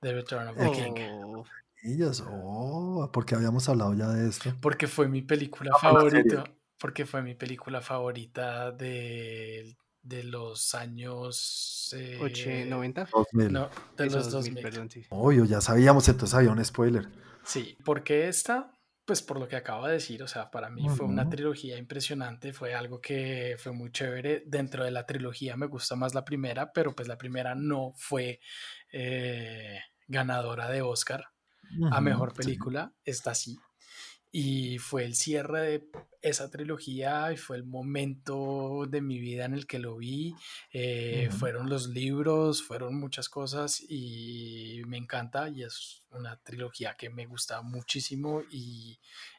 [0.00, 1.42] The Return of the King.
[1.82, 4.56] Ellos, oh, porque habíamos hablado ya de esto.
[4.60, 6.44] Porque fue mi película ah, favorita.
[6.78, 9.76] Porque fue mi película favorita de
[10.06, 13.08] de los años eh, 90
[13.50, 17.08] no de los 2000, obvio ya sabíamos entonces había un spoiler.
[17.44, 18.72] Sí porque esta
[19.04, 22.52] pues por lo que acabo de decir o sea para mí fue una trilogía impresionante
[22.52, 24.42] fue algo que fue muy chévere.
[24.46, 28.40] Dentro de la trilogía me gusta más la primera pero pues la primera no fue
[28.92, 31.24] eh, ganadora de Oscar
[31.90, 33.58] a Mejor Película, está así.
[34.32, 35.90] Y fue el cierre de
[36.28, 40.34] esa trilogía y fue el momento de mi vida en el que lo vi.
[40.72, 47.10] Eh, fueron los libros, fueron muchas cosas y me encanta y es una trilogía que
[47.10, 48.98] me gusta muchísimo y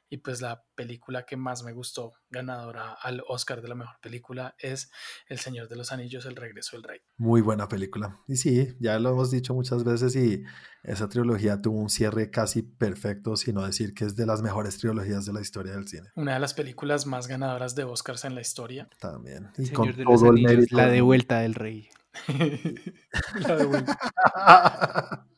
[0.09, 4.55] y pues la película que más me gustó, ganadora al Oscar de la mejor película,
[4.59, 4.89] es
[5.27, 6.99] El Señor de los Anillos, El Regreso del Rey.
[7.17, 8.19] Muy buena película.
[8.27, 10.43] Y sí, ya lo hemos dicho muchas veces y
[10.83, 15.25] esa trilogía tuvo un cierre casi perfecto, sino decir que es de las mejores trilogías
[15.25, 16.07] de la historia del cine.
[16.15, 18.89] Una de las películas más ganadoras de Oscars en la historia.
[18.99, 19.49] También.
[19.57, 20.75] Y con todo el mérito.
[20.75, 21.89] La de vuelta del rey.
[23.39, 23.97] la de vuelta.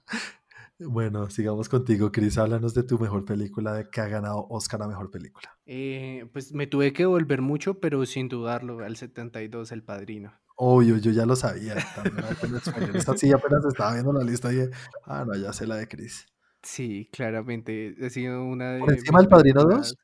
[0.80, 2.38] Bueno, sigamos contigo, Chris.
[2.38, 5.58] Háblanos de tu mejor película, de que ha ganado Oscar a mejor película.
[5.66, 10.34] Eh, pues me tuve que volver mucho, pero sin dudarlo, al 72, El Padrino.
[10.56, 11.76] Obvio, yo ya lo sabía.
[12.94, 14.70] Esta sí apenas estaba viendo la lista y dije,
[15.06, 16.26] ah, no, ya sé la de Chris.
[16.64, 17.96] Sí, claramente.
[18.02, 18.80] Ha sido una de.
[18.80, 19.96] ¿Por encima del Padrino 2?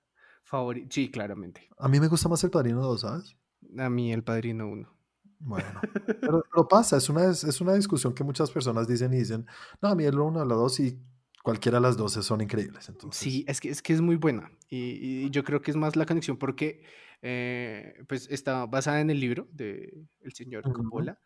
[0.90, 1.70] Sí, claramente.
[1.78, 3.36] A mí me gusta más El Padrino 2, ¿sabes?
[3.78, 4.95] A mí El Padrino 1.
[5.40, 5.82] Bueno,
[6.22, 9.46] pero, lo pasa, es una, es una discusión que muchas personas dicen y dicen,
[9.82, 11.00] no, a mí el uno, la dos y
[11.44, 12.90] cualquiera de las dos son increíbles.
[12.90, 13.22] Entonces.
[13.22, 16.06] Sí, es que, es que es muy buena y, yo creo que es más la
[16.06, 16.84] conexión porque
[17.22, 21.20] eh, pues está basada en el libro de el señor Coppola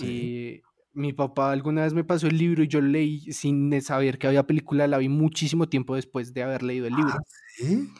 [0.00, 0.62] y
[0.92, 4.46] mi papá alguna vez me pasó el libro y yo leí sin saber que había
[4.46, 7.14] película, la vi muchísimo tiempo después de haber leído el libro.
[7.14, 7.22] ¿Ah,
[7.56, 7.90] ¿Sí?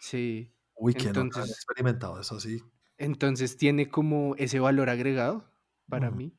[0.00, 0.52] Sí.
[0.74, 2.62] Uy, que Entonces, no experimentado eso, sí.
[2.98, 5.50] Entonces tiene como ese valor agregado
[5.88, 6.36] para mí.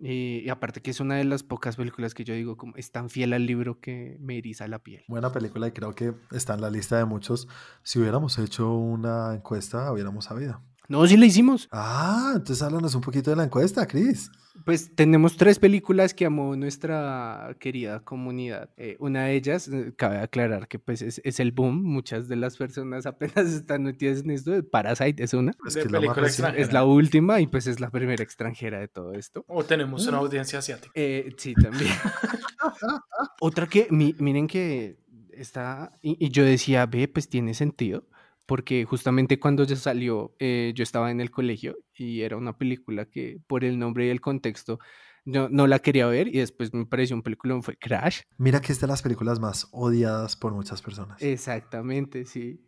[0.00, 3.10] Y, aparte que es una de las pocas películas que yo digo como es tan
[3.10, 5.04] fiel al libro que me eriza la piel.
[5.08, 7.48] Buena película y creo que está en la lista de muchos.
[7.82, 10.62] Si hubiéramos hecho una encuesta, hubiéramos sabido.
[10.88, 11.68] No, sí la hicimos.
[11.70, 14.30] Ah, entonces háblanos un poquito de la encuesta, Cris.
[14.64, 18.70] Pues tenemos tres películas que amó nuestra querida comunidad.
[18.78, 21.82] Eh, una de ellas, eh, cabe aclarar que pues es, el boom.
[21.82, 24.62] Muchas de las personas apenas están metidas en esto.
[24.70, 25.52] Parasite es una.
[25.66, 29.44] Es, que la es la última y pues es la primera extranjera de todo esto.
[29.46, 30.20] O tenemos una mm.
[30.20, 30.90] audiencia asiática.
[30.94, 31.92] Eh, sí, también.
[33.40, 34.96] Otra que, miren que
[35.32, 38.04] está, y yo decía, ve, pues tiene sentido
[38.48, 43.04] porque justamente cuando ya salió eh, yo estaba en el colegio y era una película
[43.04, 44.78] que por el nombre y el contexto
[45.26, 48.22] no, no la quería ver y después me pareció un película, fue Crash.
[48.38, 51.20] Mira que es de las películas más odiadas por muchas personas.
[51.20, 52.66] Exactamente, sí.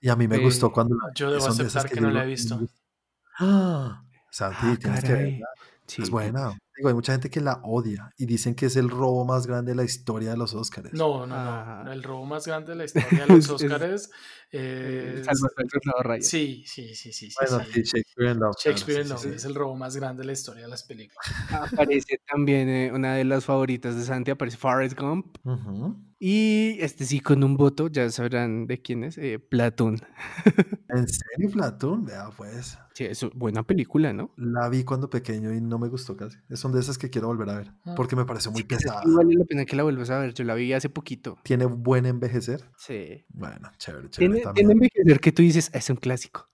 [0.00, 0.96] Y a mí me gustó eh, cuando...
[1.14, 2.60] Yo debo aceptar que, no la he visto.
[3.38, 4.02] ¡Ah!
[4.32, 5.46] Santi, ah, tienes que verla.
[5.96, 6.56] Es buena
[6.88, 9.76] hay mucha gente que la odia y dicen que es el robo más grande de
[9.76, 10.92] la historia de los Oscars.
[10.92, 11.92] No, no, no.
[11.92, 13.50] El robo más grande de la historia de los
[14.52, 15.26] Es...
[16.22, 17.28] Sí, sí, sí, sí.
[17.40, 18.56] Bueno, sí, Shakespeare in Love.
[18.58, 21.24] Shakespeare in Love es el robo más grande de la historia de las películas.
[21.72, 25.38] Aparece también eh, una de las favoritas de Santi, aparece Forrest Gump.
[26.22, 29.96] Y este sí, con un voto, ya sabrán de quién es, eh, Platoon.
[30.90, 32.04] ¿En serio, Platoon?
[32.04, 32.76] Vea, pues.
[32.92, 34.34] Sí, es buena película, ¿no?
[34.36, 36.36] La vi cuando pequeño y no me gustó casi.
[36.50, 37.94] Son de esas que quiero volver a ver, ah.
[37.96, 39.00] porque me pareció muy pesada.
[39.06, 41.38] Vale la pena que la vuelvas a ver, yo la vi hace poquito.
[41.42, 42.68] ¿Tiene buen envejecer?
[42.76, 43.24] Sí.
[43.30, 44.39] Bueno, chévere, chévere.
[44.39, 46.48] Tiene, envejecer que tú dices, es un clásico.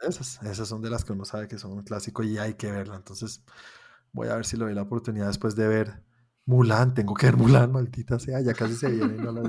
[0.00, 2.70] esas, esas son de las que uno sabe que son un clásico y hay que
[2.70, 2.96] verla.
[2.96, 3.42] Entonces,
[4.12, 6.02] voy a ver si le doy la oportunidad después de ver
[6.46, 6.94] Mulan.
[6.94, 9.42] Tengo que ver Mulan, maldita sea, ya casi se viene, no la.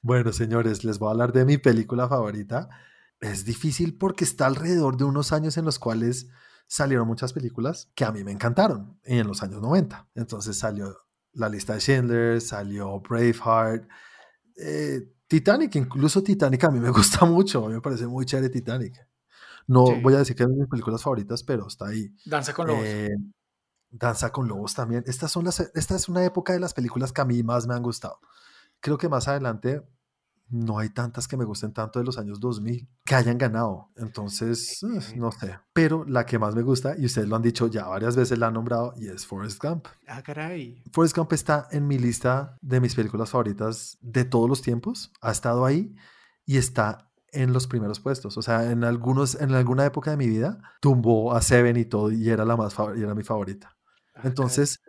[0.00, 2.68] Bueno, señores, les voy a hablar de mi película favorita.
[3.20, 6.28] Es difícil porque está alrededor de unos años en los cuales
[6.68, 10.08] salieron muchas películas que a mí me encantaron en los años 90.
[10.14, 10.96] Entonces salió
[11.32, 13.88] La lista de Schindler, salió Braveheart,
[14.56, 18.48] eh, Titanic, incluso Titanic a mí me gusta mucho, a mí me parece muy chévere
[18.48, 19.06] Titanic.
[19.66, 22.10] No voy a decir que es de mis películas favoritas, pero está ahí.
[22.24, 22.84] Danza con lobos.
[22.84, 23.14] Eh,
[23.90, 25.04] Danza con lobos también.
[25.06, 27.74] Estas son las, esta es una época de las películas que a mí más me
[27.74, 28.18] han gustado.
[28.80, 29.82] Creo que más adelante
[30.50, 33.90] no hay tantas que me gusten tanto de los años 2000 que hayan ganado.
[33.96, 35.58] Entonces, eh, no sé.
[35.72, 38.48] Pero la que más me gusta, y ustedes lo han dicho ya varias veces, la
[38.48, 39.86] han nombrado, y es Forrest Gump.
[40.06, 40.82] Ah, caray.
[40.92, 45.12] Forrest Gump está en mi lista de mis películas favoritas de todos los tiempos.
[45.20, 45.94] Ha estado ahí
[46.46, 48.36] y está en los primeros puestos.
[48.38, 52.10] O sea, en, algunos, en alguna época de mi vida tumbó a Seven y todo,
[52.10, 53.76] y era, la más, y era mi favorita.
[54.14, 54.80] Ah, Entonces,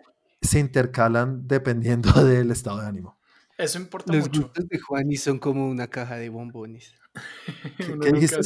[0.41, 3.19] se intercalan dependiendo del estado de ánimo.
[3.60, 4.30] Eso importa mucho.
[4.30, 6.95] Los gustos de Juan y son como una caja de bombones.
[7.77, 8.38] ¿Qué, dijiste,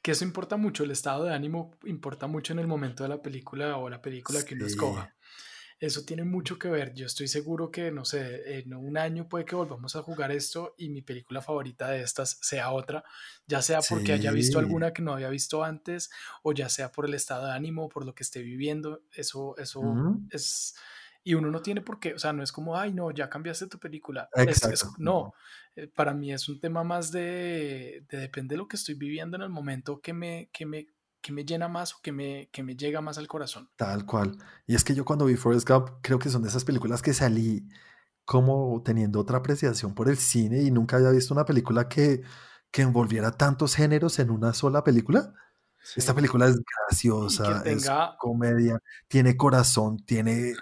[0.00, 3.20] Que eso importa mucho, el estado de ánimo importa mucho en el momento de la
[3.20, 5.12] película o la película que uno escoja.
[5.80, 6.94] Eso tiene mucho que ver.
[6.94, 10.76] Yo estoy seguro que, no sé, en un año puede que volvamos a jugar esto
[10.78, 13.02] y mi película favorita de estas sea otra,
[13.48, 16.08] ya sea porque haya visto alguna que no había visto antes
[16.44, 19.02] o ya sea por el estado de ánimo, por lo que esté viviendo.
[19.12, 19.82] Eso, eso
[20.30, 20.76] es
[21.28, 23.66] Y uno no tiene por qué, o sea, no es como, ay, no, ya cambiaste
[23.66, 24.28] tu película.
[24.32, 24.94] Es- es- Exacto.
[24.98, 25.34] no,
[25.74, 29.36] eh, para mí es un tema más de, de depende de lo que estoy viviendo
[29.36, 30.86] en el momento que me, que me,
[31.20, 33.68] que me llena más o que me, que me llega más al corazón.
[33.74, 34.38] Tal cual.
[34.68, 37.12] Y es que yo cuando vi Forrest Gump, creo que son de esas películas que
[37.12, 37.66] salí
[38.24, 42.22] como teniendo otra apreciación por el cine y nunca había visto una película que,
[42.70, 45.34] que envolviera tantos géneros en una sola película.
[45.96, 46.56] Esta película es
[46.88, 47.88] graciosa, es
[48.18, 50.54] comedia, tiene corazón, tiene,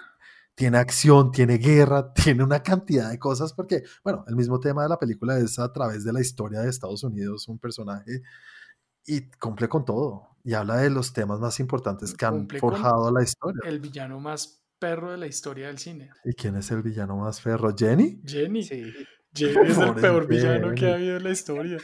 [0.55, 4.89] tiene acción, tiene guerra, tiene una cantidad de cosas, porque, bueno, el mismo tema de
[4.89, 8.21] la película es a través de la historia de Estados Unidos, un personaje,
[9.05, 13.21] y cumple con todo, y habla de los temas más importantes que han forjado la
[13.21, 13.61] historia.
[13.65, 16.09] El villano más perro de la historia del cine.
[16.23, 17.73] ¿Y quién es el villano más ferro?
[17.75, 18.21] ¿Jenny?
[18.25, 18.63] Jenny.
[18.63, 18.93] Sí.
[19.33, 21.77] Jenny es el peor villano que ha habido en la historia.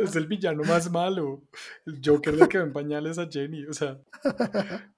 [0.00, 1.42] Es el villano más malo.
[1.86, 3.66] El Joker le quedó en pañales a Jenny.
[3.66, 4.00] O sea,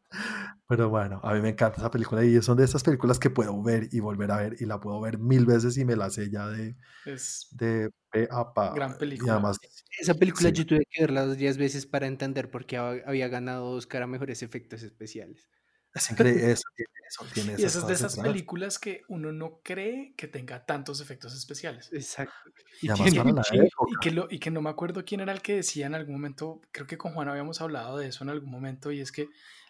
[0.69, 3.63] Pero bueno, a mí me encanta esa película y son de esas películas que puedo
[3.63, 6.31] ver y volver a ver y la puedo ver mil veces y me la sé
[6.31, 8.75] ya de, es de pe a pa.
[8.75, 9.33] Gran Y película.
[9.33, 9.59] además,
[9.99, 10.55] Esa película Sí.
[10.57, 14.03] yo tuve que verla dos días veces para entender por qué hab- había ganado Oscar
[14.03, 15.49] a mejores efectos especiales.
[15.95, 18.33] es increíble, eso tiene, eso tiene Y esas esas de esas detrás.
[18.33, 21.91] películas que uno no cree que tenga tantos efectos especiales.
[21.93, 22.35] Exacto.
[22.83, 23.65] Y además tiene para la.
[23.89, 26.15] Y que, lo, y que no me acuerdo quién era el que decía en algún
[26.17, 29.29] momento, creo que con Juan habíamos hablado de eso en algún momento, y es que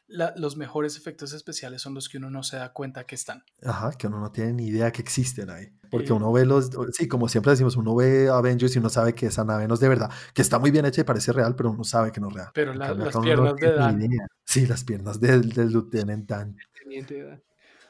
[0.09, 3.43] la- los mejores efectos especiales son los que uno no se da cuenta que están.
[3.65, 5.69] Ajá, que uno no tiene ni idea que existen ahí.
[5.91, 6.13] Porque Sí.
[6.13, 9.45] uno ve los, sí, como siempre decimos, uno ve Avengers y uno sabe que esa
[9.45, 11.85] nave no es de verdad, que está muy bien hecha y parece real, pero uno
[11.85, 12.49] sabe que no es real.
[12.55, 14.01] Pero la- las uno no piernas de Dan.
[14.45, 16.57] Sí, las piernas del, del Lieutenant Dan.
[16.83, 17.43] Teniente Dan.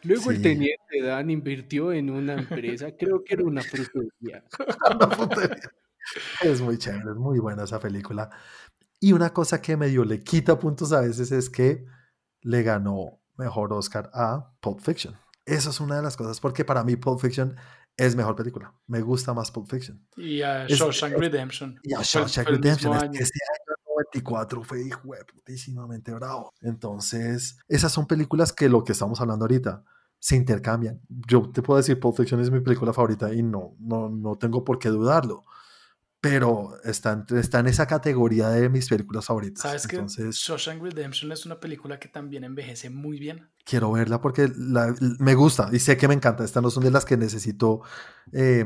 [0.02, 0.42] Luego el Sí.
[0.42, 4.44] teniente Dan invirtió en una empresa, creo que era una frutería.
[6.42, 8.30] Es muy chévere, es muy buena esa película.
[9.00, 11.84] Y una cosa que medio le quita puntos a veces es que
[12.46, 15.16] le ganó mejor Oscar a Pulp Fiction.
[15.44, 17.56] Eso es una de las cosas, porque para mí Pulp Fiction
[17.96, 18.72] es mejor película.
[18.86, 20.06] Me gusta más Pulp Fiction.
[20.16, 21.80] Y a Shawshank Redemption.
[21.82, 26.14] Y a Fue Shawshank fue Redemption, es que ese año 94 fue hijo de putísimamente
[26.14, 26.52] bravo.
[26.60, 29.82] Entonces, esas son películas que lo que estamos hablando ahorita
[30.20, 31.00] se intercambian.
[31.08, 34.64] Yo te puedo decir, Pulp Fiction es mi película favorita y no, no, no tengo
[34.64, 35.42] por qué dudarlo.
[36.20, 39.62] Pero está, en- está en esa categoría de mis películas favoritas.
[39.62, 43.48] ¿Sabes que Entonces, Shawshank Redemption es una película que también envejece muy bien?
[43.64, 46.44] quiero verla porque la- me gusta y sé que me encanta.
[46.44, 47.82] Estas no son de las que necesito
[48.32, 48.64] eh,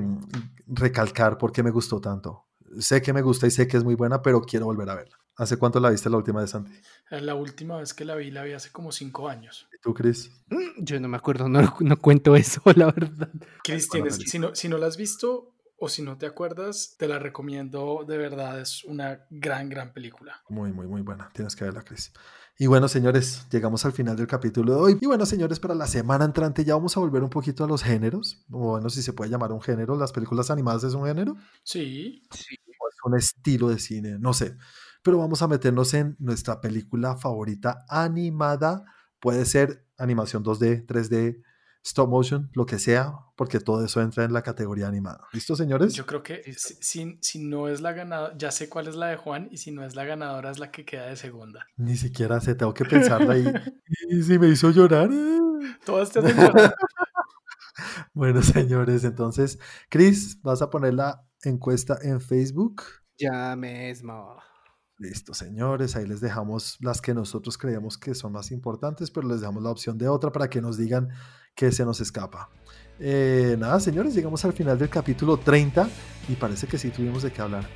[0.66, 2.46] recalcar porque me gustó tanto.
[2.78, 5.16] Sé que me gusta y sé que es muy buena, pero quiero volver a verla.
[5.36, 6.72] ¿Hace cuánto la viste la última de Santi?
[7.10, 9.68] Eh, La última vez que la vi, la vi hace como cinco años.
[9.74, 10.30] ¿Y tú, Chris?
[10.50, 13.30] Mm, Yo no me acuerdo, no, no cuento eso, la verdad.
[13.64, 17.08] Chris, tienes- si, no, si no la has visto o si no te acuerdas, te
[17.08, 18.60] la recomiendo de verdad.
[18.60, 20.42] Es una gran, gran película.
[20.50, 21.30] Muy, muy, muy buena.
[21.32, 22.12] Tienes que verla, Chris.
[22.58, 24.98] Y bueno, señores, llegamos al final del capítulo de hoy.
[25.00, 27.82] Y bueno, señores, para la semana entrante ya vamos a volver un poquito a los
[27.82, 28.44] géneros.
[28.50, 29.96] O bueno, si se puede llamar un género.
[29.96, 31.34] ¿Las películas animadas es un género?
[31.62, 32.56] Sí, Sí.
[32.78, 34.18] ¿O es un estilo de cine?
[34.18, 34.56] No sé.
[35.02, 38.84] Pero vamos a meternos en nuestra película favorita animada.
[39.18, 41.42] Puede ser animación 2D, 3D,
[41.84, 45.26] stop motion, lo que sea, porque todo eso entra en la categoría animada.
[45.32, 45.94] ¿Listo, señores?
[45.94, 49.06] yo creo que si, si- si no es la ganadora, ya sé cuál es la
[49.06, 51.66] de Juan y si no es la ganadora es la que queda de segunda.
[51.76, 53.52] Ni siquiera sé, tengo que pensarla y,
[54.10, 55.08] y si me hizo llorar.
[55.84, 56.74] Todas te hacen llorar.
[58.12, 59.58] Bueno, señores, entonces,
[59.88, 62.82] Chris, ¿vas a poner la encuesta en Facebook?
[63.18, 64.36] Ya mismo.
[64.98, 69.40] Listo, señores, ahí les dejamos las que nosotros creemos que son más importantes, pero les
[69.40, 71.08] dejamos la opción de otra para que nos digan
[71.54, 72.48] qué se nos escapa.
[72.98, 75.88] Eh, nada, señores, llegamos al final del capítulo 30
[76.28, 77.66] y parece que sí tuvimos de qué hablar.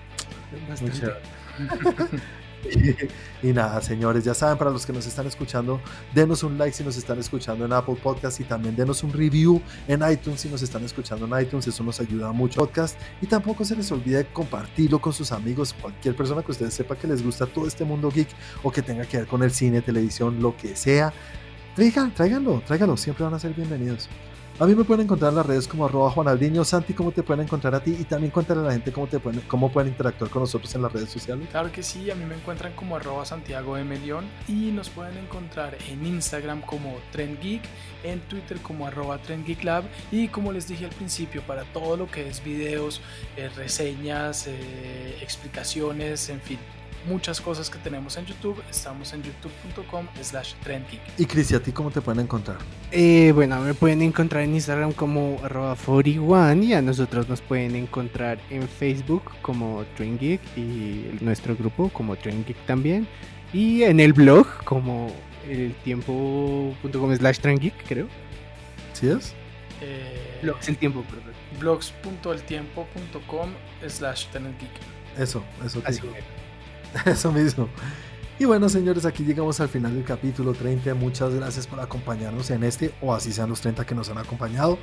[3.42, 5.80] Y nada, señores, ya saben, para los que nos están escuchando,
[6.14, 9.60] denos un like si nos están escuchando en Apple Podcast y también denos un review
[9.86, 13.64] en iTunes si nos están escuchando en iTunes, eso nos ayuda mucho podcast y tampoco
[13.64, 17.46] se les olvide compartirlo con sus amigos, cualquier persona que ustedes sepa que les gusta
[17.46, 18.28] todo este mundo geek
[18.62, 21.12] o que tenga que ver con el cine, televisión, lo que sea.
[21.74, 24.08] Traigan, tráiganlo, tráiganlo, siempre van a ser bienvenidos.
[24.60, 26.64] A mí me pueden encontrar en las redes como arroba Juanaldiño.
[26.64, 27.96] Santi, ¿cómo te pueden encontrar a ti?
[27.98, 30.82] Y también cuéntale a la gente cómo, te pueden, cómo pueden interactuar con nosotros en
[30.82, 31.48] las redes sociales.
[31.50, 33.98] Claro que sí, a mí me encuentran como arroba Santiago M.
[33.98, 37.62] León y nos pueden encontrar en Instagram como TrendGeek,
[38.04, 39.82] en Twitter como arroba TrendGeekLab
[40.12, 43.00] y como les dije al principio, para todo lo que es videos,
[43.36, 46.60] eh, reseñas, eh, explicaciones, en fin,
[47.06, 51.00] muchas cosas que tenemos en YouTube, estamos en youtube.com slash TrendGeek.
[51.18, 52.58] Y Cris, ¿y a ti cómo te pueden encontrar?
[52.90, 57.74] Eh, bueno, me pueden encontrar en Instagram como arroba 41 y a nosotros nos pueden
[57.76, 63.06] encontrar en Facebook como Train Geek y nuestro grupo como Train Geek también
[63.52, 65.10] y en el blog como
[65.48, 68.08] el tiempo.com slash Train Geek creo
[68.94, 69.34] ¿Sí es?
[69.80, 71.32] Eh, Blogs el tiempo, perdón.
[71.58, 73.50] blogs.eltiempo.com
[73.86, 74.70] slash trendgeek.
[75.18, 75.82] Eso, eso.
[75.84, 76.10] Así tío.
[77.06, 77.68] Eso mismo.
[78.38, 80.94] Y bueno, señores, aquí llegamos al final del capítulo 30.
[80.94, 84.78] Muchas gracias por acompañarnos en este, o así sean los 30 que nos han acompañado.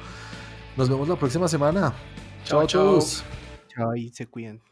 [0.78, 1.94] Nos vemos la próxima semana.
[2.46, 2.66] Chao.
[2.66, 4.71] Chao y se cuidan.